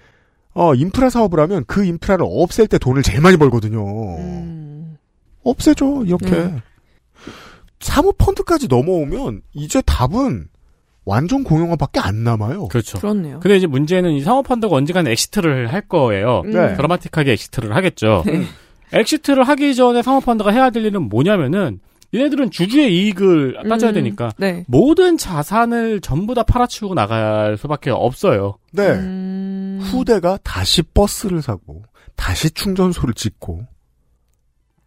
어, 0.54 0.74
인프라 0.74 1.10
사업을 1.10 1.40
하면 1.40 1.64
그 1.66 1.84
인프라를 1.84 2.24
없앨 2.26 2.68
때 2.68 2.78
돈을 2.78 3.02
제일 3.02 3.20
많이 3.20 3.36
벌거든요. 3.36 3.84
음. 4.18 4.96
없애죠. 5.42 6.04
이렇게. 6.04 6.30
네. 6.30 6.62
사모 7.80 8.12
펀드까지 8.12 8.68
넘어오면 8.68 9.42
이제 9.52 9.82
답은 9.82 10.46
완전 11.04 11.42
공용화밖에 11.44 12.00
안 12.00 12.22
남아요. 12.22 12.68
그렇죠. 12.68 12.98
그렇네요. 12.98 13.40
근데 13.40 13.56
이제 13.56 13.66
문제는 13.66 14.12
이 14.12 14.20
사모펀드가 14.22 14.74
언젠가는 14.74 15.10
exit를 15.10 15.72
할 15.72 15.82
거예요. 15.82 16.42
음. 16.44 16.52
네. 16.52 16.74
드라마틱하게 16.76 17.32
exit를 17.32 17.74
하겠죠. 17.74 18.22
네. 18.26 18.44
exit를 18.92 19.42
하기 19.42 19.74
전에 19.74 20.02
사모펀드가 20.02 20.52
해야 20.52 20.70
될 20.70 20.84
일은 20.84 21.02
뭐냐면은 21.08 21.80
얘네들은 22.14 22.50
주주의 22.50 22.94
이익을 22.94 23.58
따져야 23.68 23.90
음. 23.90 23.94
되니까 23.94 24.30
네. 24.38 24.64
모든 24.68 25.16
자산을 25.16 26.00
전부 26.00 26.34
다 26.34 26.42
팔아치우고 26.42 26.94
나갈 26.94 27.56
수밖에 27.58 27.90
없어요. 27.90 28.58
네. 28.72 28.88
음. 28.90 29.80
후대가 29.82 30.38
다시 30.42 30.82
버스를 30.82 31.42
사고 31.42 31.82
다시 32.14 32.50
충전소를 32.50 33.14
짓고 33.14 33.62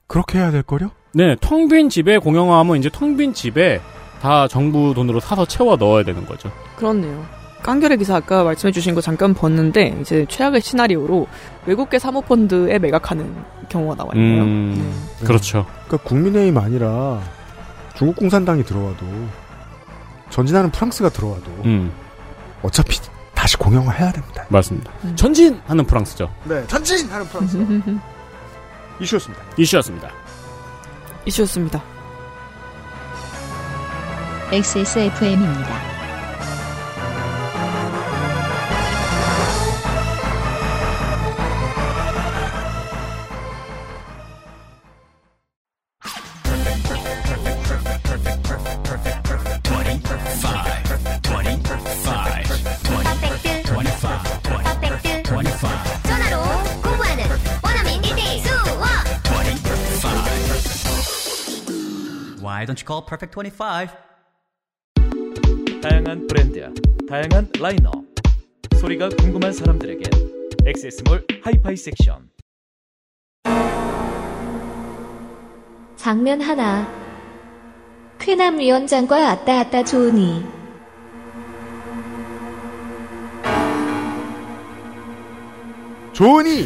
그렇게 0.08 0.40
해야 0.40 0.52
될 0.52 0.64
거요? 0.64 0.92
네, 1.14 1.36
텅 1.42 1.68
빈 1.68 1.90
집에 1.90 2.18
공영화하면 2.18 2.78
이제 2.78 2.90
텅 2.92 3.18
빈 3.18 3.34
집에 3.34 3.80
다 4.22 4.48
정부 4.48 4.94
돈으로 4.94 5.20
사서 5.20 5.46
채워 5.46 5.76
넣어야 5.76 6.04
되는 6.04 6.26
거죠. 6.26 6.52
그렇네요. 6.76 7.26
깡결의 7.64 7.98
기사 7.98 8.16
아까 8.16 8.44
말씀해주신 8.44 8.96
거 8.96 9.02
잠깐 9.02 9.34
봤는데 9.34 9.98
이제 10.02 10.26
최악의 10.30 10.62
시나리오로 10.62 11.28
외국계 11.66 12.00
사모펀드에 12.00 12.80
매각하는 12.80 13.36
경우가 13.68 13.96
나와 13.96 14.12
있네요. 14.16 14.44
음, 14.44 15.08
그렇죠. 15.24 15.66
그러니까 15.88 15.98
국민의힘 16.10 16.58
아니라 16.58 17.22
중국 17.96 18.16
공산당이 18.16 18.64
들어와도 18.64 19.06
전진하는 20.30 20.72
프랑스가 20.72 21.10
들어와도 21.10 21.52
음, 21.66 21.92
어차피 22.62 23.00
다시 23.36 23.58
공영화 23.58 23.92
해야 23.92 24.12
됩니다. 24.12 24.46
맞습니다. 24.50 24.92
음. 25.04 25.16
전진하는 25.16 25.86
프랑스죠. 25.86 26.30
네, 26.46 26.66
전진하는 26.68 27.26
프랑스. 27.28 27.58
네. 27.58 27.82
이슈였습니다. 29.02 29.44
이슈였습니다. 29.58 30.10
이슈였습니다. 31.26 31.82
XSFM입니다. 34.52 35.99
Why 62.60 62.66
don't 62.66 62.78
you 62.78 62.86
call 62.86 63.06
Perfect 63.06 63.34
25? 63.34 63.88
다양한 65.82 66.28
브랜드, 66.28 66.74
다양한 67.08 67.50
라인업. 67.58 68.04
소리가 68.82 69.08
궁금한 69.08 69.54
사람들에게 69.54 70.04
엑세스몰 70.66 71.26
하이파이 71.42 71.78
섹션. 71.78 72.30
장면 75.96 76.42
하나. 76.42 76.86
쾌남 78.20 78.60
위원장과 78.60 79.30
아따 79.30 79.60
아따 79.62 79.86
좋으니. 79.86 80.44
좋으니 86.12 86.66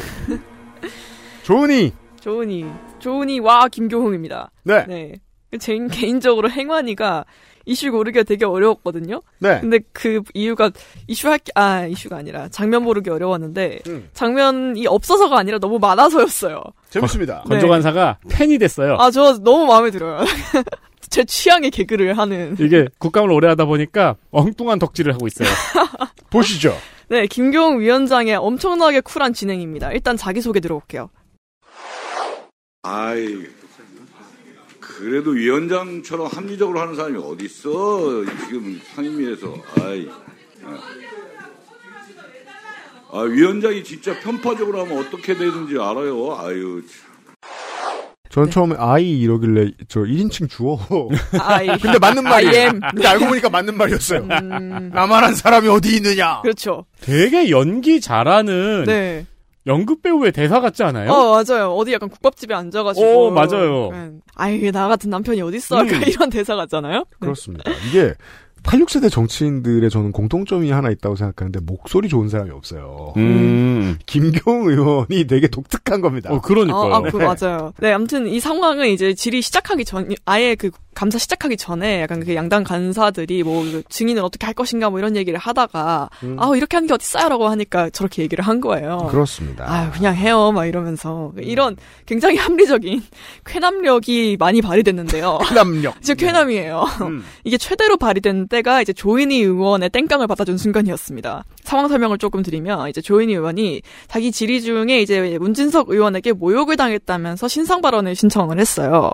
좋으니 1.43 1.93
조은이, 2.19 2.65
조은이 2.99 3.39
와 3.41 3.67
김교흥입니다. 3.69 4.49
네. 4.63 4.85
네. 4.87 5.22
제 5.57 5.77
개인적으로 5.91 6.49
행완이가 6.49 7.25
이슈 7.65 7.91
고르기가 7.91 8.23
되게 8.23 8.45
어려웠거든요. 8.45 9.21
네. 9.39 9.59
근데 9.61 9.79
그 9.93 10.21
이유가 10.33 10.71
이슈 11.07 11.29
할 11.29 11.37
게, 11.39 11.51
아, 11.55 11.85
이슈가 11.85 12.17
아니라 12.17 12.49
장면 12.49 12.83
고르기 12.83 13.09
어려웠는데, 13.09 13.79
음. 13.87 14.09
장면이 14.13 14.85
없어서가 14.85 15.37
아니라 15.37 15.59
너무 15.59 15.79
많아서였어요. 15.79 16.61
재밌습니다. 16.89 17.43
건조간사가 17.47 18.17
팬이 18.29 18.57
됐어요. 18.57 18.97
아, 18.99 19.11
저 19.11 19.37
너무 19.39 19.65
마음에 19.65 19.91
들어요. 19.91 20.25
제 21.09 21.23
취향의 21.23 21.71
개그를 21.71 22.17
하는. 22.17 22.55
이게 22.59 22.87
국감을 22.97 23.31
오래 23.31 23.47
하다 23.47 23.65
보니까 23.65 24.15
엉뚱한 24.31 24.79
덕질을 24.79 25.13
하고 25.13 25.27
있어요. 25.27 25.47
보시죠. 26.31 26.75
네, 27.07 27.27
김교웅 27.27 27.79
위원장의 27.79 28.35
엄청나게 28.35 29.01
쿨한 29.01 29.33
진행입니다. 29.33 29.91
일단 29.91 30.17
자기 30.17 30.41
소개 30.41 30.59
들어볼게요. 30.59 31.09
아이, 32.81 33.45
그래도 35.03 35.31
위원장처럼 35.31 36.27
합리적으로 36.27 36.79
하는 36.79 36.95
사람이 36.95 37.17
어디 37.17 37.45
있어? 37.45 38.23
지금 38.47 38.79
상임위에서. 38.95 39.53
아이. 39.81 40.07
아, 43.11 43.19
위원장이 43.19 43.83
진짜 43.83 44.17
편파적으로 44.19 44.81
하면 44.81 44.97
어떻게 44.97 45.35
되는지 45.35 45.75
알아요. 45.75 46.35
아유. 46.39 46.81
참. 46.87 47.13
전 48.29 48.49
처음에 48.49 48.75
아이 48.79 49.19
이러길래 49.19 49.73
저 49.87 49.99
1인칭 49.99 50.49
주어. 50.49 50.79
아이. 51.39 51.67
근데 51.77 51.99
맞는 51.99 52.23
말이에요. 52.23 52.71
근데 52.71 53.07
알고 53.07 53.27
보니까 53.27 53.49
맞는 53.49 53.77
말이었어요. 53.77 54.21
음, 54.21 54.89
나만한 54.91 55.35
사람이 55.35 55.67
어디 55.67 55.97
있느냐. 55.97 56.41
그렇죠. 56.41 56.85
되게 57.01 57.51
연기 57.51 58.01
잘하는 58.01 58.85
네. 58.87 59.27
연극 59.65 60.01
배우의 60.01 60.31
대사 60.31 60.59
같지 60.59 60.83
않아요? 60.83 61.11
어, 61.11 61.31
맞아요. 61.43 61.71
어디 61.71 61.93
약간 61.93 62.09
국밥집에 62.09 62.53
앉아가지고. 62.53 63.27
어, 63.27 63.31
맞아요. 63.31 63.89
네. 63.91 64.11
아이, 64.35 64.71
나 64.71 64.87
같은 64.87 65.09
남편이 65.09 65.41
어딨어? 65.41 65.79
약간 65.79 66.03
음. 66.03 66.03
이런 66.07 66.29
대사 66.29 66.55
같잖아요? 66.55 66.99
네. 66.99 67.05
그렇습니다. 67.19 67.71
이게 67.89 68.13
86세대 68.63 69.11
정치인들의 69.11 69.89
저는 69.89 70.11
공통점이 70.11 70.71
하나 70.71 70.89
있다고 70.89 71.15
생각하는데 71.15 71.59
목소리 71.61 72.07
좋은 72.07 72.29
사람이 72.29 72.51
없어요. 72.51 73.13
음. 73.17 73.97
김경 74.05 74.65
의원이 74.65 75.27
되게 75.27 75.47
독특한 75.47 76.01
겁니다. 76.01 76.31
어, 76.31 76.41
그러니까요. 76.41 76.81
어, 76.81 76.93
아, 76.95 77.01
그, 77.01 77.17
맞아요. 77.17 77.73
네, 77.79 77.91
아무튼 77.91 78.27
이 78.27 78.39
상황은 78.39 78.87
이제 78.87 79.13
질의 79.13 79.41
시작하기 79.41 79.85
전, 79.85 80.09
아예 80.25 80.55
그 80.55 80.71
감사 80.93 81.17
시작하기 81.17 81.57
전에 81.57 82.01
약간 82.01 82.23
그 82.23 82.35
양당 82.35 82.63
간사들이 82.63 83.43
뭐그 83.43 83.83
증인을 83.89 84.23
어떻게 84.23 84.45
할 84.45 84.53
것인가 84.53 84.89
뭐 84.89 84.99
이런 84.99 85.15
얘기를 85.15 85.39
하다가, 85.39 86.09
음. 86.23 86.37
아 86.39 86.55
이렇게 86.55 86.77
하는 86.77 86.87
게 86.87 86.93
어딨어요? 86.93 87.29
라고 87.29 87.47
하니까 87.47 87.89
저렇게 87.89 88.21
얘기를 88.23 88.43
한 88.43 88.61
거예요. 88.61 89.07
그렇습니다. 89.09 89.65
아유, 89.71 89.89
그냥 89.93 90.15
해요. 90.15 90.51
막 90.51 90.65
이러면서. 90.65 91.31
이런 91.37 91.75
굉장히 92.05 92.37
합리적인 92.37 93.01
쾌남력이 93.45 94.37
많이 94.39 94.61
발휘됐는데요. 94.61 95.39
남력. 95.55 96.01
진짜 96.01 96.13
쾌남이에요. 96.13 96.83
음. 97.01 97.23
이게 97.43 97.57
최대로 97.57 97.97
발휘된 97.97 98.47
때가 98.47 98.81
이제 98.81 98.93
조인희 98.93 99.41
의원의 99.41 99.89
땡깡을 99.89 100.27
받아준 100.27 100.57
순간이었습니다. 100.57 101.43
상황 101.63 101.87
설명을 101.87 102.17
조금 102.17 102.43
드리면 102.43 102.89
이제 102.89 103.01
조인희 103.01 103.33
의원이 103.33 103.81
자기 104.07 104.31
질의 104.31 104.61
중에 104.61 105.01
이제 105.01 105.37
문진석 105.39 105.89
의원에게 105.89 106.33
모욕을 106.33 106.77
당했다면서 106.77 107.47
신상 107.47 107.81
발언을 107.81 108.15
신청을 108.15 108.59
했어요. 108.59 109.11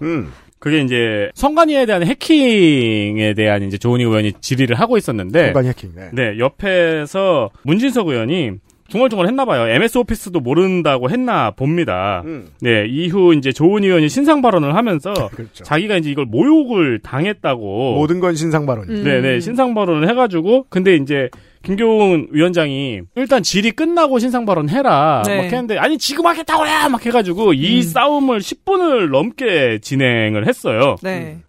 음. 0.59 0.61
그게 0.61 0.81
이제 0.81 1.29
성관이에 1.35 1.85
대한 1.85 2.05
해킹에 2.05 3.33
대한 3.33 3.63
이제 3.63 3.77
조은희 3.77 4.03
의원이 4.03 4.33
질의를 4.41 4.79
하고 4.79 4.97
있었는데 4.97 5.45
공간 5.45 5.65
해킹. 5.65 5.91
네. 5.95 6.09
네, 6.13 6.37
옆에서 6.37 7.49
문진석 7.63 8.09
의원이 8.09 8.51
중얼중얼 8.89 9.27
했나 9.27 9.45
봐요. 9.45 9.67
MS 9.67 9.99
오피스도 9.99 10.39
모른다고 10.39 11.09
했나 11.09 11.51
봅니다. 11.51 12.23
음. 12.25 12.47
네, 12.59 12.85
이후 12.87 13.35
이제 13.35 13.51
조은 13.51 13.83
의원이 13.83 14.09
신상 14.09 14.41
발언을 14.41 14.75
하면서 14.75 15.13
그렇죠. 15.31 15.63
자기가 15.63 15.97
이제 15.97 16.09
이걸 16.09 16.25
모욕을 16.25 16.99
당했다고 16.99 17.95
모든 17.95 18.19
건 18.19 18.35
신상 18.35 18.65
발언이. 18.65 18.87
음. 18.89 19.03
네, 19.03 19.21
네, 19.21 19.39
신상 19.39 19.73
발언을 19.75 20.09
해 20.09 20.13
가지고 20.13 20.65
근데 20.69 20.95
이제 20.95 21.29
김교훈 21.63 22.29
위원장이 22.31 23.01
일단 23.15 23.43
질의 23.43 23.73
끝나고 23.73 24.19
신상 24.19 24.45
발언 24.45 24.69
해라 24.69 25.23
네. 25.25 25.37
막 25.37 25.43
했는데 25.43 25.77
아니 25.77 25.97
지금 25.97 26.25
하겠다고요 26.25 26.89
막 26.89 27.05
해가지고 27.05 27.53
이 27.53 27.77
음. 27.77 27.81
싸움을 27.81 28.39
10분을 28.39 29.09
넘게 29.09 29.79
진행을 29.81 30.47
했어요. 30.47 30.95
네. 31.03 31.39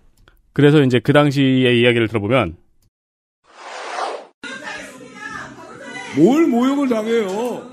그래서 0.53 0.83
이제 0.83 0.99
그 0.99 1.13
당시의 1.13 1.81
이야기를 1.81 2.09
들어보면 2.09 2.57
뭘 6.17 6.47
모욕을 6.47 6.89
당해요? 6.89 7.71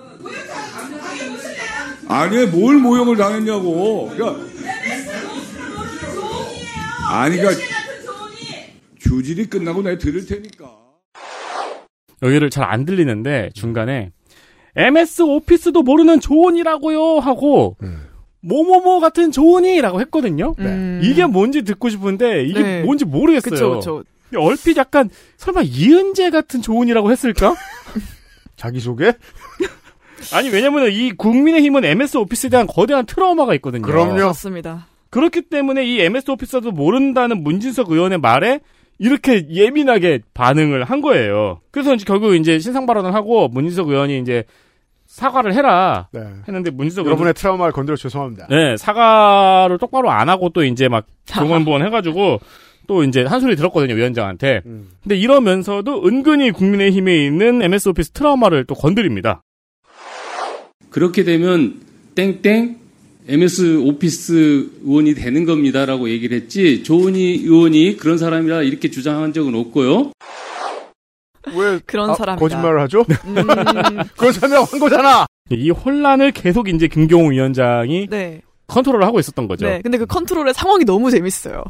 아니, 2.10 2.46
뭘 2.46 2.78
모욕을 2.78 3.18
당했냐고. 3.18 4.10
그러니까, 4.14 4.42
아니, 7.10 7.38
그러니까, 7.38 7.62
주질이 9.00 9.48
끝나고 9.48 9.82
내가 9.82 9.98
들을 9.98 10.26
테니까. 10.26 10.87
여기를 12.22 12.50
잘 12.50 12.64
안 12.66 12.86
들리는데 12.86 13.52
중간에 13.54 14.12
MS 14.76 15.24
오피스도 15.24 15.82
모르는 15.84 16.20
조언이라고요 16.20 17.20
하고 17.20 17.78
음. 17.84 18.04
뭐뭐뭐 18.42 19.00
같은 19.00 19.32
조언이라고 19.32 20.00
했거든요. 20.02 20.54
음. 20.60 21.02
이게 21.04 21.26
뭔지 21.26 21.64
듣고 21.64 21.90
싶은데 21.90 22.44
이게 22.44 22.62
네. 22.62 22.84
뭔지 22.84 23.06
모르겠어요. 23.06 23.52
그쵸, 23.52 23.76
그쵸. 23.76 24.04
얼핏 24.40 24.78
약간 24.78 25.10
설마 25.38 25.62
이은재 25.64 26.30
같은 26.30 26.62
조언이라고 26.62 27.12
했을까? 27.12 27.56
자기소개? 28.56 29.14
아니 30.34 30.50
왜냐면 30.50 30.92
이 30.92 31.12
국민의힘은 31.14 31.86
MS 31.86 32.18
오피스에 32.18 32.50
대한 32.50 32.68
거대한 32.68 33.06
트라우마가 33.06 33.54
있거든요. 33.56 33.84
그럼요. 33.84 34.26
맞습니다. 34.26 34.88
그렇기 35.10 35.44
때문에 35.44 35.86
이 35.86 36.02
MS 36.02 36.32
오피스도 36.32 36.72
모른다는 36.72 37.44
문진석 37.44 37.92
의원의 37.92 38.20
말에 38.20 38.60
이렇게 39.00 39.48
예민하게 39.50 40.20
반응을 40.34 40.84
한 40.84 41.02
거예요. 41.02 41.62
그래서 41.72 41.94
이제 41.94 42.06
결국 42.06 42.36
이제 42.36 42.60
신상 42.60 42.86
발언을 42.86 43.14
하고 43.14 43.48
문진석 43.48 43.90
의원이 43.90 44.20
이제 44.20 44.44
사과를 45.06 45.54
해라 45.54 46.10
네. 46.12 46.22
했는데 46.48 46.72
문진석 46.72 47.06
여러분의 47.06 47.34
트라우마를 47.34 47.72
건드려 47.72 47.96
죄송합니다. 47.96 48.48
네, 48.50 48.76
사과를 48.78 49.78
똑바로 49.78 50.10
안 50.12 50.30
하고 50.30 50.50
또 50.50 50.64
이제 50.64 50.88
막 50.88 51.06
종원부원 51.26 51.86
해가지고 51.86 52.40
또 52.88 53.04
이제 53.04 53.24
한 53.24 53.40
소리 53.40 53.56
들었거든요, 53.56 53.94
위원장한테. 53.96 54.62
음. 54.66 54.90
근데 55.04 55.16
이러면서도 55.16 56.08
은근히 56.08 56.52
국민의힘에 56.52 57.26
있는 57.26 57.62
MS 57.62 57.90
오피스 57.90 58.12
트라우마를 58.12 58.66
또 58.66 58.76
건드립니다. 58.76 59.44
그렇게 60.90 61.24
되면 61.24 61.82
땡땡 62.16 62.87
MS 63.28 63.80
오피스 63.80 64.70
의원이 64.86 65.14
되는 65.16 65.46
겁니다라고 65.46 66.10
얘기를 66.10 66.38
했지 66.38 66.84
조은희 66.84 67.44
의원이 67.44 67.98
그런 67.98 68.18
사람이라 68.18 68.64
이렇게 68.64 68.90
주장한 68.90 69.34
적은 69.34 69.54
없고요. 69.54 70.12
왜 71.56 71.80
그런 71.86 72.12
아, 72.12 72.14
사람이다. 72.14 72.40
거짓말을 72.40 72.80
하죠? 72.82 73.06
음, 73.26 73.36
그런 74.18 74.32
사람이라고 74.34 74.66
한 74.66 74.80
거잖아. 74.80 75.26
이 75.50 75.70
혼란을 75.70 76.32
계속 76.32 76.70
이제 76.70 76.88
김경호 76.88 77.30
위원장이 77.30 78.08
네. 78.10 78.42
컨트롤을 78.68 79.06
하고 79.06 79.20
있었던 79.20 79.48
거죠. 79.48 79.66
네. 79.66 79.82
근데 79.82 79.98
그 79.98 80.06
컨트롤의 80.06 80.54
상황이 80.54 80.84
너무 80.86 81.12
재밌어요. 81.12 81.64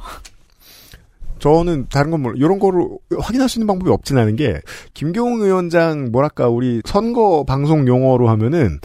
저는 1.39 1.88
다른 1.89 2.10
건 2.10 2.22
몰라. 2.24 2.34
이런 2.38 2.58
거를 2.58 2.82
확인할 3.20 3.47
수 3.49 3.60
있는 3.60 3.68
방법이 3.68 3.91
없진 3.91 4.18
않은 4.18 4.36
게 4.36 4.60
김경훈 4.95 5.45
위원장 5.45 6.12
뭐랄까 6.12 6.47
우리 6.49 6.82
선거 6.86 7.43
방송 7.47 7.88
용어로 7.88 8.28
하면은 8.30 8.80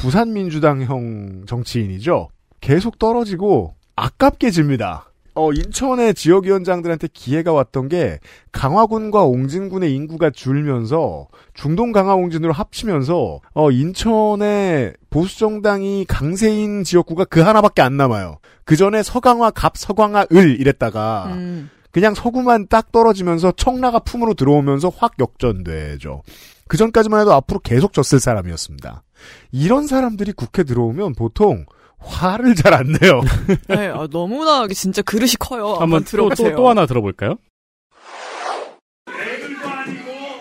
부산 0.00 0.32
민주당형 0.32 1.44
정치인이죠. 1.46 2.30
계속 2.62 2.98
떨어지고 2.98 3.74
아깝게 3.96 4.50
집니다. 4.50 5.12
어, 5.34 5.52
인천의 5.52 6.14
지역위원장들한테 6.14 7.08
기회가 7.12 7.52
왔던 7.52 7.88
게 7.88 8.18
강화군과 8.50 9.24
옹진군의 9.24 9.94
인구가 9.94 10.30
줄면서 10.30 11.28
중동 11.52 11.92
강화 11.92 12.14
옹진으로 12.14 12.52
합치면서 12.54 13.40
어, 13.52 13.70
인천의 13.70 14.94
보수정당이 15.10 16.06
강세인 16.08 16.82
지역구가 16.82 17.26
그 17.26 17.40
하나밖에 17.40 17.82
안 17.82 17.98
남아요. 17.98 18.38
그 18.64 18.76
전에 18.76 19.02
서강화, 19.02 19.50
갑, 19.50 19.76
서강화, 19.76 20.28
을 20.32 20.58
이랬다가 20.58 21.30
음. 21.34 21.68
그냥 21.92 22.14
서구만 22.14 22.68
딱 22.68 22.90
떨어지면서 22.90 23.52
청라가 23.52 23.98
품으로 23.98 24.32
들어오면서 24.32 24.90
확 24.96 25.14
역전되죠. 25.18 26.22
그 26.70 26.76
전까지만 26.76 27.22
해도 27.22 27.34
앞으로 27.34 27.58
계속 27.58 27.92
졌을 27.92 28.20
사람이었습니다. 28.20 29.02
이런 29.50 29.88
사람들이 29.88 30.30
국회 30.30 30.62
들어오면 30.62 31.16
보통 31.16 31.66
화를 31.98 32.54
잘 32.54 32.72
안 32.72 32.92
내요. 32.92 33.22
네, 33.66 33.88
아, 33.88 34.06
너무나 34.08 34.68
진짜 34.68 35.02
그릇이 35.02 35.32
커요. 35.40 35.74
한번 35.74 36.04
또, 36.04 36.10
들어보세요. 36.10 36.50
또, 36.50 36.56
또 36.56 36.68
하나 36.68 36.86
들어볼까요? 36.86 37.38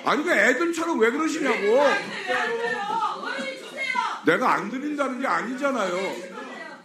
아니 0.06 0.24
그 0.24 0.32
애들처럼 0.32 1.00
왜 1.00 1.10
그러시냐고. 1.10 1.58
내가 4.28 4.54
안 4.54 4.70
드린다는 4.70 5.22
게 5.22 5.28
아니잖아요. 5.28 5.96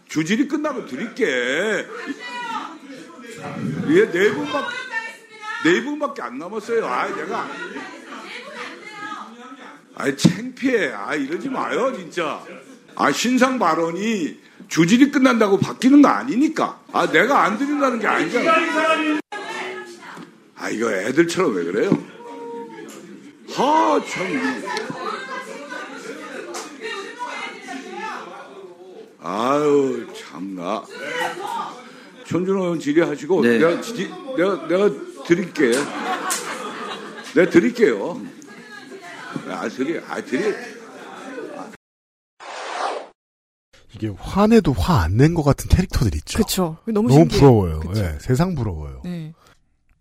주질이 0.09 0.49
끝나면 0.49 0.86
드릴게. 0.86 1.84
얘네 3.90 4.30
분밖에 4.32 4.74
네 5.64 5.84
분밖에 5.84 6.22
안 6.22 6.38
남았어요. 6.38 6.86
아 6.86 7.09
내가 7.14 7.47
아이 9.97 10.16
창피해. 10.16 10.92
아 10.92 11.14
이러지 11.14 11.49
마요 11.49 11.92
진짜. 11.97 12.42
아 12.97 13.12
신상 13.12 13.59
발언이 13.59 14.38
주질이 14.68 15.11
끝난다고 15.11 15.59
바뀌는 15.59 16.03
거 16.03 16.09
아니니까. 16.09 16.80
아 16.92 17.11
내가 17.11 17.42
안 17.45 17.59
드린다는 17.59 17.99
게 18.01 18.07
아니잖아. 18.07 18.53
아 20.57 20.70
이거 20.70 20.90
애들처럼 20.92 21.55
왜 21.57 21.64
그래요? 21.64 21.90
하, 23.55 24.01
참. 24.09 24.62
아유, 29.22 30.07
참나. 30.14 30.82
천준호 32.26 32.62
의원 32.62 32.80
질의하시고, 32.80 33.42
네. 33.42 33.59
내가, 33.59 33.80
지- 33.80 34.11
내가, 34.36 34.66
내가 34.66 34.90
드릴게. 35.26 35.72
내가 37.34 37.51
드릴게요. 37.51 38.20
아, 39.51 39.68
드리, 39.68 39.99
아, 40.09 40.20
드리. 40.20 40.55
이게 43.95 44.11
화내도 44.18 44.72
화 44.72 45.03
안 45.05 45.16
낸 45.16 45.35
것 45.35 45.43
같은 45.45 45.68
캐릭터들 45.68 46.14
있죠. 46.16 46.39
그쵸. 46.39 46.76
너무, 46.87 47.09
너무 47.09 47.12
신기해요. 47.12 47.41
부러워요. 47.41 47.80
예, 47.97 48.18
세상 48.20 48.55
부러워요. 48.55 49.03
네. 49.05 49.32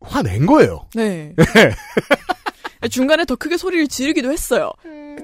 화낸 0.02 0.46
거예요. 0.48 0.88
네. 0.96 1.34
중간에 2.90 3.24
더 3.26 3.36
크게 3.36 3.58
소리를 3.58 3.88
지르기도 3.88 4.32
했어요. 4.32 4.72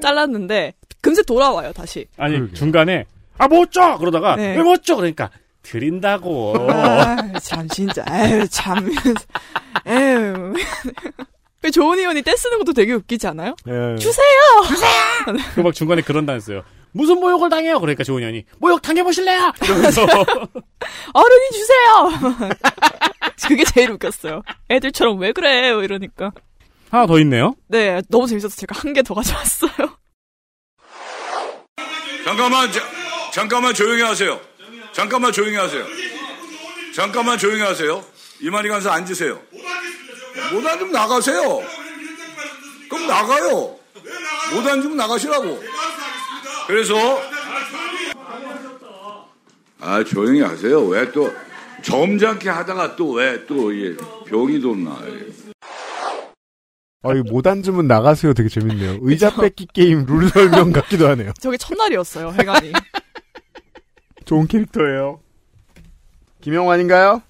잘랐는데 0.01 0.73
금세 1.01 1.23
돌아와요 1.23 1.73
다시. 1.73 2.07
아니 2.17 2.53
중간에 2.53 3.05
아 3.37 3.47
못줘 3.47 3.97
그러다가 3.97 4.35
네. 4.35 4.55
왜못 4.55 4.83
줘 4.83 4.95
그러니까 4.95 5.31
드린다고. 5.63 6.53
아유, 6.71 7.33
참 7.41 7.67
진짜. 7.67 8.05
에휴 8.09 8.47
참. 8.47 8.87
에휴. 9.87 10.53
그 11.61 11.71
조은 11.71 11.99
의원이 11.99 12.21
떼쓰는 12.21 12.57
것도 12.59 12.73
되게 12.73 12.93
웃기지 12.93 13.27
않아요? 13.27 13.55
예. 13.67 13.95
주세요. 13.97 14.25
그막 15.55 15.73
중간에 15.73 16.01
그런 16.01 16.25
다녔어요. 16.25 16.63
무슨 16.91 17.19
모욕을 17.19 17.49
당해요? 17.49 17.79
그러니까 17.79 18.03
조은현이 18.03 18.45
모욕 18.59 18.81
당해보실래요? 18.81 19.51
이러면서 19.63 20.03
어른이 21.13 21.49
주세요. 21.53 22.49
그게 23.47 23.63
제일 23.65 23.91
웃겼어요. 23.91 24.41
애들처럼 24.71 25.19
왜 25.19 25.31
그래? 25.31 25.73
뭐 25.73 25.83
이러니까. 25.83 26.31
하나 26.89 27.05
더 27.05 27.19
있네요. 27.19 27.55
네, 27.67 28.01
너무 28.09 28.25
재밌어서 28.27 28.55
제가 28.55 28.79
한 28.79 28.93
개 28.93 29.01
더 29.03 29.13
가져왔어요. 29.13 29.71
잠깐만, 32.25 32.71
자- 32.71 32.81
잠깐만 33.33 33.73
조용히 33.73 34.01
하세요. 34.01 34.39
잠깐만 34.93 35.31
조용히 35.31 35.55
하세요. 35.55 35.85
잠깐만 36.95 37.37
조용히 37.37 37.61
하세요. 37.61 38.03
이만희 38.41 38.69
간사 38.69 38.91
앉으세요. 38.93 39.39
못 40.51 40.65
앉으면 40.65 40.91
나가세요. 40.91 41.61
그럼 42.89 43.07
나가요. 43.07 43.75
못 44.53 44.67
앉으면 44.67 44.97
나가시라고. 44.97 45.59
그래서 46.67 46.95
아 49.79 50.03
조용히 50.03 50.41
하세요. 50.41 50.81
왜 50.85 51.11
또 51.11 51.31
점잖게 51.81 52.49
하다가 52.49 52.95
또 52.97 53.11
왜또 53.13 53.71
병이 54.27 54.59
돋나. 54.59 54.97
아, 57.01 57.13
이거 57.13 57.23
못 57.31 57.47
앉으면 57.47 57.87
나가세요. 57.87 58.33
되게 58.33 58.49
재밌네요. 58.49 58.97
의자 59.01 59.33
뺏기 59.33 59.67
게임 59.73 60.05
룰 60.05 60.27
설명 60.27 60.73
같기도 60.73 61.07
하네요. 61.09 61.31
저게 61.39 61.55
첫날이었어요, 61.55 62.33
해관이. 62.37 62.73
좋은 64.25 64.47
캐릭터예요. 64.47 65.21
김영환인가요? 66.41 67.21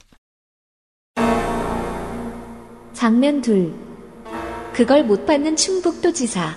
장면 3.03 3.39
둘. 3.39 3.73
그걸 4.73 5.05
못 5.05 5.25
받는 5.25 5.55
충북도 5.55 6.11
지사. 6.11 6.53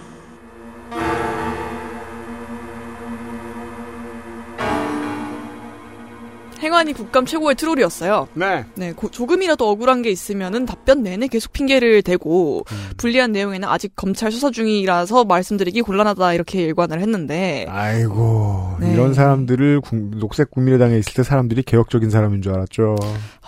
행안이 6.60 6.92
국감 6.92 7.26
최고의 7.26 7.56
트롤이었어요. 7.56 8.28
네. 8.34 8.64
네, 8.76 8.92
고- 8.92 9.10
조금이라도 9.10 9.68
억울한 9.68 10.02
게 10.02 10.10
있으면은 10.12 10.64
답변 10.64 11.02
내내 11.02 11.26
계속 11.26 11.52
핑계를 11.52 12.02
대고 12.02 12.64
불리한 12.98 13.32
내용에는 13.32 13.68
아직 13.68 13.94
검찰 13.96 14.30
수사 14.30 14.48
중이라서 14.52 15.24
말씀드리기 15.24 15.82
곤란하다 15.82 16.34
이렇게 16.34 16.62
일관을 16.62 17.00
했는데 17.00 17.66
아이고 17.68 18.76
네. 18.78 18.92
이런 18.92 19.12
사람들을 19.12 19.80
국- 19.80 19.96
녹색 20.18 20.52
국민의당에 20.52 20.96
있을 20.98 21.14
때 21.14 21.24
사람들이 21.24 21.64
개혁적인 21.64 22.10
사람인 22.10 22.42
줄 22.42 22.52
알았죠. 22.54 22.94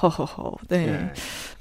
허허허. 0.02 0.54
네. 0.70 1.12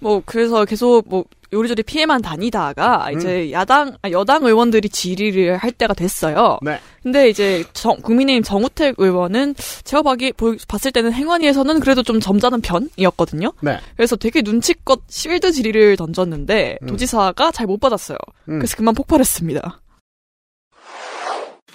뭐 0.04 0.22
그래서 0.26 0.66
계속 0.66 1.08
뭐 1.08 1.24
요리조리 1.54 1.84
피해만 1.84 2.22
다니다가 2.22 3.12
이제 3.12 3.52
야당 3.52 3.96
아, 4.02 4.10
여당 4.10 4.44
의원들이 4.44 4.90
질의를 4.90 5.56
할 5.58 5.72
때가 5.72 5.94
됐어요. 5.94 6.58
네. 6.64 6.80
근데 7.04 7.30
이제 7.30 7.64
정- 7.74 7.98
국민의힘 8.02 8.42
정우택 8.44 8.96
의원은 8.98 9.54
제가 9.84 10.02
보기 10.02 10.34
보- 10.34 10.56
봤을 10.68 10.92
때는 10.92 11.14
행안위에서는 11.14 11.80
그래도 11.80 12.02
좀 12.04 12.20
점잖은 12.20 12.62
편이었거든요. 12.62 13.54
네. 13.62 13.80
그래서 13.96 14.16
되게 14.16 14.42
눈치껏 14.42 15.02
실드 15.10 15.52
질의를 15.52 15.96
던졌는데 15.96 16.80
음. 16.82 16.88
도지사가 16.88 17.52
잘 17.52 17.68
못 17.68 17.80
받았어요. 17.80 18.18
음. 18.50 18.60
그래서 18.60 18.76
그만 18.76 18.94
폭발했습니다. 18.96 19.80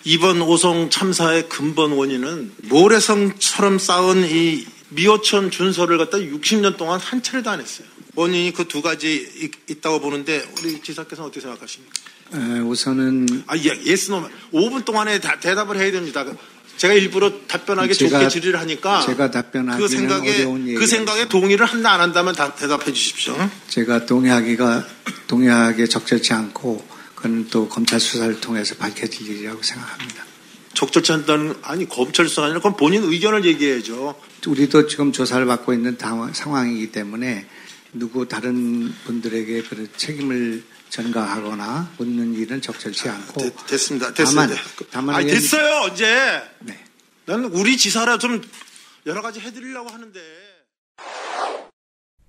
이번 0.05 0.41
오송 0.43 0.91
참사의 0.91 1.49
근본 1.49 1.93
원인은 1.93 2.53
모래성처럼 2.68 3.79
쌓은 3.79 4.24
이 4.29 4.64
미호천 4.91 5.51
준설을 5.51 5.99
갖다 5.99 6.18
60년 6.18 6.76
동안 6.76 6.99
한 6.99 7.22
차례도 7.22 7.51
안 7.51 7.61
했어요. 7.61 7.87
원인이 8.18 8.52
그 8.52 8.66
두 8.66 8.82
가지 8.82 9.14
있- 9.36 9.70
있다고 9.70 10.00
보는데 10.00 10.44
우리 10.58 10.80
지사께서는 10.82 11.28
어떻게 11.28 11.40
생각하십니까? 11.40 11.94
에, 12.34 12.58
우선은 12.60 13.44
아, 13.46 13.56
예, 13.56 13.80
yes 13.86 14.12
no 14.12 14.28
5분 14.52 14.84
동안에 14.84 15.20
다- 15.20 15.38
대답을 15.38 15.78
해야 15.78 15.92
됩니다. 15.92 16.24
제가 16.78 16.94
일부러 16.94 17.32
답변하기 17.46 17.92
제가- 17.94 18.10
좋게 18.10 18.28
질의를 18.28 18.58
하니까 18.60 19.00
제가 19.06 19.30
답변하기는 19.30 19.78
그 19.80 19.88
생각에 19.88 20.30
어려운 20.42 20.74
그. 20.74 20.86
생각에 20.86 21.28
동의를 21.28 21.64
한다 21.66 21.92
안 21.92 22.00
한다만 22.01 22.34
다 22.34 22.54
대답해 22.56 22.92
주십시오. 22.92 23.36
제가 23.68 24.06
동의하기가 24.06 24.86
동의하기에 25.28 25.86
적절치 25.86 26.32
않고 26.34 26.84
그건 27.14 27.48
또 27.50 27.68
검찰 27.68 28.00
수사를 28.00 28.40
통해서 28.40 28.74
밝혀질 28.76 29.28
일이라고 29.28 29.62
생각합니다. 29.62 30.24
적절치 30.74 31.10
않다는 31.12 31.54
아니 31.62 31.88
검찰 31.88 32.28
수사가 32.28 32.46
아니라 32.46 32.58
그건 32.60 32.76
본인 32.76 33.02
의견을 33.04 33.44
얘기해야죠. 33.44 34.14
우리도 34.46 34.86
지금 34.88 35.12
조사를 35.12 35.44
받고 35.46 35.72
있는 35.72 35.96
상황이기 36.32 36.92
때문에 36.92 37.46
누구 37.93 38.26
다른 38.28 38.93
분들에게 39.05 39.62
그 39.62 39.91
책임을 39.97 40.62
전가하거나 40.91 41.93
묻는 41.99 42.34
일은 42.34 42.61
적절치 42.61 43.09
않고 43.09 43.41
됐습니다. 43.66 44.12
다만 44.14 44.49
됐습니다. 44.49 44.84
다만 44.91 45.14
아니 45.16 45.26
의원- 45.26 45.41
됐어요 45.41 45.82
언제? 45.84 46.07
네. 46.61 46.78
나는 47.26 47.47
우리 47.53 47.76
지사라 47.76 48.18
좀 48.18 48.41
여러 49.07 49.20
가지 49.22 49.41
해드리려고 49.41 49.89
하는데. 49.91 50.20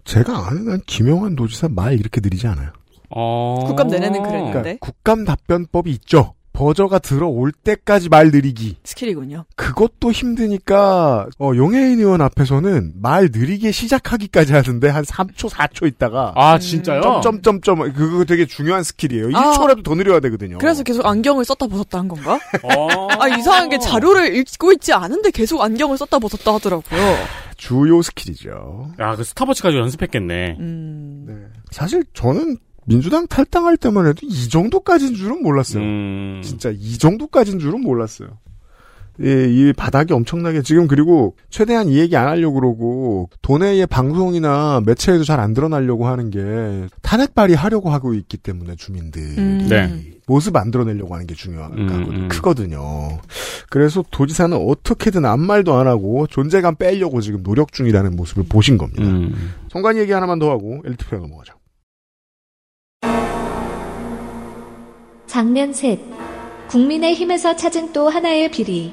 제가 0.06 0.48
아는 0.48 0.72
한 0.72 0.82
김영환 0.88 1.36
도지사 1.36 1.70
말 1.70 2.00
이렇게 2.00 2.20
느리지 2.22 2.48
않아요. 2.48 2.72
국감 3.12 3.88
내내는 3.88 4.22
그랬는데 4.24 4.60
그러니까 4.62 4.86
국감 4.86 5.26
답변법이 5.26 5.92
있죠. 5.92 6.36
버저가 6.60 7.00
들어올 7.00 7.54
때까지 7.54 8.10
말 8.10 8.32
느리기. 8.32 8.76
skill이군요. 8.84 9.46
그것도 9.56 10.12
힘드니까 10.12 11.28
어, 11.40 11.52
용혜인 11.56 12.00
의원 12.00 12.20
앞에서는 12.20 12.96
말 13.02 13.30
느리게 13.32 13.72
시작하기까지 13.72 14.52
하던데 14.54 14.90
한 14.90 15.06
3초 15.06 15.50
4초 15.50 15.88
있다가 15.88 16.34
아, 16.36 16.60
진짜요? 16.60 17.02
점점점점 17.02 17.94
그거 17.94 18.26
되게 18.26 18.46
중요한 18.46 18.84
skill이에요. 18.84 19.30
아. 19.38 19.54
1초라도 19.54 19.86
더 19.86 19.96
느려야 19.96 20.20
되거든요. 20.20 20.58
그래서 20.58 20.84
계속 20.84 21.06
안경을 21.06 21.46
썼다 21.46 21.68
벗었다 21.68 21.98
한 21.98 22.10
건가? 22.10 22.38
어. 22.64 23.08
아 23.18 23.30
이상하게 23.30 23.80
자료를 23.80 24.36
읽고 24.36 24.74
있지 24.74 24.92
않은데 24.92 25.32
계속 25.32 25.62
안경을 25.62 25.98
썼다 25.98 26.20
벗었다 26.20 26.56
하더라고요. 26.56 27.00
주요 27.56 28.02
skill이죠. 28.02 28.96
야, 29.00 29.16
그 29.16 29.24
스톱워치 29.24 29.62
가지고 29.62 29.84
연습했겠네. 29.84 30.58
음. 30.60 31.54
사실 31.72 32.04
저는 32.14 32.58
민주당 32.90 33.28
탈당할 33.28 33.78
때만 33.78 34.08
해도 34.08 34.20
이 34.24 34.50
정도까지인 34.50 35.14
줄은 35.14 35.44
몰랐어요. 35.44 35.84
음. 35.84 36.42
진짜 36.44 36.72
이 36.76 36.98
정도까지인 36.98 37.60
줄은 37.60 37.82
몰랐어요. 37.82 38.30
예, 39.22 39.48
이 39.50 39.74
바닥이 39.74 40.14
엄청나게 40.14 40.62
지금 40.62 40.88
그리고 40.88 41.36
최대한 41.50 41.90
이 41.90 41.98
얘기 41.98 42.16
안 42.16 42.28
하려고 42.30 42.60
그러고 42.62 43.30
도내의 43.42 43.86
방송이나 43.86 44.82
매체에도 44.86 45.26
잘 45.26 45.40
안 45.42 45.54
드러나려고 45.54 46.08
하는 46.08 46.30
게 46.30 46.88
탄핵 47.02 47.36
발의하려고 47.36 47.90
하고 47.90 48.14
있기 48.14 48.38
때문에 48.38 48.76
주민들 48.78 49.22
음. 49.38 49.68
네. 49.70 50.12
모습 50.26 50.56
안 50.56 50.72
드러내려고 50.72 51.14
하는 51.16 51.28
게 51.28 51.36
중요한 51.36 51.74
음, 51.74 51.90
음. 51.90 52.28
크거든요. 52.30 53.20
그래서 53.70 54.06
도지사는 54.10 54.56
어떻게든 54.56 55.26
아무 55.26 55.46
말도 55.46 55.76
안 55.76 55.88
하고 55.88 56.26
존재감 56.28 56.76
빼려고 56.76 57.20
지금 57.20 57.44
노력 57.44 57.74
중이라는 57.74 58.16
모습을 58.16 58.46
보신 58.48 58.78
겁니다. 58.78 59.04
음. 59.04 59.54
성관이 59.72 60.00
얘기 60.00 60.12
하나만 60.14 60.40
더 60.40 60.50
하고 60.50 60.82
엘리트표에 60.86 61.20
넘어가죠. 61.20 61.59
장면 65.30 65.72
셋. 65.72 66.00
국민의힘에서 66.70 67.56
찾은 67.56 67.94
또 67.94 68.10
하나의 68.10 68.50
비리. 68.50 68.92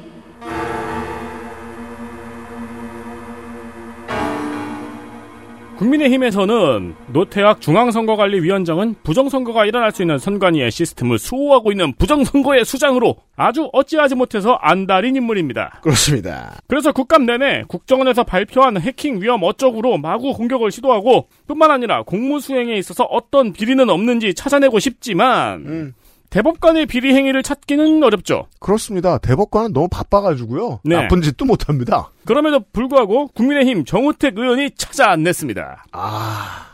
국민의힘에서는 5.78 6.94
노태학 7.08 7.62
중앙선거관리위원장은 7.62 8.96
부정선거가 9.02 9.64
일어날 9.64 9.92
수 9.92 10.02
있는 10.02 10.18
선관위의 10.18 10.70
시스템을 10.70 11.18
수호하고 11.18 11.72
있는 11.72 11.94
부정선거의 11.94 12.66
수장으로 12.66 13.16
아주 13.34 13.70
어찌하지 13.72 14.14
못해서 14.14 14.58
안달인 14.60 15.16
인물입니다. 15.16 15.80
그렇습니다. 15.82 16.58
그래서 16.66 16.92
국감 16.92 17.24
내내 17.24 17.64
국정원에서 17.66 18.24
발표한 18.24 18.78
해킹 18.78 19.22
위험 19.22 19.42
어쩌구로 19.42 19.96
마구 19.96 20.34
공격을 20.34 20.70
시도하고 20.70 21.28
뿐만 21.46 21.70
아니라 21.70 22.02
공무 22.02 22.40
수행에 22.40 22.74
있어서 22.76 23.04
어떤 23.04 23.54
비리는 23.54 23.88
없는지 23.88 24.34
찾아내고 24.34 24.78
싶지만 24.80 25.94
대법관의 26.30 26.86
비리 26.86 27.14
행위를 27.14 27.42
찾기는 27.42 28.02
어렵죠. 28.02 28.48
그렇습니다. 28.58 29.18
대법관은 29.18 29.72
너무 29.72 29.88
바빠가지고요. 29.88 30.80
네. 30.84 30.96
나쁜 30.96 31.22
짓도 31.22 31.44
못합니다. 31.44 32.10
그럼에도 32.24 32.60
불구하고 32.72 33.28
국민의힘 33.28 33.84
정우택 33.84 34.38
의원이 34.38 34.70
찾아냈습니다. 34.76 35.84
아, 35.92 36.66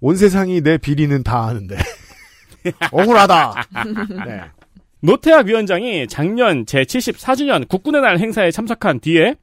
온 0.00 0.16
세상이 0.16 0.60
내 0.60 0.78
비리는 0.78 1.22
다 1.22 1.44
아는데. 1.46 1.76
억울하다. 2.90 3.54
네. 4.26 4.40
노태학 5.00 5.46
위원장이 5.46 6.08
작년 6.08 6.64
제74주년 6.64 7.68
국군의 7.68 8.00
날 8.00 8.18
행사에 8.18 8.50
참석한 8.50 8.98
뒤에 8.98 9.36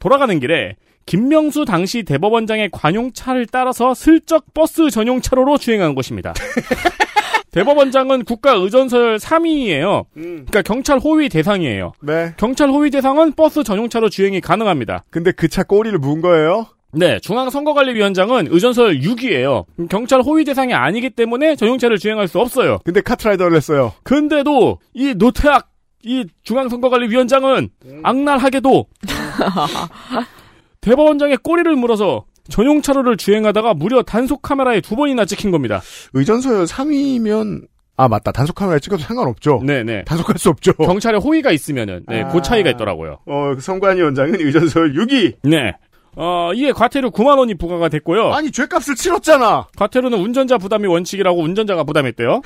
돌아가는 0.00 0.38
길에 0.40 0.76
김명수 1.06 1.66
당시 1.66 2.02
대법원장의 2.02 2.70
관용차를 2.72 3.46
따라서 3.52 3.94
슬쩍 3.94 4.52
버스 4.54 4.90
전용 4.90 5.20
차로로 5.20 5.58
주행한 5.58 5.94
것입니다. 5.94 6.32
대법원장은 7.54 8.24
국가 8.24 8.52
의전서열 8.54 9.16
3위예요. 9.18 10.04
그러니까 10.14 10.62
경찰 10.62 10.98
호위 10.98 11.28
대상이에요. 11.28 11.92
네. 12.02 12.34
경찰 12.36 12.68
호위 12.70 12.90
대상은 12.90 13.32
버스 13.32 13.62
전용차로 13.62 14.08
주행이 14.10 14.40
가능합니다. 14.40 15.04
근데 15.10 15.30
그 15.32 15.48
차 15.48 15.62
꼬리를 15.62 15.96
문 15.98 16.20
거예요? 16.20 16.66
네, 16.96 17.18
중앙선거관리위원장은 17.20 18.48
의전서열 18.50 19.00
6위예요. 19.00 19.64
경찰 19.88 20.20
호위 20.20 20.44
대상이 20.44 20.74
아니기 20.74 21.10
때문에 21.10 21.54
전용차를 21.56 21.98
주행할 21.98 22.26
수 22.28 22.40
없어요. 22.40 22.78
근데 22.84 23.00
카트라이더를 23.00 23.56
했어요. 23.56 23.92
근데도 24.02 24.78
이 24.94 25.14
노태학 25.16 25.68
이 26.04 26.24
중앙선거관리위원장은 26.42 27.68
악랄하게도 28.02 28.86
대법원장의 30.80 31.38
꼬리를 31.38 31.74
물어서 31.76 32.24
전용 32.48 32.82
차로를 32.82 33.16
주행하다가 33.16 33.74
무려 33.74 34.02
단속 34.02 34.42
카메라에 34.42 34.80
두 34.80 34.96
번이나 34.96 35.24
찍힌 35.24 35.50
겁니다. 35.50 35.82
의전서열 36.12 36.64
3위면 36.64 37.66
아 37.96 38.08
맞다 38.08 38.32
단속 38.32 38.56
카메라 38.56 38.78
찍어도 38.78 39.02
상관없죠. 39.02 39.62
네네. 39.64 40.04
단속할 40.04 40.36
수 40.38 40.48
없죠. 40.50 40.72
경찰에 40.74 41.16
호의가 41.18 41.52
있으면은 41.52 42.04
네, 42.08 42.24
그 42.32 42.42
차이가 42.42 42.70
있더라고요. 42.70 43.18
어 43.26 43.54
성관위원장은 43.58 44.40
의전서열 44.40 44.94
6위. 44.94 45.34
네. 45.44 45.74
어, 46.16 46.52
이에 46.54 46.70
과태료 46.72 47.10
9만 47.10 47.38
원이 47.38 47.54
부과가 47.54 47.88
됐고요. 47.88 48.32
아니 48.32 48.50
죄값을 48.52 48.94
치렀잖아. 48.94 49.66
과태료는 49.76 50.18
운전자 50.18 50.58
부담이 50.58 50.86
원칙이라고 50.86 51.40
운전자가 51.42 51.82
부담했대요. 51.84 52.40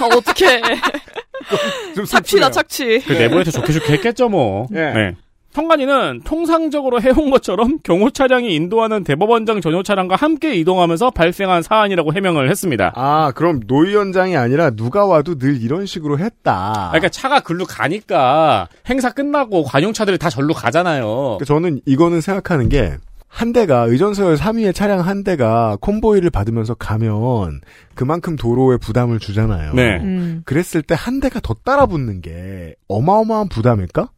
아, 0.00 0.04
어떡해. 0.04 0.60
좀 1.94 2.04
착취다, 2.04 2.50
착취. 2.50 3.00
그 3.06 3.12
내부에서 3.12 3.50
좋게 3.50 3.72
좋게 3.72 3.92
했겠죠 3.94 4.28
뭐. 4.28 4.66
예. 4.74 4.92
네. 4.92 5.14
성관이는 5.58 6.20
통상적으로 6.22 7.00
해온 7.00 7.30
것처럼 7.30 7.80
경호 7.82 8.10
차량이 8.10 8.54
인도하는 8.54 9.02
대법원장 9.02 9.60
전용 9.60 9.82
차량과 9.82 10.14
함께 10.14 10.54
이동하면서 10.54 11.10
발생한 11.10 11.62
사안이라고 11.62 12.12
해명을 12.14 12.48
했습니다. 12.48 12.92
아 12.94 13.32
그럼 13.34 13.58
노 13.66 13.80
위원장이 13.80 14.36
아니라 14.36 14.70
누가 14.70 15.04
와도 15.04 15.36
늘 15.36 15.60
이런 15.60 15.84
식으로 15.84 16.20
했다. 16.20 16.90
그러니까 16.92 17.08
차가 17.08 17.40
글로 17.40 17.64
가니까 17.64 18.68
행사 18.88 19.10
끝나고 19.10 19.64
관용차들이 19.64 20.18
다 20.18 20.30
절로 20.30 20.54
가잖아요. 20.54 21.06
그러니까 21.38 21.44
저는 21.44 21.80
이거는 21.86 22.20
생각하는 22.20 22.68
게 22.68 22.96
한 23.28 23.52
대가 23.52 23.82
의전서열 23.82 24.36
3위의 24.36 24.74
차량 24.74 25.00
한 25.00 25.22
대가 25.22 25.76
convoy를 25.80 26.30
받으면서 26.30 26.74
가면 26.74 27.60
그만큼 27.94 28.36
도로에 28.36 28.78
부담을 28.78 29.18
주잖아요. 29.18 29.74
네. 29.74 29.98
음. 29.98 30.42
그랬을 30.44 30.82
때 30.82 30.94
한 30.98 31.20
대가 31.20 31.38
더 31.40 31.54
따라 31.54 31.86
붙는 31.86 32.22
게 32.22 32.74
어마어마한 32.88 33.48
부담일까? 33.48 34.08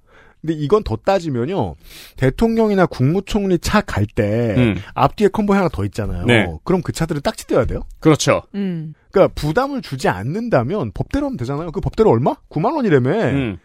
근데 0.41 0.55
이건 0.55 0.82
더 0.82 0.97
따지면요. 0.97 1.76
대통령이나 2.16 2.86
국무총리 2.86 3.59
차 3.59 3.80
갈때 3.80 4.55
음. 4.57 4.76
앞뒤에 4.95 5.28
convoy 5.28 5.57
하나 5.57 5.68
더 5.68 5.84
있잖아요. 5.84 6.24
네. 6.24 6.47
그럼 6.64 6.82
그 6.82 6.93
차들은 6.93 7.22
딱지 7.22 7.47
떼야 7.47 7.66
돼요. 7.66 7.82
그렇죠. 8.01 8.43
음. 8.55 8.95
그러니까 9.11 9.34
부담을 9.34 9.82
주지 9.82 10.09
않는다면 10.09 10.93
법대로 10.93 11.26
하면 11.26 11.36
되잖아요. 11.36 11.72
그 11.72 11.80
법대로 11.80 12.11
얼마? 12.11 12.34
9만 12.49 12.74
원이라며. 12.74 13.11
음. 13.11 13.59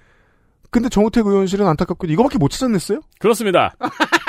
근데 0.71 0.89
정우택 0.89 1.25
의원실은 1.25 1.65
안타깝고 1.67 2.07
이거밖에 2.07 2.37
못 2.37 2.49
찾아냈어요? 2.49 2.99
그렇습니다. 3.19 3.75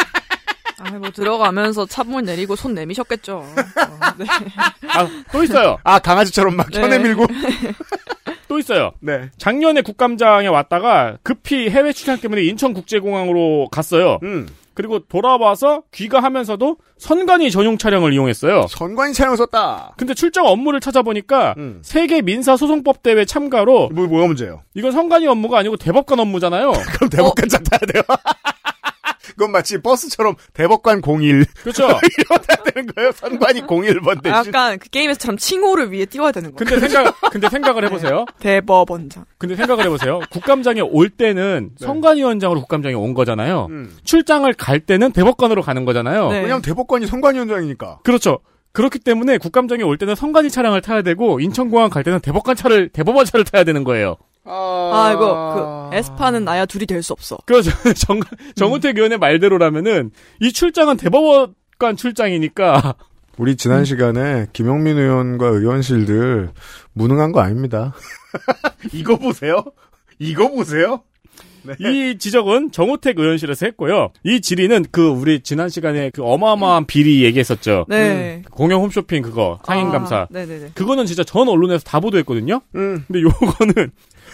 아, 0.78 0.90
뭐 0.98 1.10
들어가면서 1.10 1.86
차문 1.86 2.24
내리고 2.24 2.54
손 2.54 2.74
내미셨겠죠. 2.74 3.36
어, 3.38 3.54
네. 4.18 4.26
아, 4.88 5.08
또 5.32 5.42
있어요. 5.42 5.78
아 5.84 5.98
강아지처럼 5.98 6.56
막 6.56 6.70
네. 6.70 6.80
혀내 6.80 6.98
밀고. 6.98 7.26
또 8.48 8.58
있어요. 8.58 8.92
네. 9.00 9.30
작년에 9.38 9.82
국감장에 9.82 10.46
왔다가 10.46 11.18
급히 11.22 11.68
해외 11.70 11.92
출장 11.92 12.18
때문에 12.18 12.42
인천국제공항으로 12.42 13.68
갔어요. 13.70 14.18
음. 14.22 14.46
그리고 14.74 14.98
돌아와서 15.00 15.82
귀가하면서도 15.92 16.76
선관위 16.98 17.50
전용 17.50 17.78
차량을 17.78 18.12
이용했어요. 18.12 18.66
선관위 18.68 19.14
차량을 19.14 19.38
썼다. 19.38 19.94
근데 19.96 20.12
출장 20.12 20.44
업무를 20.46 20.80
찾아보니까 20.80 21.54
음. 21.56 21.80
세계 21.82 22.20
민사 22.20 22.58
소송법 22.58 23.02
대회 23.02 23.24
참가로 23.24 23.88
뭐 23.88 24.06
뭐가 24.06 24.26
문제예요? 24.26 24.62
이건 24.74 24.92
선관위 24.92 25.26
업무가 25.28 25.58
아니고 25.58 25.78
대법관 25.78 26.20
업무잖아요. 26.20 26.72
그럼 26.94 27.08
대법관 27.08 27.48
차 27.48 27.58
타야 27.58 27.80
돼요. 27.90 28.02
그건 29.36 29.52
마치 29.52 29.78
버스처럼 29.80 30.34
대법관 30.54 31.02
01 31.06 31.44
그렇죠. 31.62 31.84
이러야 31.84 32.62
되는 32.64 32.86
거예요. 32.94 33.12
선관위 33.12 33.62
01번 33.62 34.22
대신. 34.22 34.34
약간 34.34 34.78
그 34.78 34.88
게임에서처럼 34.88 35.36
칭호를 35.36 35.92
위에 35.92 36.06
띄워야 36.06 36.32
되는 36.32 36.54
거예요. 36.54 36.56
근데 36.56 36.88
생각 36.88 37.20
근데 37.30 37.48
생각을 37.48 37.84
해보세요. 37.84 38.24
대법원장. 38.40 39.24
근데 39.38 39.54
생각을 39.54 39.84
해보세요. 39.84 40.20
국감장에 40.30 40.80
올 40.80 41.10
때는 41.10 41.70
선관위원장으로 41.78 42.60
국감장에 42.60 42.94
온 42.94 43.12
거잖아요. 43.14 43.66
음. 43.70 43.94
출장을 44.04 44.50
갈 44.54 44.80
때는 44.80 45.12
대법관으로 45.12 45.62
가는 45.62 45.84
거잖아요. 45.84 46.30
네. 46.30 46.40
왜냐면 46.40 46.62
대법관이 46.62 47.06
선관위원장이니까. 47.06 48.00
그렇죠. 48.04 48.38
그렇기 48.72 48.98
때문에 48.98 49.38
국감장에 49.38 49.82
올 49.82 49.96
때는 49.96 50.14
선관위 50.14 50.50
차량을 50.50 50.82
타야 50.82 51.00
되고 51.00 51.40
인천공항 51.40 51.88
갈 51.88 52.04
때는 52.04 52.20
대법관 52.20 52.56
차를 52.56 52.90
대법원 52.90 53.24
차를 53.24 53.44
타야 53.46 53.64
되는 53.64 53.84
거예요. 53.84 54.16
아, 54.48 55.12
이거, 55.14 55.88
그, 55.90 55.96
에스파는 55.96 56.44
나야 56.44 56.66
둘이 56.66 56.86
될 56.86 57.02
수 57.02 57.12
없어. 57.12 57.36
그래서 57.46 57.70
정, 57.94 58.20
정우택 58.54 58.96
의원의 58.96 59.18
말대로라면은 59.18 60.10
이 60.40 60.52
출장은 60.52 60.96
대법관 60.96 61.96
출장이니까 61.96 62.94
우리 63.38 63.56
지난 63.56 63.84
시간에 63.84 64.46
김영민 64.52 64.96
의원과 64.98 65.46
의원실들 65.48 66.50
무능한 66.94 67.32
거 67.32 67.40
아닙니다. 67.40 67.92
이거 68.92 69.16
보세요. 69.16 69.62
이거 70.18 70.48
보세요. 70.48 71.02
네. 71.78 72.10
이 72.10 72.18
지적은 72.18 72.70
정우택 72.72 73.18
의원실에서 73.18 73.66
했고요. 73.66 74.10
이 74.24 74.40
질의는 74.40 74.86
그 74.90 75.08
우리 75.08 75.40
지난 75.40 75.68
시간에 75.68 76.10
그 76.10 76.22
어마어마한 76.22 76.86
비리 76.86 77.24
얘기했었죠. 77.24 77.86
네. 77.88 78.42
공영 78.50 78.82
홈쇼핑 78.82 79.22
그거 79.22 79.58
상인 79.64 79.90
감사. 79.90 80.16
아, 80.16 80.26
네네네. 80.30 80.70
그거는 80.74 81.06
진짜 81.06 81.24
전 81.24 81.48
언론에서 81.48 81.84
다 81.84 82.00
보도했거든요. 82.00 82.60
음. 82.74 83.04
근데 83.06 83.22
요거는 83.22 83.90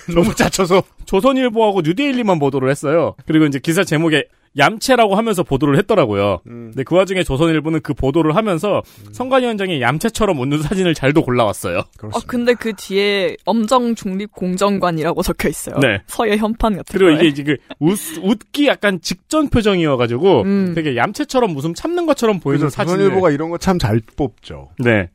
너무 0.14 0.34
짜쳐서 0.34 0.82
조선일보하고 1.06 1.82
뉴데일리만 1.82 2.38
보도를 2.38 2.70
했어요. 2.70 3.14
그리고 3.26 3.46
이제 3.46 3.58
기사 3.58 3.84
제목에 3.84 4.24
얌체라고 4.59 5.14
하면서 5.14 5.42
보도를 5.42 5.78
했더라고요. 5.78 6.40
음. 6.46 6.70
근데 6.72 6.82
그 6.84 6.94
와중에 6.94 7.22
조선일보는 7.22 7.80
그 7.82 7.94
보도를 7.94 8.36
하면서 8.36 8.82
선관위원장이 9.12 9.80
얌체처럼 9.80 10.38
웃는 10.38 10.62
사진을 10.62 10.94
잘도 10.94 11.22
골라왔어요. 11.22 11.78
어, 12.03 12.18
근데 12.26 12.55
그 12.55 12.72
뒤에 12.74 13.36
엄정 13.44 13.94
중립 13.94 14.32
공정관이라고 14.32 15.22
적혀 15.22 15.48
있어요. 15.48 15.76
네. 15.80 16.03
서예 16.07 16.36
현판 16.36 16.76
같은 16.76 16.84
그리고 16.98 17.11
거에. 17.16 17.20
이게 17.20 17.28
이제 17.28 17.42
그 17.42 17.57
웃, 17.80 17.98
웃기 18.22 18.66
약간 18.66 19.00
직전 19.00 19.48
표정이어가지고 19.48 20.42
음. 20.42 20.72
되게 20.74 20.96
얌체처럼 20.96 21.57
웃음 21.57 21.72
참는 21.74 22.07
것처럼 22.07 22.40
보이는 22.40 22.68
사진을 22.68 22.98
조선일보가 22.98 23.30
이런 23.30 23.48
거 23.50 23.59
참 23.59 23.78
잘 23.78 24.00
뽑죠. 24.16 24.68
네. 24.78 25.09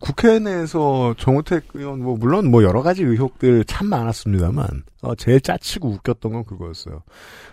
국회 0.00 0.38
내에서 0.38 1.14
정우택 1.18 1.68
의원 1.74 2.02
뭐 2.02 2.16
물론 2.16 2.50
뭐 2.50 2.62
여러 2.62 2.82
가지 2.82 3.02
의혹들 3.02 3.64
참 3.66 3.88
많았습니다만 3.88 4.66
어, 5.02 5.14
제일 5.14 5.40
짜치고 5.40 5.88
웃겼던 5.88 6.32
건 6.32 6.44
그거였어요. 6.44 7.02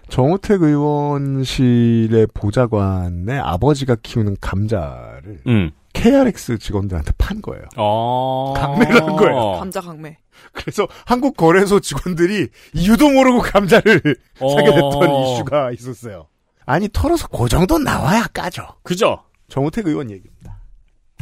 정우택 0.10 0.62
의원실의 0.62 2.28
보좌관의 2.34 3.40
아버지가 3.40 3.98
키우는 4.02 4.38
감자를 4.40 5.42
음. 5.48 5.72
KRX 5.94 6.60
직원들한테 6.60 7.12
판 7.18 7.42
거예요. 7.42 7.64
어. 7.76 8.54
강매를 8.56 9.04
한 9.04 9.16
거예요. 9.16 9.60
감자 9.60 9.82
강매. 9.82 10.18
그래서 10.54 10.88
한국 11.06 11.36
거래소 11.36 11.80
직원들이 11.80 12.48
이유도 12.74 13.10
모르고 13.10 13.40
감자를 13.40 14.16
어. 14.40 14.50
사게 14.50 14.72
됐던 14.72 15.24
이슈가 15.24 15.72
있었어요. 15.72 16.28
아니 16.66 16.88
털어서 16.92 17.28
그 17.28 17.50
정도 17.50 17.78
나와야 17.78 18.28
까죠. 18.28 18.68
그죠? 18.84 19.24
정우택 19.50 19.88
의원 19.88 20.12
얘기입니다. 20.12 20.60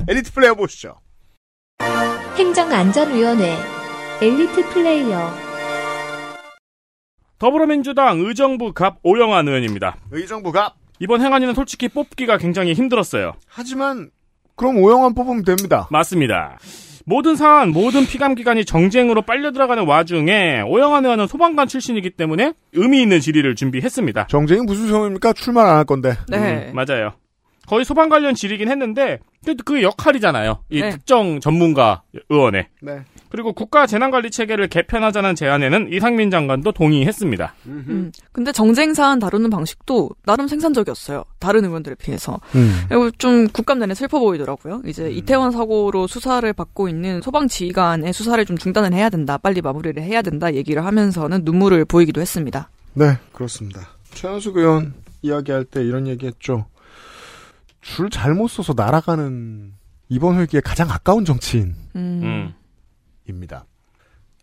엘리트 0.08 0.34
플레이어 0.34 0.56
보시죠. 0.56 0.96
행정안전위원회 2.38 3.56
엘리트 4.22 4.70
플레이어 4.70 5.30
더불어민주당 7.40 8.20
의정부 8.20 8.74
갑 8.74 8.98
오영환 9.04 9.48
의원입니다. 9.48 9.98
의정부 10.12 10.52
갑. 10.52 10.76
이번 11.00 11.22
행안위는 11.22 11.54
솔직히 11.54 11.90
뽑기가 11.90 12.38
굉장히 12.38 12.74
힘들었어요. 12.74 13.34
하지만 13.48 14.10
그럼 14.56 14.78
오영환 14.78 15.14
뽑으면 15.16 15.44
됩니다. 15.44 15.88
맞습니다. 15.92 16.58
모든 17.06 17.36
사안, 17.36 17.70
모든 17.70 18.06
피감기관이 18.06 18.66
정쟁으로 18.66 19.22
빨려 19.22 19.52
들어가는 19.52 19.86
와중에 19.86 20.62
오영환 20.62 21.04
의원은 21.06 21.28
소방관 21.28 21.68
출신이기 21.68 22.12
때문에 22.12 22.54
의미 22.74 23.02
있는 23.02 23.20
질의를 23.20 23.56
준비했습니다. 23.56 24.28
정쟁이 24.28 24.62
무슨 24.62 24.88
소용입니까? 24.88 25.34
출마를 25.34 25.70
안할 25.72 25.86
건데. 25.86 26.16
네. 26.30 26.72
음, 26.72 26.76
맞아요. 26.76 27.12
거의 27.68 27.86
소방 27.86 28.10
관련 28.10 28.36
질이긴 28.36 28.70
했는데 28.70 29.20
그래도 29.44 29.64
그 29.64 29.82
역할이잖아요. 29.84 30.60
이 30.70 30.82
네. 30.82 30.90
특정 30.90 31.40
전문가 31.40 32.02
의원의. 32.30 32.68
네. 32.82 33.04
그리고 33.30 33.54
국가 33.54 33.86
재난관리 33.86 34.32
체계를 34.32 34.68
개편하자는 34.70 35.36
제안에는 35.36 35.92
이상민 35.92 36.32
장관도 36.32 36.72
동의했습니다. 36.72 37.54
음. 37.66 38.12
근데 38.32 38.52
정쟁 38.52 38.94
사안 38.94 39.20
다루는 39.20 39.50
방식도 39.50 40.12
나름 40.26 40.48
생산적이었어요. 40.48 41.26
다른 41.40 41.66
의원들에 41.66 41.96
비해서. 41.96 42.40
음. 42.56 42.86
그리고 42.88 43.12
좀 43.12 43.48
국감 43.48 43.80
내내 43.80 43.94
슬퍼 43.94 44.20
보이더라고요. 44.20 44.82
이제 44.86 45.12
이태원 45.12 45.52
사고로 45.52 46.08
수사를 46.08 46.52
받고 46.54 46.88
있는 46.88 47.22
소방 47.22 47.48
지휘관의 47.48 48.14
수사를 48.14 48.44
좀 48.46 48.58
중단을 48.58 48.94
해야 48.94 49.10
된다. 49.10 49.38
빨리 49.38 49.62
마무리를 49.62 50.02
해야 50.02 50.22
된다. 50.22 50.54
얘기를 50.54 50.86
하면서는 50.86 51.42
눈물을 51.44 51.84
보이기도 51.86 52.22
했습니다. 52.22 52.70
네, 52.94 53.18
그렇습니다. 53.34 53.82
최현숙 54.14 54.58
의원 54.58 54.94
이야기할 55.22 55.66
때 55.66 55.84
이런 55.84 56.08
얘기했죠. 56.08 56.68
줄 57.86 58.10
잘못 58.10 58.48
써서 58.48 58.74
날아가는 58.76 59.74
이번 60.10 60.40
회기에 60.40 60.60
가장 60.62 60.88
가까운 60.88 61.24
정치인입니다. 61.24 61.76
음. 61.96 62.54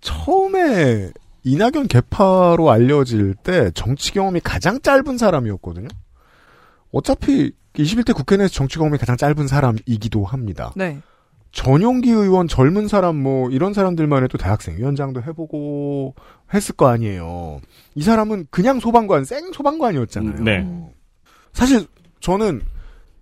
처음에 0.00 1.10
이낙연 1.42 1.88
개파로 1.88 2.70
알려질 2.70 3.34
때 3.34 3.72
정치 3.72 4.12
경험이 4.12 4.38
가장 4.38 4.80
짧은 4.80 5.18
사람이었거든요. 5.18 5.88
어차피 6.92 7.52
21대 7.74 8.14
국회 8.14 8.36
내에서 8.36 8.54
정치 8.54 8.78
경험이 8.78 8.96
가장 8.96 9.16
짧은 9.16 9.48
사람이기도 9.48 10.24
합니다. 10.24 10.72
네. 10.76 11.00
전용기 11.50 12.10
의원 12.10 12.46
젊은 12.46 12.86
사람 12.86 13.16
뭐 13.16 13.50
이런 13.50 13.74
사람들만 13.74 14.22
해도 14.22 14.38
대학생 14.38 14.76
위원장도 14.76 15.20
해보고 15.20 16.14
했을 16.54 16.76
거 16.76 16.86
아니에요. 16.86 17.60
이 17.96 18.02
사람은 18.02 18.46
그냥 18.50 18.78
소방관 18.78 19.24
생 19.24 19.52
소방관이었잖아요. 19.52 20.44
네. 20.44 20.92
사실 21.52 21.86
저는 22.20 22.62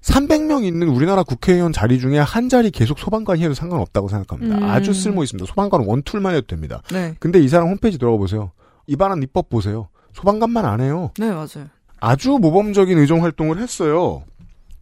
300명 0.03 0.64
있는 0.64 0.88
우리나라 0.88 1.22
국회의원 1.22 1.72
자리 1.72 1.98
중에 1.98 2.18
한 2.18 2.48
자리 2.48 2.70
계속 2.70 2.98
소방관이 2.98 3.42
해도 3.42 3.55
상관없다고 3.55 4.09
생각합니다. 4.09 4.57
음. 4.59 4.62
아주 4.64 4.94
쓸모 4.94 5.22
있습니다. 5.22 5.46
소방관은 5.46 5.86
원툴만 5.86 6.34
해도 6.34 6.46
됩니다. 6.46 6.82
네. 6.90 7.14
근데 7.18 7.38
이 7.38 7.48
사람 7.48 7.68
홈페이지 7.68 7.98
들어가 7.98 8.16
보세요. 8.16 8.53
입안한 8.86 9.22
입법 9.22 9.48
보세요. 9.51 9.88
소방관만 10.14 10.64
안 10.64 10.80
해요. 10.80 11.11
네, 11.18 11.30
맞아요. 11.30 11.68
아주 12.01 12.30
모범적인 12.40 12.98
의정 12.98 13.22
활동을 13.22 13.59
했어요. 13.59 14.24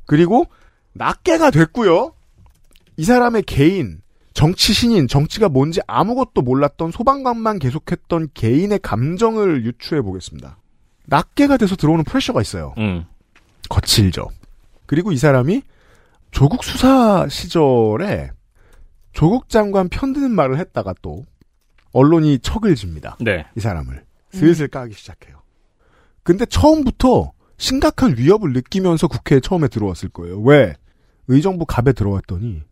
그리고 0.07 0.47
낱개가 0.95 1.51
됐고요. 1.51 2.13
이 2.97 3.05
사람의 3.05 3.43
개인, 3.43 4.01
정치 4.35 4.73
신인, 4.73 5.09
정치가 5.09 5.49
뭔지 5.49 5.81
아무것도 5.89 6.43
몰랐던 6.43 6.93
소방관만 6.93 7.59
계속했던 7.59 8.29
개인의 8.35 8.79
감정을 8.83 9.65
유추해 9.65 10.01
보겠습니다. 10.01 10.59
낱개가 11.07 11.57
돼서 11.57 11.75
들어오는 11.75 12.05
프레셔가 12.05 12.41
있어요. 12.41 12.75
음. 12.79 13.05
거칠죠. 13.69 14.29
그리고 14.89 15.13
이 15.13 15.19
사람이 15.19 15.63
조국 16.33 16.65
수사 16.65 17.29
시절에 17.29 18.31
조국 19.13 19.49
장관 19.51 19.89
편드는 19.89 20.31
말을 20.31 20.59
했다가 20.59 20.95
또 21.03 21.27
언론이 21.93 22.39
척을 22.41 22.75
집니다. 22.75 23.17
네. 23.21 23.45
이 23.57 23.61
사람을 23.61 24.03
슬슬 24.33 24.67
까기 24.69 24.95
시작해요. 24.95 25.37
근데 26.23 26.47
처음부터 26.47 27.33
심각한 27.59 28.17
위협을 28.17 28.53
느끼면서 28.55 29.09
국회에 29.09 29.41
처음에 29.41 29.69
들어왔을 29.69 30.09
거예요. 30.09 30.41
왜? 30.41 30.75
의정부 31.29 31.67
갑에 31.67 31.93
들어왔더니 31.93 32.63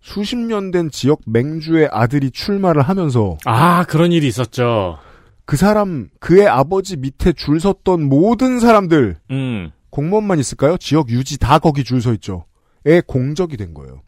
수십 0.00 0.36
년 0.36 0.70
된 0.70 0.90
지역 0.90 1.20
맹주의 1.26 1.88
아들이 1.92 2.30
출마를 2.30 2.80
하면서 2.82 3.36
아, 3.44 3.84
그런 3.84 4.12
일이 4.12 4.26
있었죠. 4.28 4.98
그 5.44 5.56
사람 5.56 6.08
그의 6.20 6.46
아버지 6.46 6.96
밑에 6.96 7.32
줄 7.34 7.60
섰던 7.60 8.04
모든 8.08 8.60
사람들 8.60 9.16
음. 9.30 9.70
공무원만 9.90 10.38
있을까요? 10.38 10.76
지역 10.78 11.10
유지 11.10 11.38
다 11.38 11.58
거기 11.58 11.84
줄 11.84 12.00
서 12.00 12.12
있죠. 12.14 12.44
에 12.86 13.00
공적이 13.00 13.56
된 13.56 13.74
거예요. 13.74 14.02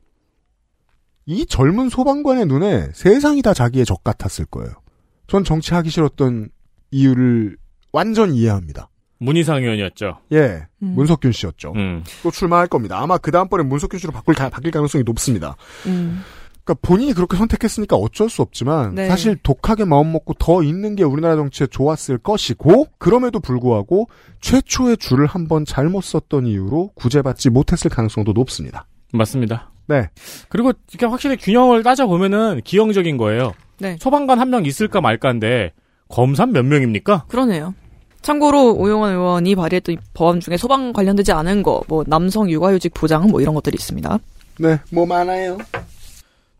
이 1.26 1.46
젊은 1.46 1.88
소방관의 1.88 2.46
눈에 2.46 2.88
세상이 2.94 3.42
다 3.42 3.52
자기의 3.54 3.84
적 3.84 4.02
같았을 4.02 4.46
거예요. 4.46 4.72
전 5.26 5.44
정치하기 5.44 5.90
싫었던 5.90 6.50
이유를 6.90 7.56
완전 7.92 8.32
이해합니다. 8.34 8.88
문희상 9.18 9.62
의원이었죠. 9.62 10.18
예, 10.32 10.66
음. 10.82 10.94
문석균 10.94 11.32
씨였죠. 11.32 11.72
음. 11.76 12.02
또 12.22 12.30
출마할 12.30 12.68
겁니다. 12.68 12.98
아마 13.00 13.18
그 13.18 13.30
다음번에 13.30 13.62
문석균 13.64 13.98
씨로 14.00 14.12
바꿀, 14.12 14.34
가- 14.34 14.48
바뀔 14.48 14.70
가능성이 14.70 15.04
높습니다. 15.04 15.56
음. 15.86 16.22
그러니까 16.70 16.74
본인이 16.82 17.12
그렇게 17.12 17.36
선택했으니까 17.36 17.96
어쩔 17.96 18.30
수 18.30 18.42
없지만 18.42 18.94
네. 18.94 19.08
사실 19.08 19.36
독하게 19.42 19.84
마음 19.84 20.12
먹고 20.12 20.34
더 20.34 20.62
있는 20.62 20.94
게 20.94 21.02
우리나라 21.02 21.34
정치에 21.36 21.66
좋았을 21.66 22.18
것이고 22.18 22.86
그럼에도 22.98 23.40
불구하고 23.40 24.08
최초의 24.40 24.98
줄을 24.98 25.26
한번 25.26 25.64
잘못 25.64 26.02
썼던 26.04 26.46
이유로 26.46 26.92
구제받지 26.94 27.50
못했을 27.50 27.90
가능성도 27.90 28.32
높습니다. 28.32 28.86
맞습니다. 29.12 29.70
네. 29.88 30.08
그리고 30.48 30.72
이렇게 30.90 31.06
확실히 31.06 31.36
균형을 31.36 31.82
따져보면은 31.82 32.60
기형적인 32.62 33.16
거예요. 33.16 33.52
네. 33.78 33.96
소방관 33.98 34.38
한 34.38 34.50
명 34.50 34.64
있을까 34.64 35.00
말까인데 35.00 35.72
검사 36.08 36.46
몇 36.46 36.64
명입니까? 36.64 37.24
그러네요. 37.28 37.74
참고로 38.22 38.74
오영환 38.74 39.12
의원이 39.14 39.54
발의했던 39.56 39.94
이 39.94 39.98
법안 40.14 40.40
중에 40.40 40.56
소방 40.56 40.92
관련되지 40.92 41.32
않은 41.32 41.62
거, 41.62 41.82
뭐 41.88 42.04
남성 42.06 42.50
육아휴직 42.50 42.92
보장 42.94 43.28
뭐 43.28 43.40
이런 43.40 43.54
것들이 43.54 43.74
있습니다. 43.76 44.18
네, 44.58 44.78
뭐 44.92 45.06
많아요. 45.06 45.56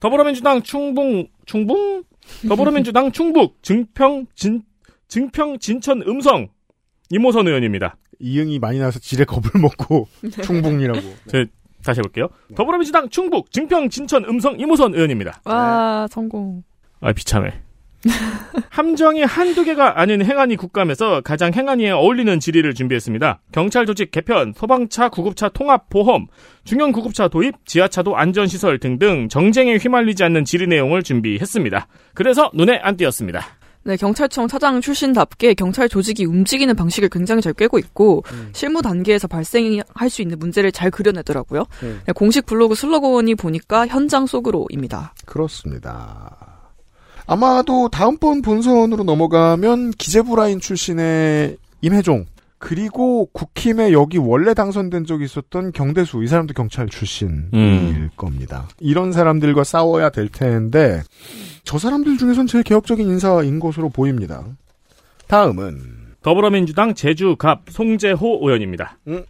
더불어민주당 0.01 0.63
충북 0.63 1.31
충북 1.47 2.07
더불어민주당 2.49 3.13
충북 3.13 3.63
증평 3.63 4.27
진 4.35 4.63
증평 5.09 5.59
진천 5.59 6.03
음성 6.03 6.49
이모선 7.11 7.47
의원입니다. 7.47 7.97
이응이 8.21 8.59
많이 8.59 8.79
나서 8.79 8.99
지레 8.99 9.25
겁을 9.25 9.51
먹고 9.61 10.09
충북이라고. 10.45 11.01
제 11.29 11.47
다시 11.85 12.01
해볼게요. 12.01 12.29
더불어민주당 12.55 13.09
충북 13.09 13.51
증평 13.51 13.89
진천 13.89 14.25
음성 14.25 14.59
이모선 14.59 14.95
의원입니다. 14.95 15.41
와, 15.45 16.07
성공. 16.11 16.63
아 17.01 17.13
비참해. 17.13 17.63
함정이 18.71 19.23
한두 19.23 19.65
개가 19.65 20.01
아닌 20.01 20.25
행안위 20.25 20.57
국감에서 20.57 21.21
가장 21.21 21.53
행안위에 21.53 21.91
어울리는 21.91 22.41
질의를 22.41 22.75
준비했습니다. 22.75 23.41
경찰 23.53 23.87
조직 23.87 24.11
개편, 24.11 24.53
소방차, 24.57 25.09
구급차 25.09 25.49
통합 25.51 25.89
보험, 25.91 26.27
중형 26.65 26.93
구급차 26.93 27.29
도입, 27.29 27.67
지하차도 27.67 28.17
안전시설 28.17 28.79
등등 28.79 29.29
정쟁에 29.29 29.77
휘말리지 29.77 30.25
않는 30.25 30.45
질의 30.45 30.69
내용을 30.69 31.03
준비했습니다. 31.03 31.87
그래서 32.15 32.51
눈에 32.55 32.79
안 32.83 32.97
띄었습니다. 32.97 33.41
네, 33.83 33.97
경찰청 33.97 34.47
차장 34.47 34.81
출신답게 34.81 35.55
경찰 35.55 35.89
조직이 35.89 36.27
움직이는 36.27 36.77
방식을 36.77 37.09
굉장히 37.09 37.41
잘 37.41 37.55
꿰고 37.55 37.79
있고 37.79 38.23
실무 38.53 38.83
단계에서 38.83 39.27
발생할 39.27 40.11
수 40.11 40.21
있는 40.21 40.39
문제를 40.39 40.71
잘 40.71 40.91
그려내더라고요. 40.91 41.65
음. 41.83 42.01
네, 42.07 42.13
공식 42.13 42.45
블로그 42.45 42.75
슬로건이 42.75 43.37
보니까 43.37 43.87
현장 43.87 44.27
속으로입니다. 44.27 45.15
그렇습니다. 45.25 46.50
아마도 47.31 47.89
다음번 47.89 48.43
본선으로 48.43 49.05
넘어가면 49.05 49.93
기재부 49.93 50.35
라인 50.35 50.59
출신의 50.59 51.59
임혜종 51.81 52.27
그리고 52.59 53.27
국힘에 53.27 53.93
여기 53.93 54.19
원래 54.19 54.53
당선된 54.53 55.07
적이 55.07 55.27
있었던 55.27 55.71
경대수 55.71 56.25
이 56.25 56.27
사람도 56.27 56.55
경찰 56.55 56.89
출신일 56.89 57.45
음. 57.55 58.11
겁니다. 58.17 58.67
이런 58.81 59.13
사람들과 59.13 59.63
싸워야 59.63 60.11
될 60.11 60.29
텐데 60.29 61.03
저 61.63 61.79
사람들 61.79 62.19
중에선 62.19 62.49
제일 62.49 62.65
개혁적인 62.65 63.09
인사인 63.09 63.61
것으로 63.61 63.91
보입니다. 63.91 64.45
다음은 65.29 65.79
더불어민주당 66.23 66.95
제주갑 66.95 67.71
송재호 67.71 68.41
의원입니다. 68.43 68.99
음. 69.07 69.23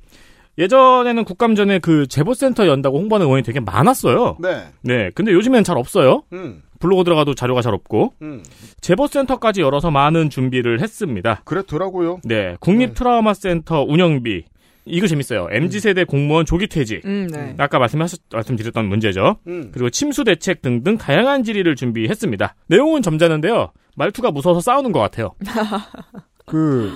예전에는 0.56 1.24
국감 1.24 1.54
전에 1.54 1.78
그 1.80 2.06
제보센터 2.06 2.66
연다고 2.66 2.98
홍보하는 2.98 3.26
의원이 3.26 3.42
되게 3.42 3.60
많았어요. 3.60 4.38
네. 4.40 4.68
네. 4.80 5.10
근데 5.14 5.32
요즘엔 5.32 5.64
잘 5.64 5.76
없어요. 5.76 6.22
음. 6.32 6.62
블로그 6.80 7.04
들어가도 7.04 7.34
자료가 7.34 7.62
잘 7.62 7.72
없고. 7.74 8.14
음. 8.22 8.42
제보센터까지 8.80 9.60
열어서 9.60 9.90
많은 9.90 10.30
준비를 10.30 10.80
했습니다. 10.80 11.42
그렇더라고요. 11.44 12.20
네. 12.24 12.56
국립 12.58 12.94
트라우마 12.94 13.34
센터 13.34 13.82
운영비. 13.82 14.44
이거 14.86 15.06
재밌어요. 15.06 15.46
MZ세대 15.52 16.04
공무원 16.04 16.46
조기 16.46 16.66
퇴직. 16.66 17.04
음, 17.04 17.28
네. 17.30 17.54
아까 17.58 17.78
말씀하셨, 17.78 18.20
말씀드렸던 18.32 18.86
문제죠. 18.88 19.36
음. 19.46 19.70
그리고 19.72 19.90
침수 19.90 20.24
대책 20.24 20.62
등등 20.62 20.96
다양한 20.96 21.44
질의를 21.44 21.76
준비했습니다. 21.76 22.54
내용은 22.66 23.02
점잖은데요. 23.02 23.72
말투가 23.94 24.30
무서워서 24.30 24.60
싸우는 24.60 24.92
것 24.92 25.00
같아요. 25.00 25.32
그 26.46 26.92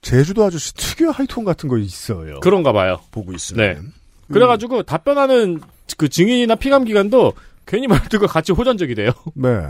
제주도 0.00 0.44
아저씨 0.44 0.74
특유의 0.74 1.12
하이톤 1.12 1.44
같은 1.44 1.68
거 1.68 1.76
있어요. 1.76 2.40
그런가 2.40 2.72
봐요. 2.72 3.00
보고 3.12 3.32
있으면. 3.32 3.74
네. 3.74 3.80
그래가지고 4.32 4.84
답변하는 4.84 5.60
그 5.98 6.08
증인이나 6.08 6.54
피감 6.54 6.84
기관도 6.84 7.34
괜히 7.70 7.86
말투가 7.86 8.26
같이 8.26 8.50
호전적이 8.50 8.96
돼요. 8.96 9.12
네. 9.34 9.62